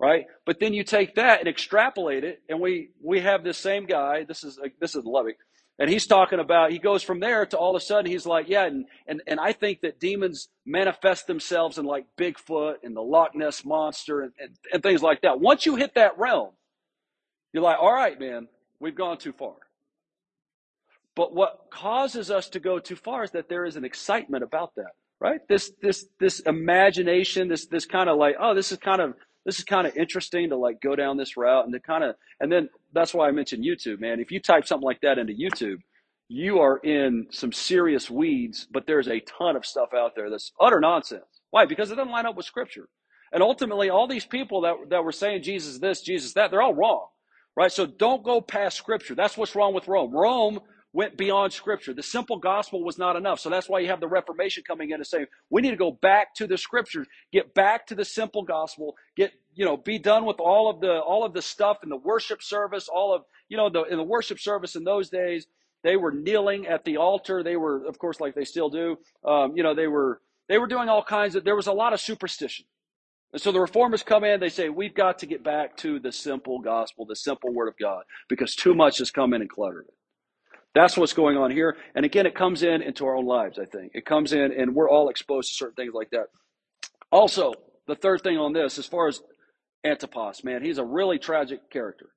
right. 0.00 0.26
But 0.46 0.60
then 0.60 0.74
you 0.74 0.84
take 0.84 1.16
that 1.16 1.40
and 1.40 1.48
extrapolate 1.48 2.24
it, 2.24 2.42
and 2.48 2.60
we 2.60 2.90
we 3.02 3.20
have 3.20 3.44
this 3.44 3.58
same 3.58 3.86
guy. 3.86 4.24
This 4.24 4.44
is 4.44 4.58
this 4.80 4.94
is 4.94 5.04
Lubbock 5.04 5.36
and 5.80 5.88
he's 5.88 6.06
talking 6.06 6.40
about, 6.40 6.72
he 6.72 6.78
goes 6.78 7.02
from 7.02 7.20
there 7.20 7.46
to 7.46 7.56
all 7.56 7.74
of 7.74 7.80
a 7.80 7.84
sudden 7.84 8.10
he's 8.10 8.26
like, 8.26 8.50
yeah, 8.50 8.66
and, 8.66 8.84
and, 9.06 9.22
and 9.26 9.40
I 9.40 9.52
think 9.52 9.80
that 9.80 9.98
demons 9.98 10.48
manifest 10.66 11.26
themselves 11.26 11.78
in 11.78 11.86
like 11.86 12.04
Bigfoot 12.18 12.74
and 12.82 12.94
the 12.94 13.00
Loch 13.00 13.34
Ness 13.34 13.64
monster 13.64 14.20
and, 14.20 14.32
and, 14.38 14.50
and 14.74 14.82
things 14.82 15.02
like 15.02 15.22
that. 15.22 15.40
Once 15.40 15.64
you 15.64 15.76
hit 15.76 15.94
that 15.94 16.18
realm, 16.18 16.50
you're 17.54 17.62
like, 17.62 17.78
all 17.80 17.94
right, 17.94 18.20
man, 18.20 18.46
we've 18.78 18.94
gone 18.94 19.16
too 19.16 19.32
far. 19.32 19.54
But 21.16 21.34
what 21.34 21.68
causes 21.72 22.30
us 22.30 22.50
to 22.50 22.60
go 22.60 22.78
too 22.78 22.94
far 22.94 23.24
is 23.24 23.30
that 23.30 23.48
there 23.48 23.64
is 23.64 23.76
an 23.76 23.84
excitement 23.84 24.44
about 24.44 24.74
that, 24.76 24.92
right? 25.18 25.40
This 25.48 25.72
this 25.82 26.06
this 26.20 26.40
imagination, 26.40 27.48
this 27.48 27.66
this 27.66 27.84
kind 27.84 28.08
of 28.08 28.16
like, 28.16 28.36
oh, 28.38 28.54
this 28.54 28.70
is 28.70 28.78
kind 28.78 29.00
of 29.00 29.14
this 29.46 29.58
is 29.58 29.64
kind 29.64 29.86
of 29.86 29.96
interesting 29.96 30.50
to 30.50 30.56
like 30.56 30.80
go 30.82 30.96
down 30.96 31.16
this 31.16 31.36
route 31.36 31.64
and 31.64 31.74
to 31.74 31.80
kind 31.80 32.04
of 32.04 32.16
and 32.40 32.52
then 32.52 32.68
that's 32.92 33.14
why 33.14 33.28
I 33.28 33.32
mentioned 33.32 33.64
YouTube, 33.64 34.00
man. 34.00 34.20
If 34.20 34.30
you 34.30 34.40
type 34.40 34.66
something 34.66 34.86
like 34.86 35.00
that 35.02 35.18
into 35.18 35.34
YouTube, 35.34 35.78
you 36.28 36.60
are 36.60 36.78
in 36.78 37.26
some 37.32 37.52
serious 37.52 38.10
weeds, 38.10 38.66
but 38.72 38.86
there's 38.86 39.08
a 39.08 39.20
ton 39.20 39.56
of 39.56 39.66
stuff 39.66 39.90
out 39.94 40.12
there 40.16 40.30
that's 40.30 40.52
utter 40.60 40.80
nonsense. 40.80 41.24
Why? 41.50 41.66
Because 41.66 41.90
it 41.90 41.96
doesn't 41.96 42.12
line 42.12 42.26
up 42.26 42.36
with 42.36 42.46
scripture. 42.46 42.88
And 43.32 43.42
ultimately, 43.42 43.90
all 43.90 44.08
these 44.08 44.26
people 44.26 44.62
that, 44.62 44.76
that 44.90 45.04
were 45.04 45.12
saying 45.12 45.42
Jesus 45.42 45.78
this, 45.78 46.02
Jesus 46.02 46.34
that, 46.34 46.50
they're 46.50 46.62
all 46.62 46.74
wrong. 46.74 47.06
Right? 47.56 47.72
So 47.72 47.86
don't 47.86 48.24
go 48.24 48.40
past 48.40 48.76
scripture. 48.78 49.14
That's 49.14 49.36
what's 49.36 49.56
wrong 49.56 49.74
with 49.74 49.88
Rome. 49.88 50.12
Rome 50.12 50.60
went 50.92 51.16
beyond 51.16 51.52
scripture. 51.52 51.94
The 51.94 52.02
simple 52.02 52.38
gospel 52.38 52.84
was 52.84 52.98
not 52.98 53.16
enough. 53.16 53.40
So 53.40 53.50
that's 53.50 53.68
why 53.68 53.80
you 53.80 53.88
have 53.88 54.00
the 54.00 54.08
Reformation 54.08 54.64
coming 54.66 54.90
in 54.90 54.96
and 54.96 55.06
saying, 55.06 55.26
we 55.50 55.62
need 55.62 55.70
to 55.70 55.76
go 55.76 55.92
back 55.92 56.34
to 56.36 56.46
the 56.46 56.58
scriptures, 56.58 57.06
get 57.32 57.54
back 57.54 57.86
to 57.88 57.94
the 57.94 58.04
simple 58.04 58.42
gospel, 58.42 58.96
get, 59.16 59.32
you 59.54 59.64
know, 59.64 59.76
be 59.76 59.98
done 59.98 60.24
with 60.24 60.40
all 60.40 60.70
of 60.70 60.80
the, 60.80 60.98
all 61.00 61.24
of 61.24 61.32
the 61.32 61.42
stuff 61.42 61.78
in 61.82 61.88
the 61.88 61.96
worship 61.96 62.42
service, 62.42 62.88
all 62.88 63.14
of, 63.14 63.22
you 63.48 63.56
know, 63.56 63.70
the, 63.70 63.84
in 63.84 63.98
the 63.98 64.04
worship 64.04 64.40
service 64.40 64.76
in 64.76 64.84
those 64.84 65.10
days, 65.10 65.46
they 65.82 65.96
were 65.96 66.12
kneeling 66.12 66.66
at 66.66 66.84
the 66.84 66.96
altar. 66.98 67.42
They 67.42 67.56
were, 67.56 67.86
of 67.86 67.98
course, 67.98 68.20
like 68.20 68.34
they 68.34 68.44
still 68.44 68.70
do. 68.70 68.98
Um, 69.24 69.56
you 69.56 69.62
know, 69.62 69.74
they 69.74 69.86
were, 69.86 70.20
they 70.48 70.58
were 70.58 70.66
doing 70.66 70.88
all 70.88 71.04
kinds 71.04 71.36
of, 71.36 71.44
there 71.44 71.56
was 71.56 71.68
a 71.68 71.72
lot 71.72 71.92
of 71.92 72.00
superstition. 72.00 72.66
And 73.32 73.40
so 73.40 73.52
the 73.52 73.60
reformers 73.60 74.02
come 74.02 74.24
in, 74.24 74.40
they 74.40 74.48
say, 74.48 74.68
we've 74.70 74.94
got 74.94 75.20
to 75.20 75.26
get 75.26 75.44
back 75.44 75.76
to 75.78 76.00
the 76.00 76.12
simple 76.12 76.58
gospel, 76.60 77.06
the 77.06 77.16
simple 77.16 77.52
word 77.52 77.68
of 77.68 77.78
God, 77.78 78.02
because 78.28 78.56
too 78.56 78.74
much 78.74 78.98
has 78.98 79.10
come 79.12 79.34
in 79.34 79.40
and 79.40 79.50
cluttered 79.50 79.86
it. 79.88 79.94
That's 80.74 80.96
what's 80.96 81.12
going 81.12 81.36
on 81.36 81.50
here. 81.50 81.76
And 81.94 82.04
again, 82.04 82.26
it 82.26 82.34
comes 82.34 82.62
in 82.62 82.82
into 82.82 83.06
our 83.06 83.16
own 83.16 83.26
lives, 83.26 83.58
I 83.58 83.64
think. 83.64 83.92
It 83.94 84.06
comes 84.06 84.32
in 84.32 84.52
and 84.52 84.74
we're 84.74 84.90
all 84.90 85.08
exposed 85.08 85.48
to 85.48 85.54
certain 85.54 85.74
things 85.74 85.94
like 85.94 86.10
that. 86.10 86.26
Also, 87.10 87.54
the 87.86 87.96
third 87.96 88.22
thing 88.22 88.38
on 88.38 88.52
this, 88.52 88.78
as 88.78 88.86
far 88.86 89.08
as 89.08 89.20
Antipas, 89.84 90.44
man, 90.44 90.62
he's 90.62 90.78
a 90.78 90.84
really 90.84 91.18
tragic 91.18 91.70
character. 91.70 92.10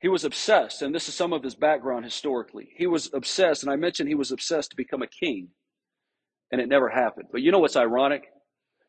He 0.00 0.08
was 0.08 0.24
obsessed, 0.24 0.82
and 0.82 0.94
this 0.94 1.08
is 1.08 1.14
some 1.14 1.32
of 1.32 1.42
his 1.42 1.54
background 1.54 2.04
historically. 2.04 2.70
He 2.76 2.86
was 2.86 3.10
obsessed, 3.12 3.62
and 3.62 3.70
I 3.70 3.76
mentioned 3.76 4.08
he 4.08 4.14
was 4.14 4.32
obsessed 4.32 4.70
to 4.70 4.76
become 4.76 5.02
a 5.02 5.06
king, 5.06 5.48
and 6.50 6.60
it 6.60 6.68
never 6.68 6.88
happened. 6.88 7.28
But 7.30 7.42
you 7.42 7.52
know 7.52 7.58
what's 7.58 7.76
ironic? 7.76 8.24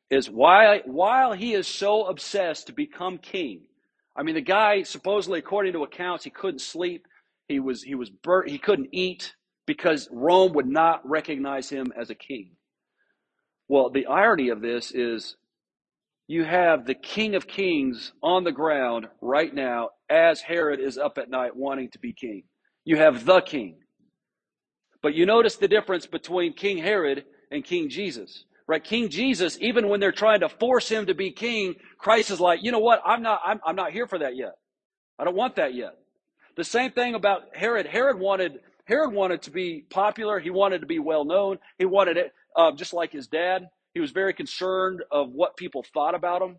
Is 0.09 0.29
why 0.29 0.81
while 0.85 1.33
he 1.33 1.53
is 1.53 1.67
so 1.67 2.05
obsessed 2.05 2.67
to 2.67 2.73
become 2.73 3.17
king, 3.17 3.61
I 4.15 4.23
mean, 4.23 4.35
the 4.35 4.41
guy, 4.41 4.83
supposedly, 4.83 5.39
according 5.39 5.73
to 5.73 5.83
accounts, 5.83 6.23
he 6.23 6.29
couldn't 6.29 6.59
sleep. 6.59 7.05
He 7.51 7.59
was 7.59 7.83
he 7.83 7.95
was 7.95 8.09
burnt. 8.09 8.49
He 8.49 8.57
couldn't 8.57 8.89
eat 8.91 9.35
because 9.67 10.09
Rome 10.11 10.53
would 10.53 10.67
not 10.67 11.07
recognize 11.07 11.69
him 11.69 11.93
as 11.99 12.09
a 12.09 12.15
king. 12.15 12.55
Well, 13.67 13.89
the 13.89 14.07
irony 14.07 14.49
of 14.49 14.61
this 14.61 14.91
is 14.91 15.35
you 16.27 16.43
have 16.45 16.85
the 16.85 16.95
King 16.95 17.35
of 17.35 17.47
Kings 17.47 18.13
on 18.23 18.43
the 18.43 18.51
ground 18.51 19.07
right 19.21 19.53
now 19.53 19.89
as 20.09 20.41
Herod 20.41 20.79
is 20.79 20.97
up 20.97 21.17
at 21.17 21.29
night 21.29 21.55
wanting 21.55 21.89
to 21.91 21.99
be 21.99 22.13
king. 22.13 22.43
You 22.85 22.97
have 22.97 23.25
the 23.25 23.41
king. 23.41 23.79
But 25.01 25.13
you 25.13 25.25
notice 25.25 25.55
the 25.55 25.67
difference 25.67 26.05
between 26.05 26.53
King 26.53 26.77
Herod 26.77 27.25
and 27.51 27.63
King 27.63 27.89
Jesus. 27.89 28.45
Right? 28.67 28.83
King 28.83 29.09
Jesus, 29.09 29.57
even 29.59 29.89
when 29.89 29.99
they're 29.99 30.13
trying 30.13 30.41
to 30.41 30.49
force 30.49 30.87
him 30.87 31.07
to 31.07 31.13
be 31.13 31.31
king, 31.31 31.75
Christ 31.97 32.31
is 32.31 32.39
like, 32.39 32.59
you 32.63 32.71
know 32.71 32.79
what? 32.79 33.01
I'm 33.05 33.21
not, 33.21 33.41
I'm, 33.45 33.59
I'm 33.65 33.75
not 33.75 33.91
here 33.91 34.07
for 34.07 34.19
that 34.19 34.37
yet. 34.37 34.53
I 35.19 35.25
don't 35.25 35.35
want 35.35 35.57
that 35.57 35.73
yet. 35.73 35.95
The 36.55 36.63
same 36.63 36.91
thing 36.91 37.15
about 37.15 37.55
Herod. 37.55 37.85
Herod 37.85 38.19
wanted 38.19 38.59
Herod 38.85 39.13
wanted 39.13 39.43
to 39.43 39.51
be 39.51 39.85
popular. 39.89 40.39
He 40.39 40.49
wanted 40.49 40.81
to 40.81 40.87
be 40.87 40.99
well 40.99 41.23
known. 41.23 41.59
He 41.77 41.85
wanted 41.85 42.17
it 42.17 42.33
uh, 42.55 42.71
just 42.73 42.93
like 42.93 43.11
his 43.11 43.27
dad. 43.27 43.69
He 43.93 43.99
was 43.99 44.11
very 44.11 44.33
concerned 44.33 45.03
of 45.11 45.31
what 45.31 45.57
people 45.57 45.83
thought 45.93 46.15
about 46.15 46.41
him, 46.41 46.57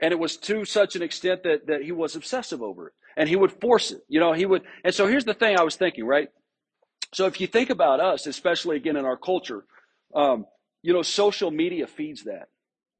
and 0.00 0.12
it 0.12 0.18
was 0.18 0.36
to 0.38 0.64
such 0.64 0.96
an 0.96 1.02
extent 1.02 1.42
that 1.44 1.66
that 1.66 1.82
he 1.82 1.92
was 1.92 2.16
obsessive 2.16 2.62
over 2.62 2.88
it, 2.88 2.94
and 3.16 3.28
he 3.28 3.36
would 3.36 3.52
force 3.52 3.90
it. 3.90 4.02
You 4.08 4.20
know, 4.20 4.32
he 4.32 4.46
would. 4.46 4.62
And 4.84 4.94
so 4.94 5.06
here's 5.06 5.24
the 5.24 5.34
thing 5.34 5.58
I 5.58 5.62
was 5.62 5.76
thinking, 5.76 6.04
right? 6.04 6.30
So 7.12 7.26
if 7.26 7.40
you 7.40 7.46
think 7.46 7.70
about 7.70 8.00
us, 8.00 8.26
especially 8.26 8.76
again 8.76 8.96
in 8.96 9.04
our 9.04 9.16
culture, 9.16 9.64
um, 10.14 10.46
you 10.82 10.92
know, 10.92 11.02
social 11.02 11.50
media 11.50 11.86
feeds 11.86 12.24
that. 12.24 12.48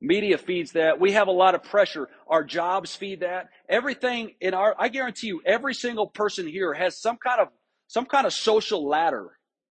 Media 0.01 0.39
feeds 0.39 0.73
that. 0.73 0.99
We 0.99 1.13
have 1.13 1.29
a 1.29 1.33
lot 1.33 1.55
of 1.55 1.63
pressure. 1.63 2.09
Our 2.27 2.43
jobs 2.43 2.97
feed 2.97 3.21
that. 3.21 3.51
Everything 3.69 4.35
in 4.41 4.55
our, 4.55 4.75
I 4.79 4.89
guarantee 4.89 5.29
you, 5.29 5.43
every 5.45 5.75
single 5.75 6.07
person 6.07 6.47
here 6.47 6.73
has 6.73 6.97
some 6.97 7.19
kind 7.19 7.41
of, 7.41 7.49
some 7.87 8.07
kind 8.07 8.27
of 8.27 8.33
social 8.33 8.89
ladder 8.89 9.33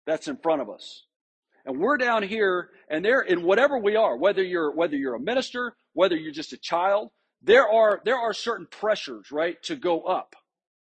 that's 0.06 0.28
in 0.28 0.37
front 0.37 0.62
of 0.62 0.70
us. 0.70 1.04
And 1.64 1.80
we're 1.80 1.96
down 1.96 2.22
here 2.22 2.70
and 2.88 3.04
there 3.04 3.20
in 3.20 3.42
whatever 3.42 3.78
we 3.78 3.96
are, 3.96 4.16
whether 4.16 4.42
you're, 4.42 4.72
whether 4.74 4.96
you're 4.96 5.14
a 5.14 5.20
minister, 5.20 5.74
whether 5.92 6.16
you're 6.16 6.32
just 6.32 6.52
a 6.52 6.58
child, 6.58 7.11
there 7.42 7.68
are, 7.68 8.00
there 8.04 8.18
are 8.18 8.32
certain 8.32 8.66
pressures, 8.70 9.30
right, 9.32 9.61
to 9.64 9.76
go 9.76 10.02
up 10.02 10.35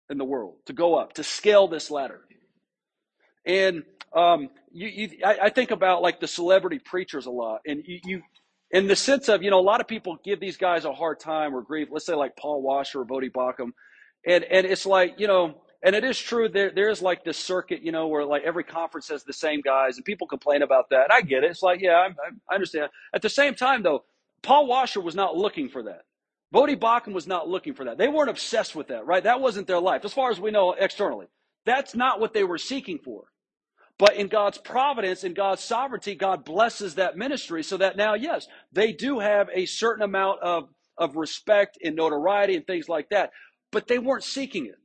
in 0.08 0.18
the 0.18 0.24
world, 0.24 0.56
to 0.66 0.72
go 0.72 0.94
up, 0.94 1.14
to 1.14 1.24
scale 1.24 1.68
this 1.68 1.90
ladder. 1.90 2.22
And 3.44 3.84
um, 4.14 4.48
you, 4.72 4.88
you 4.88 5.10
I, 5.24 5.38
I, 5.44 5.50
think 5.50 5.70
about 5.70 6.02
like 6.02 6.20
the 6.20 6.26
celebrity 6.26 6.78
preachers 6.78 7.26
a 7.26 7.30
lot, 7.30 7.60
and 7.66 7.82
you, 7.86 8.00
you 8.04 8.22
in 8.70 8.88
the 8.88 8.96
sense 8.96 9.28
of, 9.28 9.42
you 9.42 9.50
know, 9.50 9.60
a 9.60 9.62
lot 9.62 9.80
of 9.80 9.88
people 9.88 10.18
give 10.24 10.40
these 10.40 10.56
guys 10.56 10.84
a 10.84 10.92
hard 10.92 11.20
time 11.20 11.54
or 11.54 11.62
grief. 11.62 11.88
Let's 11.90 12.06
say 12.06 12.14
like 12.14 12.36
Paul 12.36 12.62
Washer 12.62 13.00
or 13.00 13.06
Voddie 13.06 13.30
Baucham. 13.30 13.70
And, 14.26 14.44
and 14.44 14.66
it's 14.66 14.86
like, 14.86 15.14
you 15.18 15.28
know, 15.28 15.62
and 15.84 15.94
it 15.94 16.02
is 16.02 16.18
true 16.18 16.48
there, 16.48 16.72
there 16.74 16.90
is 16.90 17.00
like 17.00 17.24
this 17.24 17.38
circuit, 17.38 17.82
you 17.82 17.92
know, 17.92 18.08
where 18.08 18.24
like 18.24 18.42
every 18.42 18.64
conference 18.64 19.08
has 19.08 19.22
the 19.22 19.32
same 19.32 19.60
guys 19.60 19.96
and 19.96 20.04
people 20.04 20.26
complain 20.26 20.62
about 20.62 20.90
that. 20.90 21.12
I 21.12 21.22
get 21.22 21.44
it. 21.44 21.50
It's 21.50 21.62
like, 21.62 21.80
yeah, 21.80 21.94
I, 21.94 22.08
I 22.50 22.54
understand. 22.54 22.90
At 23.14 23.22
the 23.22 23.28
same 23.28 23.54
time 23.54 23.82
though, 23.82 24.04
Paul 24.42 24.66
Washer 24.66 25.00
was 25.00 25.14
not 25.14 25.36
looking 25.36 25.68
for 25.68 25.84
that. 25.84 26.02
Voddie 26.54 26.78
Baucham 26.78 27.12
was 27.12 27.26
not 27.26 27.48
looking 27.48 27.74
for 27.74 27.84
that. 27.84 27.98
They 27.98 28.08
weren't 28.08 28.30
obsessed 28.30 28.74
with 28.74 28.88
that, 28.88 29.06
right? 29.06 29.22
That 29.22 29.40
wasn't 29.40 29.66
their 29.66 29.80
life, 29.80 30.04
as 30.04 30.12
far 30.12 30.30
as 30.30 30.40
we 30.40 30.50
know 30.50 30.72
externally. 30.72 31.26
That's 31.64 31.94
not 31.94 32.20
what 32.20 32.32
they 32.32 32.44
were 32.44 32.58
seeking 32.58 32.98
for. 32.98 33.24
But 33.98 34.16
in 34.16 34.28
God's 34.28 34.58
providence, 34.58 35.24
in 35.24 35.34
God's 35.34 35.64
sovereignty, 35.64 36.14
God 36.14 36.44
blesses 36.44 36.96
that 36.96 37.16
ministry 37.16 37.62
so 37.62 37.78
that 37.78 37.96
now, 37.96 38.14
yes, 38.14 38.46
they 38.72 38.92
do 38.92 39.20
have 39.20 39.48
a 39.54 39.66
certain 39.66 40.02
amount 40.02 40.42
of, 40.42 40.68
of 40.98 41.16
respect 41.16 41.78
and 41.82 41.96
notoriety 41.96 42.56
and 42.56 42.66
things 42.66 42.88
like 42.88 43.08
that. 43.10 43.30
But 43.72 43.88
they 43.88 43.98
weren't 43.98 44.24
seeking 44.24 44.66
it. 44.66 44.76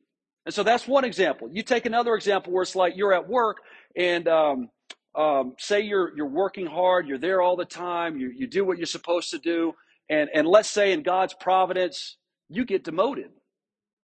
And 0.45 0.53
so 0.55 0.63
that's 0.63 0.87
one 0.87 1.05
example. 1.05 1.49
You 1.51 1.63
take 1.63 1.85
another 1.85 2.15
example 2.15 2.53
where 2.53 2.63
it's 2.63 2.75
like 2.75 2.93
you're 2.95 3.13
at 3.13 3.27
work 3.27 3.57
and 3.95 4.27
um, 4.27 4.69
um, 5.15 5.55
say 5.59 5.81
you're 5.81 6.15
you're 6.15 6.27
working 6.29 6.65
hard, 6.65 7.07
you're 7.07 7.17
there 7.19 7.41
all 7.41 7.55
the 7.55 7.65
time, 7.65 8.17
you, 8.17 8.31
you 8.35 8.47
do 8.47 8.65
what 8.65 8.77
you're 8.77 8.87
supposed 8.87 9.31
to 9.31 9.37
do, 9.39 9.73
and 10.09 10.29
and 10.33 10.47
let's 10.47 10.69
say 10.69 10.93
in 10.93 11.03
God's 11.03 11.33
providence 11.39 12.17
you 12.49 12.65
get 12.65 12.83
demoted, 12.83 13.29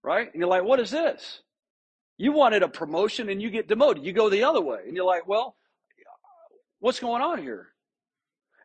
right? 0.03 0.26
And 0.33 0.41
you're 0.41 0.49
like, 0.49 0.64
what 0.64 0.80
is 0.80 0.91
this? 0.91 1.41
You 2.19 2.33
wanted 2.33 2.62
a 2.62 2.69
promotion 2.69 3.29
and 3.29 3.43
you 3.43 3.51
get 3.51 3.69
demoted. 3.69 4.05
You 4.05 4.12
go 4.12 4.31
the 4.31 4.45
other 4.45 4.61
way. 4.62 4.81
And 4.87 4.97
you're 4.97 5.07
like, 5.07 5.27
well, 5.29 5.57
what's 6.81 7.01
going 7.01 7.23
on 7.23 7.43
here? 7.43 7.69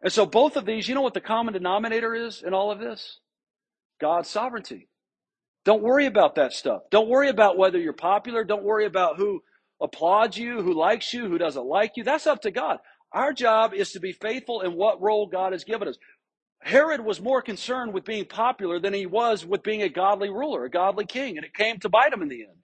And 0.01 0.11
so 0.11 0.25
both 0.25 0.55
of 0.55 0.65
these, 0.65 0.87
you 0.87 0.95
know 0.95 1.01
what 1.01 1.13
the 1.13 1.21
common 1.21 1.53
denominator 1.53 2.15
is 2.15 2.43
in 2.45 2.53
all 2.53 2.71
of 2.71 2.79
this? 2.79 3.19
God's 3.99 4.29
sovereignty. 4.29 4.87
Don't 5.63 5.83
worry 5.83 6.07
about 6.07 6.35
that 6.35 6.53
stuff. 6.53 6.83
Don't 6.89 7.09
worry 7.09 7.29
about 7.29 7.57
whether 7.57 7.77
you're 7.77 7.93
popular. 7.93 8.43
Don't 8.43 8.63
worry 8.63 8.85
about 8.85 9.17
who 9.17 9.43
applauds 9.79 10.37
you, 10.37 10.61
who 10.61 10.73
likes 10.73 11.13
you, 11.13 11.27
who 11.27 11.37
doesn't 11.37 11.65
like 11.65 11.93
you. 11.97 12.03
That's 12.03 12.25
up 12.25 12.41
to 12.43 12.51
God. 12.51 12.79
Our 13.11 13.33
job 13.33 13.73
is 13.73 13.91
to 13.91 13.99
be 13.99 14.13
faithful 14.13 14.61
in 14.61 14.73
what 14.75 15.01
role 15.01 15.27
God 15.27 15.51
has 15.51 15.63
given 15.63 15.87
us. 15.87 15.97
Herod 16.63 17.01
was 17.01 17.21
more 17.21 17.41
concerned 17.41 17.93
with 17.93 18.05
being 18.05 18.25
popular 18.25 18.79
than 18.79 18.93
he 18.93 19.05
was 19.05 19.45
with 19.45 19.63
being 19.63 19.81
a 19.81 19.89
godly 19.89 20.29
ruler, 20.29 20.65
a 20.65 20.69
godly 20.69 21.05
king, 21.05 21.37
and 21.37 21.45
it 21.45 21.53
came 21.53 21.79
to 21.79 21.89
bite 21.89 22.13
him 22.13 22.21
in 22.21 22.29
the 22.29 22.43
end. 22.43 22.60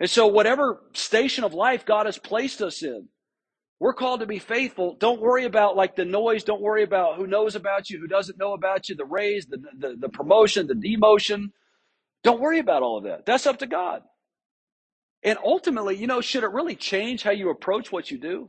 And 0.00 0.08
so, 0.08 0.26
whatever 0.26 0.80
station 0.94 1.44
of 1.44 1.52
life 1.52 1.84
God 1.84 2.06
has 2.06 2.18
placed 2.18 2.62
us 2.62 2.82
in, 2.82 3.08
we're 3.78 3.92
called 3.92 4.20
to 4.20 4.26
be 4.26 4.38
faithful. 4.38 4.96
Don't 4.98 5.20
worry 5.20 5.44
about 5.44 5.76
like 5.76 5.94
the 5.94 6.06
noise. 6.06 6.42
Don't 6.42 6.62
worry 6.62 6.82
about 6.82 7.16
who 7.16 7.26
knows 7.26 7.54
about 7.54 7.90
you, 7.90 8.00
who 8.00 8.06
doesn't 8.06 8.38
know 8.38 8.54
about 8.54 8.88
you, 8.88 8.96
the 8.96 9.04
raise, 9.04 9.46
the, 9.46 9.58
the, 9.78 9.96
the 9.98 10.08
promotion, 10.08 10.66
the 10.66 10.74
demotion. 10.74 11.52
Don't 12.22 12.40
worry 12.40 12.58
about 12.58 12.82
all 12.82 12.98
of 12.98 13.04
that. 13.04 13.26
That's 13.26 13.46
up 13.46 13.58
to 13.58 13.66
God. 13.66 14.02
And 15.22 15.38
ultimately, 15.44 15.96
you 15.96 16.06
know, 16.06 16.22
should 16.22 16.44
it 16.44 16.50
really 16.50 16.76
change 16.76 17.22
how 17.22 17.30
you 17.30 17.50
approach 17.50 17.92
what 17.92 18.10
you 18.10 18.18
do? 18.18 18.48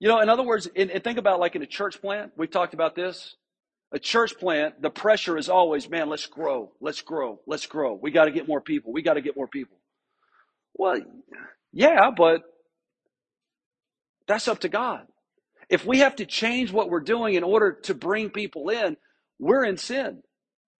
You 0.00 0.08
know, 0.08 0.20
in 0.20 0.30
other 0.30 0.42
words, 0.42 0.66
in, 0.66 0.90
and 0.90 1.04
think 1.04 1.18
about 1.18 1.38
like 1.38 1.54
in 1.54 1.62
a 1.62 1.66
church 1.66 2.00
plant, 2.00 2.32
we've 2.36 2.50
talked 2.50 2.74
about 2.74 2.94
this. 2.94 3.36
A 3.92 3.98
church 3.98 4.38
plant, 4.38 4.80
the 4.80 4.88
pressure 4.90 5.36
is 5.36 5.50
always, 5.50 5.88
man, 5.88 6.08
let's 6.08 6.26
grow, 6.26 6.72
let's 6.80 7.02
grow, 7.02 7.40
let's 7.46 7.66
grow. 7.66 7.98
We 8.00 8.10
got 8.10 8.24
to 8.24 8.30
get 8.30 8.48
more 8.48 8.62
people. 8.62 8.90
We 8.92 9.02
got 9.02 9.14
to 9.14 9.20
get 9.20 9.36
more 9.36 9.46
people. 9.46 9.76
Well, 10.74 11.00
yeah, 11.72 12.10
but 12.16 12.42
that's 14.28 14.48
up 14.48 14.60
to 14.60 14.68
God. 14.68 15.06
If 15.68 15.86
we 15.86 16.00
have 16.00 16.16
to 16.16 16.26
change 16.26 16.72
what 16.72 16.90
we're 16.90 17.00
doing 17.00 17.34
in 17.34 17.44
order 17.44 17.72
to 17.84 17.94
bring 17.94 18.30
people 18.30 18.68
in, 18.70 18.96
we're 19.38 19.64
in 19.64 19.76
sin, 19.76 20.22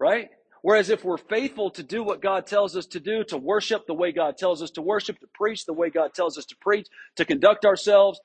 right? 0.00 0.28
Whereas 0.62 0.90
if 0.90 1.04
we're 1.04 1.18
faithful 1.18 1.70
to 1.72 1.82
do 1.82 2.04
what 2.04 2.22
God 2.22 2.46
tells 2.46 2.76
us 2.76 2.86
to 2.88 3.00
do, 3.00 3.24
to 3.24 3.38
worship 3.38 3.86
the 3.86 3.94
way 3.94 4.12
God 4.12 4.36
tells 4.38 4.62
us 4.62 4.70
to 4.72 4.82
worship, 4.82 5.18
to 5.20 5.26
preach 5.34 5.66
the 5.66 5.72
way 5.72 5.90
God 5.90 6.14
tells 6.14 6.38
us 6.38 6.46
to 6.46 6.56
preach, 6.60 6.88
to 7.16 7.24
conduct 7.24 7.64
ourselves, 7.64 8.20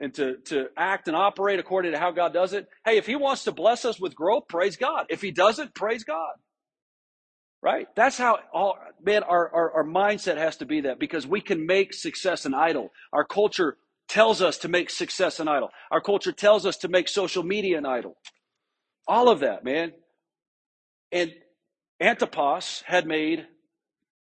and 0.00 0.14
to, 0.14 0.36
to 0.46 0.66
act 0.76 1.08
and 1.08 1.16
operate 1.16 1.58
according 1.60 1.92
to 1.92 1.98
how 1.98 2.10
God 2.12 2.32
does 2.32 2.52
it, 2.52 2.68
hey, 2.84 2.98
if 2.98 3.06
He 3.06 3.16
wants 3.16 3.44
to 3.44 3.52
bless 3.52 3.84
us 3.84 4.00
with 4.00 4.14
growth, 4.14 4.44
praise 4.48 4.76
God. 4.76 5.06
If 5.10 5.22
He 5.22 5.30
doesn't, 5.32 5.74
praise 5.74 6.04
God. 6.04 6.32
Right? 7.62 7.86
That's 7.94 8.16
how 8.16 8.38
all 8.52 8.78
man, 9.02 9.22
our, 9.22 9.52
our, 9.52 9.72
our 9.72 9.84
mindset 9.84 10.36
has 10.38 10.56
to 10.58 10.66
be 10.66 10.82
that 10.82 10.98
because 10.98 11.26
we 11.26 11.40
can 11.40 11.66
make 11.66 11.92
success 11.92 12.46
an 12.46 12.54
idol. 12.54 12.90
Our 13.12 13.24
culture 13.24 13.76
tells 14.08 14.42
us 14.42 14.58
to 14.58 14.68
make 14.68 14.90
success 14.90 15.40
an 15.40 15.48
idol. 15.48 15.70
Our 15.90 16.00
culture 16.00 16.32
tells 16.32 16.66
us 16.66 16.78
to 16.78 16.88
make 16.88 17.08
social 17.08 17.42
media 17.42 17.78
an 17.78 17.86
idol. 17.86 18.16
All 19.06 19.28
of 19.28 19.40
that, 19.40 19.64
man. 19.64 19.92
And 21.12 21.32
Antipas 22.00 22.82
had 22.86 23.06
made 23.06 23.46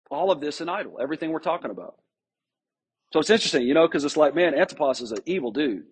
all 0.09 0.31
of 0.31 0.39
this 0.39 0.61
an 0.61 0.69
idol, 0.69 0.97
everything 1.01 1.31
we're 1.31 1.39
talking 1.39 1.71
about. 1.71 1.95
So 3.13 3.19
it's 3.19 3.29
interesting, 3.29 3.63
you 3.63 3.73
know, 3.73 3.87
because 3.87 4.03
it's 4.05 4.17
like, 4.17 4.35
man, 4.35 4.55
Antipas 4.55 5.01
is 5.01 5.11
an 5.11 5.19
evil 5.25 5.51
dude. 5.51 5.83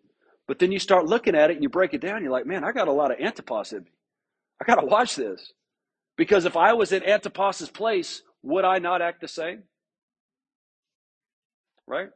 But 0.48 0.60
then 0.60 0.72
you 0.72 0.80
start 0.80 1.06
looking 1.06 1.36
at 1.36 1.50
it 1.52 1.56
and 1.56 1.64
you 1.64 1.70
break 1.70 1.94
it 1.94 2.02
down, 2.02 2.22
you're 2.22 2.32
like, 2.32 2.46
man, 2.46 2.64
I 2.64 2.72
got 2.72 2.88
a 2.88 2.92
lot 2.92 3.12
of 3.12 3.20
Antipas 3.20 3.74
in 3.74 3.84
me. 3.84 3.92
I 4.62 4.66
got 4.66 4.80
to 4.80 4.86
watch 4.86 5.16
this. 5.16 5.52
Because 6.18 6.46
if 6.46 6.56
I 6.56 6.74
was 6.74 6.92
in 6.92 7.04
Antipas's 7.04 7.70
place, 7.70 8.22
would 8.44 8.66
I 8.66 8.80
not 8.80 9.02
act 9.02 9.22
the 9.22 9.28
same? 9.28 9.64
Right? 11.88 12.10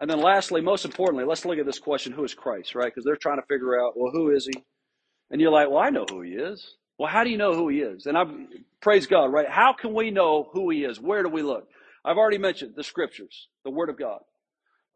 And 0.00 0.10
then 0.10 0.20
lastly, 0.20 0.60
most 0.60 0.84
importantly, 0.84 1.24
let's 1.24 1.44
look 1.44 1.58
at 1.58 1.66
this 1.66 1.78
question 1.78 2.12
who 2.12 2.24
is 2.24 2.34
Christ, 2.34 2.74
right? 2.74 2.86
Because 2.92 3.04
they're 3.04 3.16
trying 3.16 3.40
to 3.40 3.46
figure 3.46 3.80
out, 3.80 3.92
well, 3.96 4.10
who 4.10 4.30
is 4.30 4.46
he? 4.46 4.64
And 5.30 5.40
you're 5.40 5.52
like, 5.52 5.68
well, 5.68 5.78
I 5.78 5.90
know 5.90 6.06
who 6.08 6.22
he 6.22 6.32
is. 6.32 6.76
Well, 6.98 7.10
how 7.10 7.24
do 7.24 7.30
you 7.30 7.36
know 7.38 7.54
who 7.54 7.68
he 7.68 7.80
is? 7.80 8.06
And 8.06 8.18
I 8.18 8.24
praise 8.80 9.06
God, 9.06 9.32
right? 9.32 9.48
How 9.48 9.72
can 9.72 9.94
we 9.94 10.10
know 10.10 10.48
who 10.52 10.70
he 10.70 10.84
is? 10.84 11.00
Where 11.00 11.22
do 11.22 11.28
we 11.28 11.42
look? 11.42 11.68
I've 12.04 12.16
already 12.16 12.38
mentioned 12.38 12.74
the 12.76 12.84
scriptures, 12.84 13.48
the 13.64 13.70
word 13.70 13.88
of 13.88 13.98
God, 13.98 14.20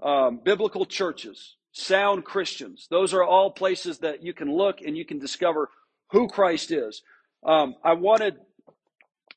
um, 0.02 0.40
biblical 0.44 0.84
churches, 0.84 1.56
sound 1.72 2.24
Christians. 2.24 2.88
Those 2.90 3.14
are 3.14 3.22
all 3.22 3.50
places 3.50 3.98
that 3.98 4.22
you 4.22 4.32
can 4.34 4.52
look 4.52 4.80
and 4.80 4.96
you 4.96 5.04
can 5.04 5.18
discover 5.18 5.70
who 6.10 6.28
Christ 6.28 6.72
is. 6.72 7.02
Um, 7.46 7.76
I 7.84 7.94
wanted 7.94 8.36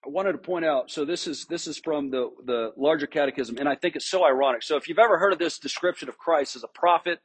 I 0.06 0.10
wanted 0.10 0.34
to 0.34 0.40
point 0.40 0.66
out. 0.66 0.92
So 0.92 1.06
this 1.06 1.28
is 1.28 1.46
this 1.48 1.68
is 1.68 1.80
from 1.80 2.12
the 2.12 2.30
the 2.46 2.72
larger 2.78 3.08
catechism, 3.08 3.58
and 3.60 3.70
I 3.70 3.76
think 3.76 3.96
it's 3.96 4.10
so 4.10 4.26
ironic. 4.26 4.64
So 4.64 4.78
if 4.78 4.88
you've 4.90 5.00
ever 5.00 5.20
heard 5.20 5.34
of 5.34 5.40
this 5.40 5.60
description 5.60 6.10
of 6.10 6.18
Christ 6.18 6.56
as 6.56 6.64
a 6.64 6.70
prophet, 6.70 7.20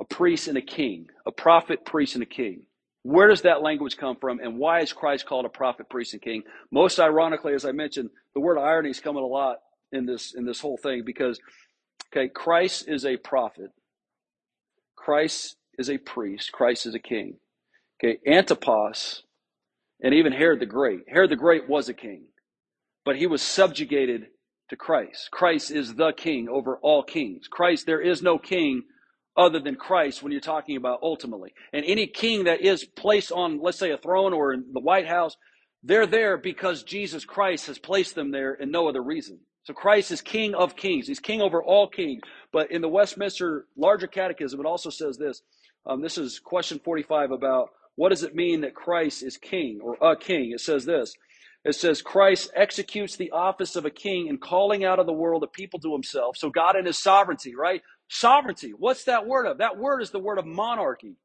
a 0.00 0.04
priest, 0.04 0.48
and 0.48 0.58
a 0.58 0.62
king, 0.62 1.06
a 1.26 1.32
prophet, 1.32 1.84
priest, 1.86 2.14
and 2.14 2.22
a 2.22 2.26
king. 2.26 2.62
Where 3.04 3.28
does 3.28 3.42
that 3.42 3.62
language 3.62 3.96
come 3.96 4.16
from, 4.20 4.40
and 4.40 4.58
why 4.58 4.80
is 4.80 4.92
Christ 4.92 5.26
called 5.26 5.46
a 5.46 5.50
prophet, 5.50 5.88
priest, 5.90 6.12
and 6.14 6.22
king? 6.22 6.42
Most 6.72 6.98
ironically, 6.98 7.54
as 7.54 7.64
I 7.64 7.72
mentioned, 7.72 8.10
the 8.34 8.40
word 8.40 8.58
irony 8.58 8.90
is 8.90 9.00
coming 9.00 9.22
a 9.22 9.26
lot 9.26 9.58
in 9.92 10.06
this 10.06 10.34
in 10.34 10.44
this 10.44 10.60
whole 10.60 10.76
thing 10.76 11.04
because, 11.06 11.40
okay, 12.12 12.28
Christ 12.28 12.88
is 12.88 13.06
a 13.06 13.16
prophet, 13.16 13.70
Christ 14.96 15.56
is 15.78 15.90
a 15.90 15.98
priest, 15.98 16.52
Christ 16.52 16.86
is 16.86 16.94
a 16.94 17.00
king. 17.00 17.36
Okay, 18.02 18.18
Antipas, 18.26 19.24
and 20.02 20.14
even 20.14 20.32
Herod 20.32 20.60
the 20.60 20.66
Great. 20.66 21.00
Herod 21.08 21.30
the 21.30 21.36
Great 21.36 21.68
was 21.68 21.88
a 21.88 21.94
king, 21.94 22.24
but 23.04 23.16
he 23.16 23.26
was 23.26 23.42
subjugated 23.42 24.26
to 24.70 24.76
Christ. 24.76 25.30
Christ 25.30 25.70
is 25.70 25.94
the 25.94 26.12
king 26.12 26.48
over 26.48 26.78
all 26.78 27.02
kings. 27.02 27.46
Christ, 27.48 27.86
there 27.86 28.00
is 28.00 28.22
no 28.22 28.38
king 28.38 28.82
other 29.36 29.60
than 29.60 29.76
Christ 29.76 30.22
when 30.22 30.32
you're 30.32 30.40
talking 30.40 30.76
about 30.76 31.00
ultimately. 31.02 31.52
And 31.72 31.84
any 31.86 32.06
king 32.06 32.44
that 32.44 32.60
is 32.60 32.84
placed 32.84 33.32
on, 33.32 33.60
let's 33.60 33.78
say, 33.78 33.90
a 33.90 33.98
throne 33.98 34.32
or 34.32 34.52
in 34.52 34.66
the 34.72 34.80
White 34.80 35.06
House, 35.06 35.36
they're 35.82 36.06
there 36.06 36.36
because 36.36 36.82
Jesus 36.82 37.24
Christ 37.24 37.66
has 37.66 37.78
placed 37.78 38.14
them 38.14 38.30
there 38.30 38.54
and 38.54 38.70
no 38.70 38.88
other 38.88 39.02
reason. 39.02 39.40
So 39.64 39.74
Christ 39.74 40.10
is 40.10 40.20
King 40.20 40.54
of 40.54 40.76
kings. 40.76 41.06
He's 41.06 41.20
King 41.20 41.40
over 41.40 41.62
all 41.62 41.88
kings. 41.88 42.22
But 42.52 42.70
in 42.70 42.82
the 42.82 42.88
Westminster 42.88 43.66
Larger 43.76 44.08
Catechism, 44.08 44.58
it 44.58 44.66
also 44.66 44.90
says 44.90 45.16
this. 45.18 45.42
Um, 45.86 46.00
this 46.00 46.18
is 46.18 46.38
question 46.38 46.80
45 46.84 47.30
about 47.30 47.70
what 47.96 48.08
does 48.10 48.22
it 48.22 48.34
mean 48.34 48.62
that 48.62 48.74
Christ 48.74 49.22
is 49.22 49.36
King 49.36 49.80
or 49.82 49.96
a 50.00 50.16
king? 50.16 50.52
It 50.52 50.60
says 50.60 50.84
this. 50.84 51.14
It 51.64 51.74
says 51.74 52.02
Christ 52.02 52.50
executes 52.56 53.16
the 53.16 53.30
office 53.30 53.76
of 53.76 53.84
a 53.84 53.90
king 53.90 54.26
in 54.26 54.38
calling 54.38 54.84
out 54.84 54.98
of 54.98 55.06
the 55.06 55.12
world 55.12 55.44
a 55.44 55.46
people 55.46 55.78
to 55.80 55.92
himself. 55.92 56.36
So 56.36 56.50
God 56.50 56.76
in 56.76 56.86
his 56.86 56.98
sovereignty, 56.98 57.54
right? 57.54 57.82
Sovereignty. 58.08 58.72
What's 58.76 59.04
that 59.04 59.26
word 59.26 59.46
of? 59.46 59.58
That 59.58 59.78
word 59.78 60.00
is 60.02 60.10
the 60.10 60.18
word 60.18 60.38
of 60.38 60.46
monarchy. 60.46 61.16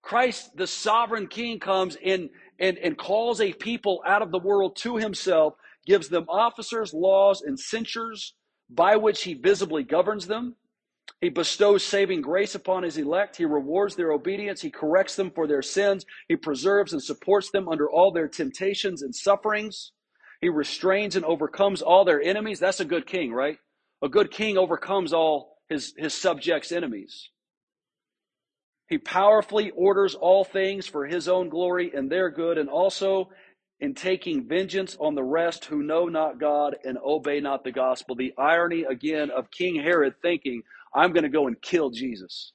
Christ, 0.00 0.56
the 0.56 0.66
sovereign 0.66 1.26
king, 1.26 1.58
comes 1.58 1.96
in 2.00 2.30
and, 2.58 2.78
and 2.78 2.96
calls 2.96 3.40
a 3.40 3.52
people 3.52 4.02
out 4.06 4.22
of 4.22 4.30
the 4.30 4.38
world 4.38 4.76
to 4.76 4.96
himself, 4.96 5.54
gives 5.84 6.08
them 6.08 6.26
officers, 6.28 6.94
laws, 6.94 7.42
and 7.42 7.58
censures 7.58 8.34
by 8.70 8.96
which 8.96 9.24
he 9.24 9.34
visibly 9.34 9.82
governs 9.82 10.26
them. 10.26 10.54
He 11.20 11.28
bestows 11.30 11.82
saving 11.82 12.20
grace 12.20 12.54
upon 12.54 12.82
his 12.82 12.98
elect. 12.98 13.36
He 13.36 13.44
rewards 13.44 13.96
their 13.96 14.12
obedience. 14.12 14.60
He 14.60 14.70
corrects 14.70 15.16
them 15.16 15.30
for 15.30 15.46
their 15.46 15.62
sins. 15.62 16.04
He 16.28 16.36
preserves 16.36 16.92
and 16.92 17.02
supports 17.02 17.50
them 17.50 17.68
under 17.68 17.88
all 17.90 18.12
their 18.12 18.28
temptations 18.28 19.02
and 19.02 19.14
sufferings. 19.14 19.92
He 20.40 20.48
restrains 20.48 21.16
and 21.16 21.24
overcomes 21.24 21.80
all 21.80 22.04
their 22.04 22.20
enemies. 22.20 22.60
That's 22.60 22.80
a 22.80 22.84
good 22.84 23.06
king, 23.06 23.32
right? 23.32 23.58
A 24.02 24.08
good 24.08 24.30
king 24.30 24.58
overcomes 24.58 25.12
all 25.12 25.56
his, 25.68 25.94
his 25.96 26.12
subjects' 26.14 26.70
enemies. 26.70 27.30
He 28.88 28.98
powerfully 28.98 29.70
orders 29.70 30.14
all 30.14 30.44
things 30.44 30.86
for 30.86 31.06
his 31.06 31.28
own 31.28 31.48
glory 31.48 31.92
and 31.94 32.10
their 32.10 32.30
good, 32.30 32.58
and 32.58 32.68
also 32.68 33.30
in 33.80 33.94
taking 33.94 34.46
vengeance 34.46 34.96
on 35.00 35.14
the 35.14 35.24
rest 35.24 35.64
who 35.64 35.82
know 35.82 36.06
not 36.06 36.38
God 36.38 36.76
and 36.84 36.96
obey 37.04 37.40
not 37.40 37.64
the 37.64 37.72
gospel. 37.72 38.14
The 38.14 38.32
irony 38.38 38.84
again 38.84 39.30
of 39.30 39.50
King 39.50 39.76
Herod 39.76 40.14
thinking, 40.22 40.62
I'm 40.96 41.12
going 41.12 41.24
to 41.24 41.28
go 41.28 41.46
and 41.46 41.60
kill 41.60 41.90
Jesus. 41.90 42.52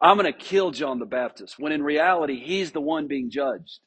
I'm 0.00 0.16
going 0.16 0.32
to 0.32 0.38
kill 0.38 0.70
John 0.70 1.00
the 1.00 1.04
Baptist, 1.04 1.56
when 1.58 1.72
in 1.72 1.82
reality, 1.82 2.40
he's 2.40 2.70
the 2.70 2.80
one 2.80 3.08
being 3.08 3.28
judged. 3.28 3.80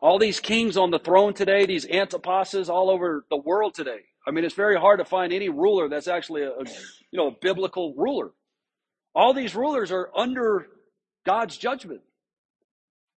All 0.00 0.18
these 0.18 0.40
kings 0.40 0.76
on 0.76 0.90
the 0.90 0.98
throne 0.98 1.34
today, 1.34 1.66
these 1.66 1.86
Antipasses 1.86 2.68
all 2.68 2.90
over 2.90 3.24
the 3.30 3.36
world 3.36 3.74
today. 3.74 4.00
I 4.26 4.30
mean, 4.30 4.44
it's 4.44 4.54
very 4.54 4.76
hard 4.76 4.98
to 4.98 5.04
find 5.04 5.32
any 5.32 5.48
ruler 5.48 5.88
that's 5.88 6.08
actually 6.08 6.42
a, 6.42 6.50
a 6.50 6.64
you 7.10 7.18
know, 7.18 7.28
a 7.28 7.36
biblical 7.40 7.94
ruler. 7.96 8.30
All 9.14 9.32
these 9.32 9.54
rulers 9.54 9.92
are 9.92 10.10
under 10.16 10.66
God's 11.24 11.56
judgment. 11.56 12.00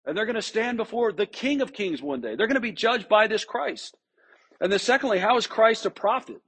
And 0.05 0.17
they're 0.17 0.25
going 0.25 0.35
to 0.35 0.41
stand 0.41 0.77
before 0.77 1.11
the 1.11 1.25
King 1.25 1.61
of 1.61 1.73
Kings 1.73 2.01
one 2.01 2.21
day. 2.21 2.35
They're 2.35 2.47
going 2.47 2.55
to 2.55 2.61
be 2.61 2.71
judged 2.71 3.09
by 3.09 3.27
this 3.27 3.43
Christ. 3.45 3.97
And 4.61 4.71
then, 4.71 4.79
secondly, 4.79 5.19
how 5.19 5.37
is 5.37 5.47
Christ 5.47 5.85
a 5.85 5.89
prophet? 5.89 6.41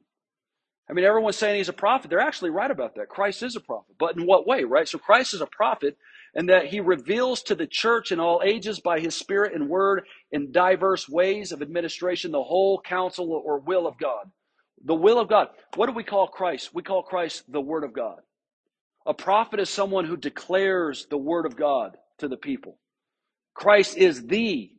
I 0.92 0.94
mean, 0.94 1.06
everyone's 1.06 1.38
saying 1.38 1.58
he's 1.58 1.70
a 1.70 1.74
prophet. 1.74 2.10
They're 2.10 2.20
actually 2.20 2.50
right 2.50 2.70
about 2.70 2.96
that. 2.96 3.08
Christ 3.08 3.44
is 3.44 3.56
a 3.56 3.62
prophet. 3.62 3.96
But 3.98 4.18
in 4.18 4.26
what 4.26 4.46
way, 4.46 4.66
right? 4.66 4.88
So 4.88 5.00
Christ 5.00 5.34
is 5.34 5.42
a 5.42 5.48
prophet 5.48 5.98
and 6.36 6.50
that 6.50 6.66
he 6.66 6.82
reveals 6.82 7.44
to 7.44 7.56
the 7.56 7.68
church 7.68 8.12
in 8.12 8.20
all 8.20 8.42
ages 8.44 8.82
by 8.82 9.00
his 9.00 9.16
spirit 9.16 9.54
and 9.54 9.70
word 9.70 10.04
in 10.32 10.52
diverse 10.52 11.08
ways 11.08 11.54
of 11.54 11.62
administration 11.62 12.32
the 12.32 12.44
whole 12.44 12.82
counsel 12.82 13.32
or 13.32 13.60
will 13.60 13.88
of 13.88 13.98
God. 13.98 14.30
The 14.84 14.96
will 14.96 15.20
of 15.20 15.30
God. 15.30 15.50
What 15.76 15.88
do 15.88 15.94
we 15.94 16.04
call 16.04 16.28
Christ? 16.28 16.72
We 16.74 16.84
call 16.84 17.04
Christ 17.04 17.44
the 17.50 17.62
Word 17.62 17.84
of 17.84 17.94
God. 17.94 18.20
A 19.06 19.14
prophet 19.14 19.60
is 19.60 19.70
someone 19.70 20.06
who 20.06 20.18
declares 20.18 21.08
the 21.10 21.18
Word 21.18 21.46
of 21.46 21.56
God 21.56 21.98
to 22.20 22.28
the 22.28 22.38
people. 22.38 22.78
Christ 23.54 23.98
is 23.98 24.26
the 24.26 24.72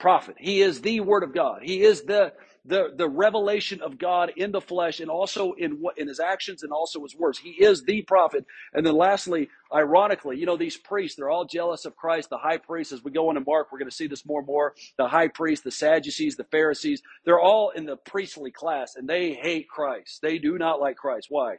prophet. 0.00 0.36
He 0.38 0.62
is 0.62 0.80
the 0.80 1.00
Word 1.00 1.22
of 1.22 1.34
God. 1.34 1.60
He 1.62 1.82
is 1.82 2.02
the 2.02 2.32
the, 2.64 2.92
the 2.96 3.08
revelation 3.08 3.80
of 3.82 3.98
God 3.98 4.32
in 4.36 4.52
the 4.52 4.60
flesh 4.60 5.00
and 5.00 5.10
also 5.10 5.52
in 5.52 5.72
what 5.80 5.98
in 5.98 6.06
his 6.06 6.20
actions 6.20 6.62
and 6.62 6.72
also 6.72 7.02
his 7.02 7.16
words. 7.16 7.38
He 7.38 7.50
is 7.50 7.82
the 7.82 8.02
prophet. 8.02 8.46
And 8.72 8.86
then 8.86 8.94
lastly, 8.94 9.48
ironically, 9.74 10.38
you 10.38 10.46
know, 10.46 10.56
these 10.56 10.76
priests, 10.76 11.16
they're 11.16 11.30
all 11.30 11.44
jealous 11.44 11.84
of 11.84 11.96
Christ. 11.96 12.30
The 12.30 12.38
high 12.38 12.58
priest, 12.58 12.92
as 12.92 13.02
we 13.02 13.10
go 13.10 13.30
into 13.30 13.42
Mark, 13.44 13.72
we're 13.72 13.78
going 13.78 13.90
to 13.90 13.96
see 13.96 14.06
this 14.06 14.24
more 14.24 14.40
and 14.40 14.46
more. 14.46 14.74
The 14.96 15.08
high 15.08 15.28
priest, 15.28 15.64
the 15.64 15.72
Sadducees, 15.72 16.36
the 16.36 16.44
Pharisees, 16.44 17.02
they're 17.24 17.40
all 17.40 17.70
in 17.70 17.84
the 17.84 17.96
priestly 17.96 18.52
class 18.52 18.94
and 18.94 19.08
they 19.08 19.32
hate 19.32 19.68
Christ. 19.68 20.20
They 20.22 20.38
do 20.38 20.56
not 20.56 20.80
like 20.80 20.96
Christ. 20.96 21.26
Why? 21.30 21.56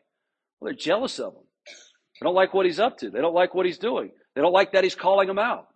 Well, 0.60 0.70
they're 0.72 0.74
jealous 0.74 1.20
of 1.20 1.34
him. 1.34 1.44
They 2.20 2.26
don't 2.26 2.36
like 2.36 2.54
what 2.54 2.66
he's 2.66 2.80
up 2.80 3.00
to. 3.00 3.10
They 3.10 3.20
don't 3.20 3.34
like 3.34 3.54
what 3.54 3.66
he's 3.66 3.78
doing. 3.78 4.12
They 4.36 4.42
don't 4.42 4.54
like 4.54 4.72
that 4.72 4.84
he's 4.86 4.96
calling 4.96 5.28
them 5.28 5.40
out. 5.40 5.68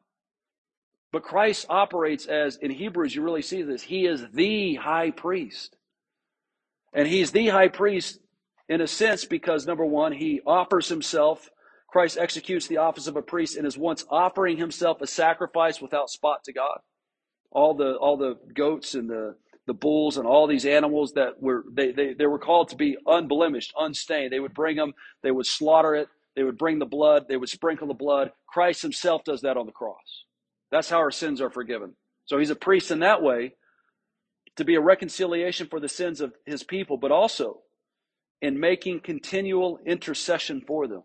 But 1.12 1.24
Christ 1.24 1.66
operates 1.70 2.26
as, 2.26 2.58
in 2.58 2.72
Hebrews, 2.72 3.16
you 3.16 3.22
really 3.22 3.41
see 3.41 3.62
this, 3.62 3.84
he 3.84 4.05
is 4.05 4.26
the 4.34 4.76
high 4.76 5.12
priest. 5.12 5.76
And 6.93 7.08
he's 7.08 7.32
the 7.32 7.47
high 7.47 7.70
priest 7.70 8.20
in 8.68 8.82
a 8.82 8.88
sense 8.88 9.26
because, 9.26 9.66
number 9.66 9.86
one, 9.86 10.12
he 10.12 10.41
offers 10.45 10.89
himself. 10.89 11.49
Christ 11.89 12.18
executes 12.18 12.68
the 12.68 12.78
office 12.78 13.08
of 13.08 13.16
a 13.16 13.22
priest 13.22 13.55
and 13.55 13.66
is 13.66 13.78
once 13.78 14.05
offering 14.10 14.58
himself 14.58 15.01
a 15.01 15.08
sacrifice 15.08 15.82
without 15.82 16.10
spot 16.10 16.43
to 16.43 16.53
God. 16.53 16.80
All 17.51 17.74
the 17.74 17.95
all 17.95 18.18
the 18.18 18.38
goats 18.53 18.93
and 18.93 19.10
the 19.10 19.36
the 19.68 19.74
bulls 19.74 20.18
and 20.18 20.28
all 20.28 20.47
these 20.47 20.66
animals 20.66 21.14
that 21.14 21.41
were 21.41 21.64
they, 21.72 21.91
they, 21.91 22.14
they 22.14 22.26
were 22.26 22.39
called 22.39 22.70
to 22.70 22.76
be 22.76 22.97
unblemished, 23.05 23.74
unstained. 23.78 24.34
They 24.34 24.39
would 24.39 24.53
bring 24.53 24.76
them, 24.76 24.93
they 25.24 25.32
would 25.32 25.45
slaughter 25.45 25.95
it, 25.95 26.10
they 26.36 26.43
would 26.43 26.58
bring 26.58 26.80
the 26.80 26.86
blood, 26.86 27.28
they 27.28 27.38
would 27.38 27.49
sprinkle 27.49 27.88
the 27.88 27.93
blood. 27.93 28.32
Christ 28.47 28.82
himself 28.82 29.24
does 29.24 29.41
that 29.41 29.58
on 29.58 29.66
the 29.66 29.72
cross. 29.72 30.26
That's 30.72 30.89
how 30.89 30.97
our 30.97 31.11
sins 31.11 31.41
are 31.41 31.49
forgiven. 31.49 31.95
So 32.26 32.38
he's 32.38 32.49
a 32.49 32.55
priest 32.55 32.91
in 32.91 32.99
that 32.99 33.22
way 33.22 33.53
to 34.57 34.65
be 34.65 34.76
a 34.76 34.82
reconciliation 34.82 35.68
for 35.68 35.80
the 35.80 35.88
sins 35.88 36.20
of 36.20 36.34
his 36.45 36.63
people, 36.63 36.97
but 36.97 37.11
also 37.11 37.61
in 38.41 38.59
making 38.59 39.01
continual 39.01 39.80
intercession 39.86 40.61
for 40.65 40.88
them. 40.88 41.03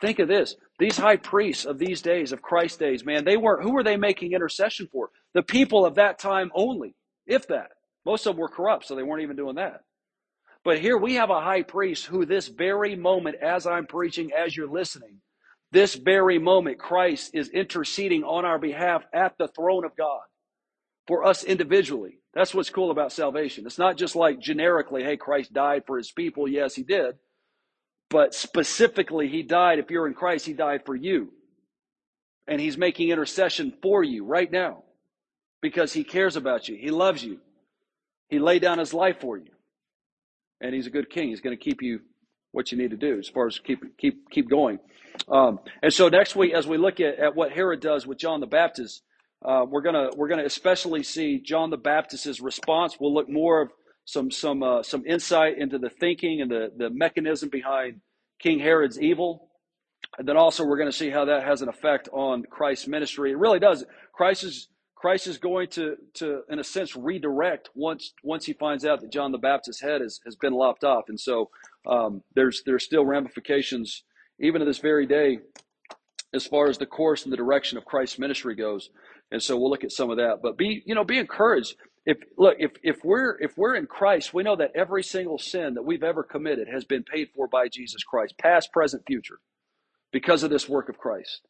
Think 0.00 0.18
of 0.18 0.28
this. 0.28 0.56
These 0.78 0.96
high 0.98 1.16
priests 1.16 1.64
of 1.64 1.78
these 1.78 2.02
days, 2.02 2.32
of 2.32 2.42
Christ's 2.42 2.78
days, 2.78 3.04
man, 3.04 3.24
they 3.24 3.36
weren't, 3.36 3.62
who 3.62 3.72
were 3.72 3.84
they 3.84 3.96
making 3.96 4.32
intercession 4.32 4.88
for? 4.90 5.10
The 5.32 5.42
people 5.42 5.86
of 5.86 5.94
that 5.94 6.18
time 6.18 6.50
only, 6.54 6.96
if 7.26 7.46
that. 7.48 7.70
Most 8.04 8.26
of 8.26 8.34
them 8.34 8.40
were 8.40 8.48
corrupt, 8.48 8.86
so 8.86 8.96
they 8.96 9.04
weren't 9.04 9.22
even 9.22 9.36
doing 9.36 9.54
that. 9.56 9.82
But 10.64 10.80
here 10.80 10.98
we 10.98 11.14
have 11.14 11.30
a 11.30 11.40
high 11.40 11.62
priest 11.62 12.06
who, 12.06 12.26
this 12.26 12.48
very 12.48 12.96
moment, 12.96 13.36
as 13.40 13.66
I'm 13.66 13.86
preaching, 13.86 14.30
as 14.36 14.56
you're 14.56 14.68
listening, 14.68 15.20
this 15.72 15.94
very 15.94 16.38
moment, 16.38 16.78
Christ 16.78 17.30
is 17.34 17.48
interceding 17.48 18.24
on 18.24 18.44
our 18.44 18.58
behalf 18.58 19.04
at 19.12 19.38
the 19.38 19.48
throne 19.48 19.84
of 19.84 19.96
God 19.96 20.20
for 21.06 21.24
us 21.24 21.42
individually. 21.44 22.18
That's 22.34 22.54
what's 22.54 22.70
cool 22.70 22.90
about 22.90 23.12
salvation. 23.12 23.66
It's 23.66 23.78
not 23.78 23.96
just 23.96 24.14
like 24.14 24.38
generically, 24.38 25.02
hey, 25.02 25.16
Christ 25.16 25.52
died 25.52 25.84
for 25.86 25.96
his 25.96 26.10
people. 26.12 26.46
Yes, 26.46 26.74
he 26.74 26.82
did. 26.82 27.16
But 28.10 28.34
specifically, 28.34 29.28
he 29.28 29.42
died. 29.42 29.78
If 29.78 29.90
you're 29.90 30.06
in 30.06 30.14
Christ, 30.14 30.46
he 30.46 30.52
died 30.52 30.82
for 30.84 30.94
you. 30.94 31.32
And 32.46 32.60
he's 32.60 32.76
making 32.76 33.08
intercession 33.08 33.72
for 33.82 34.02
you 34.02 34.24
right 34.24 34.50
now 34.50 34.82
because 35.62 35.92
he 35.92 36.04
cares 36.04 36.36
about 36.36 36.68
you. 36.68 36.76
He 36.76 36.90
loves 36.90 37.24
you. 37.24 37.38
He 38.28 38.38
laid 38.38 38.60
down 38.60 38.78
his 38.78 38.92
life 38.92 39.20
for 39.20 39.38
you. 39.38 39.52
And 40.60 40.74
he's 40.74 40.86
a 40.86 40.90
good 40.90 41.08
king. 41.08 41.28
He's 41.28 41.40
going 41.40 41.56
to 41.56 41.62
keep 41.62 41.80
you 41.82 42.00
what 42.52 42.70
you 42.70 42.78
need 42.78 42.90
to 42.90 42.96
do 42.96 43.18
as 43.18 43.28
far 43.28 43.46
as 43.46 43.58
keep 43.58 43.96
keep 43.98 44.30
keep 44.30 44.48
going. 44.48 44.78
Um, 45.28 45.58
and 45.82 45.92
so 45.92 46.08
next 46.08 46.36
week, 46.36 46.54
as 46.54 46.66
we 46.66 46.78
look 46.78 47.00
at, 47.00 47.18
at 47.18 47.34
what 47.34 47.52
Herod 47.52 47.80
does 47.80 48.06
with 48.06 48.18
John 48.18 48.40
the 48.40 48.46
Baptist, 48.46 49.02
uh, 49.44 49.64
we're 49.68 49.82
gonna 49.82 50.10
we're 50.16 50.28
gonna 50.28 50.44
especially 50.44 51.02
see 51.02 51.40
John 51.40 51.70
the 51.70 51.76
Baptist's 51.76 52.40
response. 52.40 52.96
We'll 53.00 53.14
look 53.14 53.28
more 53.28 53.62
of 53.62 53.72
some 54.04 54.30
some 54.30 54.62
uh, 54.62 54.82
some 54.82 55.04
insight 55.06 55.58
into 55.58 55.78
the 55.78 55.90
thinking 55.90 56.40
and 56.40 56.50
the 56.50 56.72
the 56.76 56.90
mechanism 56.90 57.48
behind 57.48 58.00
King 58.38 58.58
Herod's 58.58 59.00
evil, 59.00 59.48
and 60.18 60.28
then 60.28 60.36
also 60.36 60.64
we're 60.64 60.78
going 60.78 60.90
to 60.90 60.96
see 60.96 61.10
how 61.10 61.26
that 61.26 61.44
has 61.44 61.62
an 61.62 61.68
effect 61.68 62.08
on 62.12 62.44
Christ's 62.44 62.86
ministry. 62.88 63.32
It 63.32 63.38
really 63.38 63.58
does. 63.58 63.84
Christ 64.12 64.44
is 64.44 64.68
Christ 65.02 65.26
is 65.26 65.36
going 65.36 65.66
to 65.70 65.96
to 66.14 66.42
in 66.48 66.60
a 66.60 66.64
sense 66.64 66.94
redirect 66.94 67.70
once 67.74 68.12
once 68.22 68.46
he 68.46 68.52
finds 68.52 68.84
out 68.84 69.00
that 69.00 69.10
John 69.10 69.32
the 69.32 69.38
Baptist's 69.38 69.82
head 69.82 70.00
has, 70.00 70.20
has 70.24 70.36
been 70.36 70.52
lopped 70.52 70.84
off, 70.84 71.08
and 71.08 71.18
so 71.18 71.50
um, 71.88 72.22
there's 72.36 72.62
there's 72.64 72.84
still 72.84 73.04
ramifications 73.04 74.04
even 74.38 74.60
to 74.60 74.64
this 74.64 74.78
very 74.78 75.06
day, 75.06 75.40
as 76.32 76.46
far 76.46 76.68
as 76.68 76.78
the 76.78 76.86
course 76.86 77.24
and 77.24 77.32
the 77.32 77.36
direction 77.36 77.78
of 77.78 77.84
Christ's 77.84 78.20
ministry 78.20 78.54
goes. 78.54 78.90
And 79.32 79.42
so 79.42 79.58
we'll 79.58 79.70
look 79.70 79.82
at 79.82 79.90
some 79.90 80.08
of 80.08 80.18
that. 80.18 80.38
But 80.40 80.56
be, 80.56 80.84
you 80.86 80.94
know, 80.94 81.02
be 81.02 81.18
encouraged. 81.18 81.74
If 82.06 82.18
look, 82.38 82.54
if 82.60 82.70
if 82.84 82.98
we're 83.02 83.36
if 83.40 83.58
we're 83.58 83.74
in 83.74 83.86
Christ, 83.86 84.32
we 84.32 84.44
know 84.44 84.54
that 84.54 84.70
every 84.76 85.02
single 85.02 85.38
sin 85.38 85.74
that 85.74 85.82
we've 85.82 86.04
ever 86.04 86.22
committed 86.22 86.68
has 86.72 86.84
been 86.84 87.02
paid 87.02 87.30
for 87.34 87.48
by 87.48 87.66
Jesus 87.66 88.04
Christ, 88.04 88.38
past, 88.38 88.70
present, 88.70 89.02
future, 89.04 89.40
because 90.12 90.44
of 90.44 90.50
this 90.50 90.68
work 90.68 90.88
of 90.88 90.96
Christ. 90.96 91.40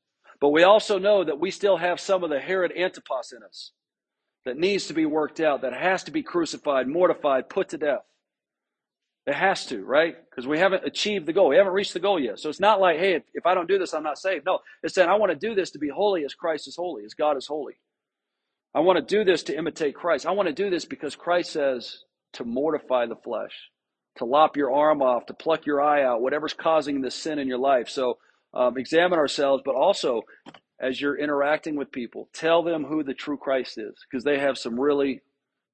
But 0.43 0.51
we 0.51 0.64
also 0.64 0.99
know 0.99 1.22
that 1.22 1.38
we 1.38 1.53
still 1.53 1.76
have 1.76 2.01
some 2.01 2.24
of 2.24 2.30
the 2.30 2.40
Herod 2.40 2.72
Antipas 2.76 3.32
in 3.32 3.45
us 3.45 3.70
that 4.45 4.59
needs 4.59 4.88
to 4.88 4.93
be 4.93 5.07
worked 5.07 5.38
out, 5.38 5.62
that 5.62 5.72
has 5.72 6.03
to 6.03 6.11
be 6.11 6.24
crucified, 6.24 6.88
mortified, 6.88 7.49
put 7.49 7.68
to 7.68 7.78
death. 7.78 8.03
It 9.24 9.34
has 9.34 9.64
to, 9.66 9.84
right? 9.84 10.16
Because 10.28 10.49
we 10.49 10.59
haven't 10.59 10.84
achieved 10.84 11.26
the 11.26 11.32
goal. 11.32 11.51
We 11.51 11.57
haven't 11.59 11.74
reached 11.74 11.93
the 11.93 12.01
goal 12.01 12.18
yet. 12.18 12.40
So 12.40 12.49
it's 12.49 12.59
not 12.59 12.80
like, 12.80 12.99
hey, 12.99 13.22
if, 13.34 13.47
I 13.47 13.55
don't 13.55 13.68
do 13.68 13.78
this, 13.78 13.95
I'm 13.95 14.03
not 14.03 14.18
saved. 14.18 14.45
No, 14.45 14.59
it's 14.82 14.97
saying 14.97 15.09
I 15.09 15.14
want 15.14 15.30
to 15.30 15.38
do 15.38 15.55
this 15.55 15.70
to 15.70 15.78
be 15.78 15.88
holy 15.88 16.24
as 16.24 16.34
Christ 16.34 16.66
is 16.66 16.74
holy, 16.74 17.05
as 17.05 17.14
God 17.14 17.36
is 17.36 17.47
holy. 17.47 17.74
I 18.74 18.80
want 18.80 18.99
to 18.99 19.16
do 19.16 19.22
this 19.22 19.45
to 19.45 19.57
imitate 19.57 19.95
Christ. 19.95 20.26
I 20.26 20.32
want 20.32 20.49
to 20.49 20.53
do 20.53 20.70
this 20.70 20.84
because 20.84 21.14
Christ 21.14 21.53
says 21.53 21.99
to 22.32 22.45
mortify 22.45 23.07
the 23.07 23.14
flesh, 23.14 23.53
to 24.16 24.24
lop 24.24 24.57
your 24.57 24.74
arm 24.74 25.03
off, 25.03 25.26
to 25.26 25.34
pluck 25.34 25.66
your 25.66 25.80
eye 25.80 26.03
out, 26.03 26.20
whatever's 26.20 26.53
causing 26.53 27.01
this 27.01 27.14
sin 27.14 27.38
in 27.38 27.47
your 27.47 27.59
life. 27.59 27.88
So 27.88 28.18
um, 28.55 28.78
examine 28.78 29.18
ourselves, 29.18 29.62
but 29.64 29.74
also 29.74 30.22
as 30.80 31.00
you're 31.00 31.18
interacting 31.18 31.76
with 31.76 31.92
people, 31.92 32.28
tell 32.32 32.62
them 32.62 32.84
who 32.84 33.03
the 33.03 33.14
true 33.14 33.36
Christ 33.36 33.78
is 33.78 33.94
because 34.11 34.24
they 34.24 34.38
have 34.38 34.59
some 34.59 34.78
really 34.78 35.20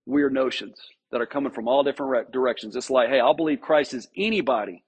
weird 0.06 0.32
notions 0.34 0.78
that 1.10 1.20
are 1.20 1.26
coming 1.26 1.52
from 1.52 1.68
all 1.68 1.82
different 1.82 2.32
directions. 2.32 2.76
It's 2.76 2.90
like, 2.90 3.08
hey, 3.08 3.20
I'll 3.20 3.34
believe 3.34 3.60
Christ 3.60 3.94
is 3.94 4.08
anybody 4.16 4.84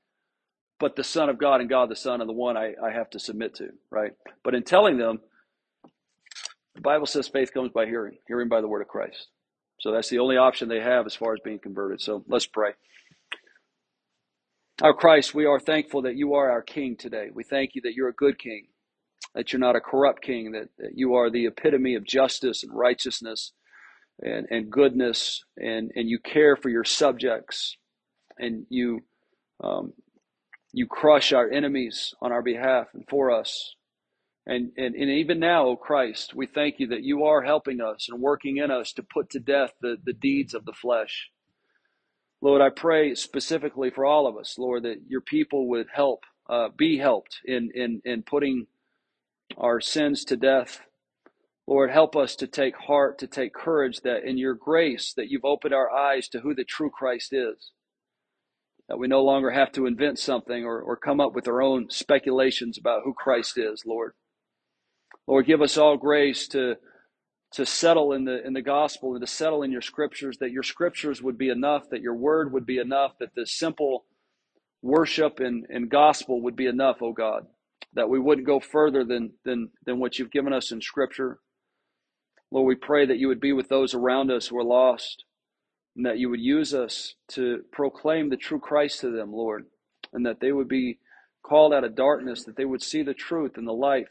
but 0.81 0.97
the 0.97 1.05
Son 1.05 1.29
of 1.29 1.39
God 1.39 1.61
and 1.61 1.71
God 1.71 1.91
the 1.91 1.97
Son 1.97 2.21
and 2.21 2.29
the 2.29 2.35
one 2.35 2.57
I, 2.57 2.75
I 2.83 2.91
have 2.91 3.11
to 3.11 3.21
submit 3.21 3.55
to, 3.57 3.69
right? 3.91 4.13
But 4.43 4.55
in 4.55 4.65
telling 4.65 4.99
them, 4.99 5.21
the 6.75 6.81
Bible 6.81 7.07
says 7.07 7.29
faith 7.29 7.53
comes 7.53 7.71
by 7.73 7.87
hearing, 7.87 8.17
hearing 8.27 8.49
by 8.49 8.61
the 8.61 8.69
word 8.69 8.83
of 8.83 8.89
Christ. 8.89 9.29
So 9.81 9.93
that's 9.93 10.09
the 10.09 10.19
only 10.19 10.37
option 10.37 10.69
they 10.69 10.81
have 10.81 11.07
as 11.07 11.15
far 11.15 11.35
as 11.35 11.41
being 11.45 11.59
converted. 11.59 12.01
So 12.01 12.25
let's 12.29 12.47
pray. 12.47 12.73
Our 14.83 14.95
Christ, 14.95 15.35
we 15.35 15.45
are 15.45 15.61
thankful 15.61 16.01
that 16.03 16.17
you 16.17 16.33
are 16.33 16.51
our 16.51 16.63
King 16.63 16.97
today. 16.97 17.29
We 17.35 17.45
thank 17.45 17.75
you 17.75 17.83
that 17.83 17.93
you're 17.93 18.09
a 18.09 18.15
good 18.15 18.39
King, 18.39 18.69
that 19.35 19.53
you're 19.53 19.61
not 19.61 19.77
a 19.77 19.81
corrupt 19.81 20.23
King, 20.23 20.53
that, 20.53 20.71
that 20.79 20.93
you 20.95 21.17
are 21.17 21.29
the 21.29 21.45
epitome 21.45 21.97
of 21.97 22.05
justice 22.05 22.63
and 22.63 22.73
righteousness 22.75 23.53
and, 24.23 24.47
and 24.51 24.73
goodness, 24.73 25.45
and, 25.59 25.91
and 25.95 26.09
you 26.09 26.19
care 26.19 26.57
for 26.57 26.71
your 26.71 26.85
subjects, 26.85 27.77
and 28.39 28.65
you 28.71 29.01
um, 29.63 29.93
you 30.73 30.87
crush 30.87 31.35
our 31.35 31.51
enemies 31.51 32.15
on 32.23 32.33
our 32.33 32.43
behalf 32.43 32.87
and 32.95 33.05
for 33.07 33.31
us. 33.31 33.75
And, 34.47 34.73
and, 34.79 34.95
and 34.95 35.11
even 35.11 35.41
now, 35.41 35.67
O 35.67 35.77
Christ, 35.77 36.35
we 36.35 36.47
thank 36.47 36.77
you 36.79 36.87
that 36.89 37.03
you 37.03 37.25
are 37.25 37.43
helping 37.43 37.83
us 37.83 38.09
and 38.09 38.21
working 38.21 38.57
in 38.57 38.71
us 38.71 38.95
to 38.95 39.03
put 39.03 39.29
to 39.31 39.41
death 39.41 39.73
the, 39.83 39.97
the 40.03 40.15
deeds 40.15 40.55
of 40.55 40.65
the 40.65 40.73
flesh. 40.73 41.29
Lord, 42.43 42.63
I 42.63 42.71
pray 42.71 43.15
specifically 43.15 43.91
for 43.91 44.05
all 44.05 44.27
of 44.27 44.37
us, 44.37 44.59
Lord, 44.59 44.85
that 44.85 45.03
your 45.09 45.21
people 45.21 45.69
would 45.69 45.89
help, 45.93 46.25
uh, 46.49 46.69
be 46.77 46.99
helped 46.99 47.41
in, 47.45 47.71
in, 47.75 48.03
in 48.05 48.23
putting 48.23 48.67
our 49.59 49.81
sins 49.81 50.25
to 50.27 50.37
death 50.37 50.81
Lord, 51.71 51.93
help 51.93 52.17
us 52.17 52.35
to 52.37 52.49
take 52.49 52.75
heart, 52.77 53.19
to 53.21 53.29
take 53.29 53.55
courage 53.55 54.01
that 54.01 54.25
in 54.25 54.37
your 54.37 54.55
grace 54.55 55.13
that 55.17 55.29
you've 55.31 55.45
opened 55.45 55.73
our 55.73 55.89
eyes 55.89 56.29
to 56.31 56.41
who 56.41 56.53
the 56.53 56.65
true 56.65 56.91
Christ 56.91 57.33
is. 57.33 57.71
That 58.89 58.99
we 58.99 59.07
no 59.07 59.23
longer 59.23 59.53
have 59.53 59.71
to 59.73 59.87
invent 59.87 60.19
something 60.19 60.65
or, 60.65 60.81
or 60.81 60.97
come 60.97 61.21
up 61.21 61.33
with 61.33 61.47
our 61.47 61.63
own 61.63 61.89
speculations 61.89 62.77
about 62.77 63.03
who 63.05 63.15
Christ 63.15 63.57
is, 63.57 63.85
Lord. 63.87 64.15
Lord, 65.29 65.47
give 65.47 65.63
us 65.63 65.79
all 65.79 65.97
grace 65.97 66.49
to, 66.49 66.75
to 67.53 67.67
settle 67.67 68.13
in 68.13 68.25
the, 68.25 68.47
in 68.47 68.53
the 68.55 68.63
gospel 68.63 69.15
and 69.15 69.21
to 69.21 69.27
settle 69.27 69.63
in 69.63 69.73
your 69.73 69.83
scriptures, 69.83 70.39
that 70.39 70.53
your 70.53 70.63
scriptures 70.63 71.23
would 71.23 71.39
be 71.39 71.49
enough, 71.51 71.91
that 71.91 72.03
your 72.03 72.15
word 72.15 72.53
would 72.53 72.67
be 72.67 72.79
enough, 72.79 73.13
that 73.21 73.35
the 73.35 73.47
simple 73.47 74.05
worship 74.83 75.41
and, 75.41 75.67
and 75.71 75.91
gospel 75.91 76.43
would 76.43 76.57
be 76.57 76.67
enough, 76.67 76.99
oh 77.03 77.13
God. 77.13 77.47
That 77.95 78.09
we 78.11 78.21
wouldn't 78.21 78.47
go 78.47 78.61
further 78.61 79.05
than, 79.05 79.33
than, 79.45 79.71
than 79.87 79.99
what 79.99 80.19
you've 80.19 80.31
given 80.31 80.53
us 80.53 80.73
in 80.73 80.81
scripture. 80.81 81.41
Lord, 82.53 82.69
we 82.69 82.77
pray 82.77 83.07
that 83.07 83.19
you 83.19 83.29
would 83.29 83.41
be 83.41 83.53
with 83.53 83.69
those 83.69 83.95
around 83.95 84.31
us 84.31 84.49
who 84.49 84.59
are 84.59 84.65
lost. 84.65 85.25
and 85.97 86.07
that 86.07 86.19
you 86.19 86.31
would 86.31 86.41
use 86.41 86.75
us 86.75 87.15
to 87.29 87.65
proclaim 87.73 88.31
the 88.31 88.37
true 88.37 88.61
Christ 88.61 89.01
to 89.01 89.11
them, 89.11 89.33
Lord, 89.33 89.67
and 90.13 90.25
that 90.27 90.41
they 90.41 90.53
would 90.53 90.69
be 90.69 90.99
called 91.43 91.75
out 91.75 91.85
of 91.85 91.95
darkness, 91.95 92.45
that 92.45 92.57
they 92.57 92.65
would 92.65 92.83
see 92.83 93.03
the 93.03 93.15
truth 93.15 93.53
and 93.57 93.67
the 93.67 93.73
life 93.73 94.11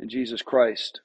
in 0.00 0.08
Jesus 0.08 0.42
Christ. 0.42 1.00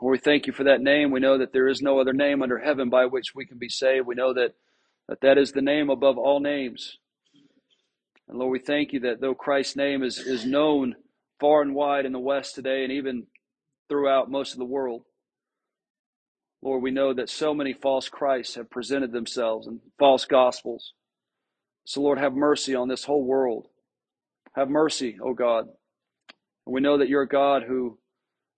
Lord, 0.00 0.12
we 0.12 0.18
thank 0.18 0.46
you 0.46 0.52
for 0.52 0.64
that 0.64 0.80
name. 0.80 1.10
We 1.10 1.20
know 1.20 1.38
that 1.38 1.52
there 1.52 1.68
is 1.68 1.82
no 1.82 2.00
other 2.00 2.12
name 2.12 2.42
under 2.42 2.58
heaven 2.58 2.90
by 2.90 3.06
which 3.06 3.34
we 3.34 3.46
can 3.46 3.58
be 3.58 3.68
saved. 3.68 4.06
We 4.06 4.14
know 4.14 4.34
that 4.34 4.54
that, 5.08 5.20
that 5.20 5.38
is 5.38 5.52
the 5.52 5.62
name 5.62 5.90
above 5.90 6.18
all 6.18 6.40
names. 6.40 6.98
And 8.28 8.38
Lord, 8.38 8.52
we 8.52 8.58
thank 8.58 8.92
you 8.92 9.00
that 9.00 9.20
though 9.20 9.34
Christ's 9.34 9.76
name 9.76 10.02
is, 10.02 10.18
is 10.18 10.46
known 10.46 10.94
far 11.40 11.62
and 11.62 11.74
wide 11.74 12.06
in 12.06 12.12
the 12.12 12.18
West 12.18 12.54
today 12.54 12.84
and 12.84 12.92
even 12.92 13.26
throughout 13.88 14.30
most 14.30 14.52
of 14.52 14.58
the 14.58 14.64
world, 14.64 15.02
Lord, 16.62 16.82
we 16.82 16.90
know 16.90 17.12
that 17.12 17.28
so 17.28 17.52
many 17.52 17.74
false 17.74 18.08
Christs 18.08 18.54
have 18.54 18.70
presented 18.70 19.12
themselves 19.12 19.66
and 19.66 19.80
false 19.98 20.24
gospels. 20.24 20.94
So, 21.84 22.00
Lord, 22.00 22.18
have 22.18 22.32
mercy 22.32 22.74
on 22.74 22.88
this 22.88 23.04
whole 23.04 23.24
world. 23.24 23.66
Have 24.56 24.70
mercy, 24.70 25.18
O 25.22 25.34
God. 25.34 25.66
And 26.66 26.74
we 26.74 26.80
know 26.80 26.96
that 26.96 27.10
you're 27.10 27.22
a 27.22 27.28
God 27.28 27.64
who 27.68 27.98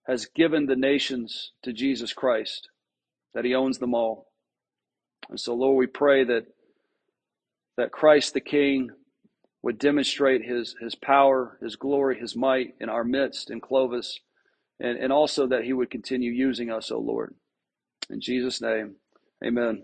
has 0.07 0.25
given 0.25 0.65
the 0.65 0.75
nations 0.75 1.51
to 1.63 1.73
Jesus 1.73 2.13
Christ, 2.13 2.69
that 3.33 3.45
he 3.45 3.53
owns 3.53 3.77
them 3.77 3.93
all. 3.93 4.27
And 5.29 5.39
so, 5.39 5.53
Lord, 5.53 5.77
we 5.77 5.87
pray 5.87 6.23
that 6.23 6.45
that 7.77 7.91
Christ 7.91 8.33
the 8.33 8.41
King 8.41 8.89
would 9.61 9.77
demonstrate 9.77 10.43
his, 10.43 10.75
his 10.81 10.95
power, 10.95 11.57
his 11.61 11.75
glory, 11.75 12.19
his 12.19 12.35
might 12.35 12.73
in 12.79 12.89
our 12.89 13.03
midst 13.03 13.51
in 13.51 13.61
Clovis, 13.61 14.19
and, 14.79 14.97
and 14.97 15.11
also 15.13 15.47
that 15.47 15.63
he 15.63 15.73
would 15.73 15.91
continue 15.91 16.31
using 16.31 16.71
us, 16.71 16.91
O 16.91 16.99
Lord. 16.99 17.35
In 18.09 18.19
Jesus' 18.19 18.61
name, 18.61 18.95
amen. 19.45 19.83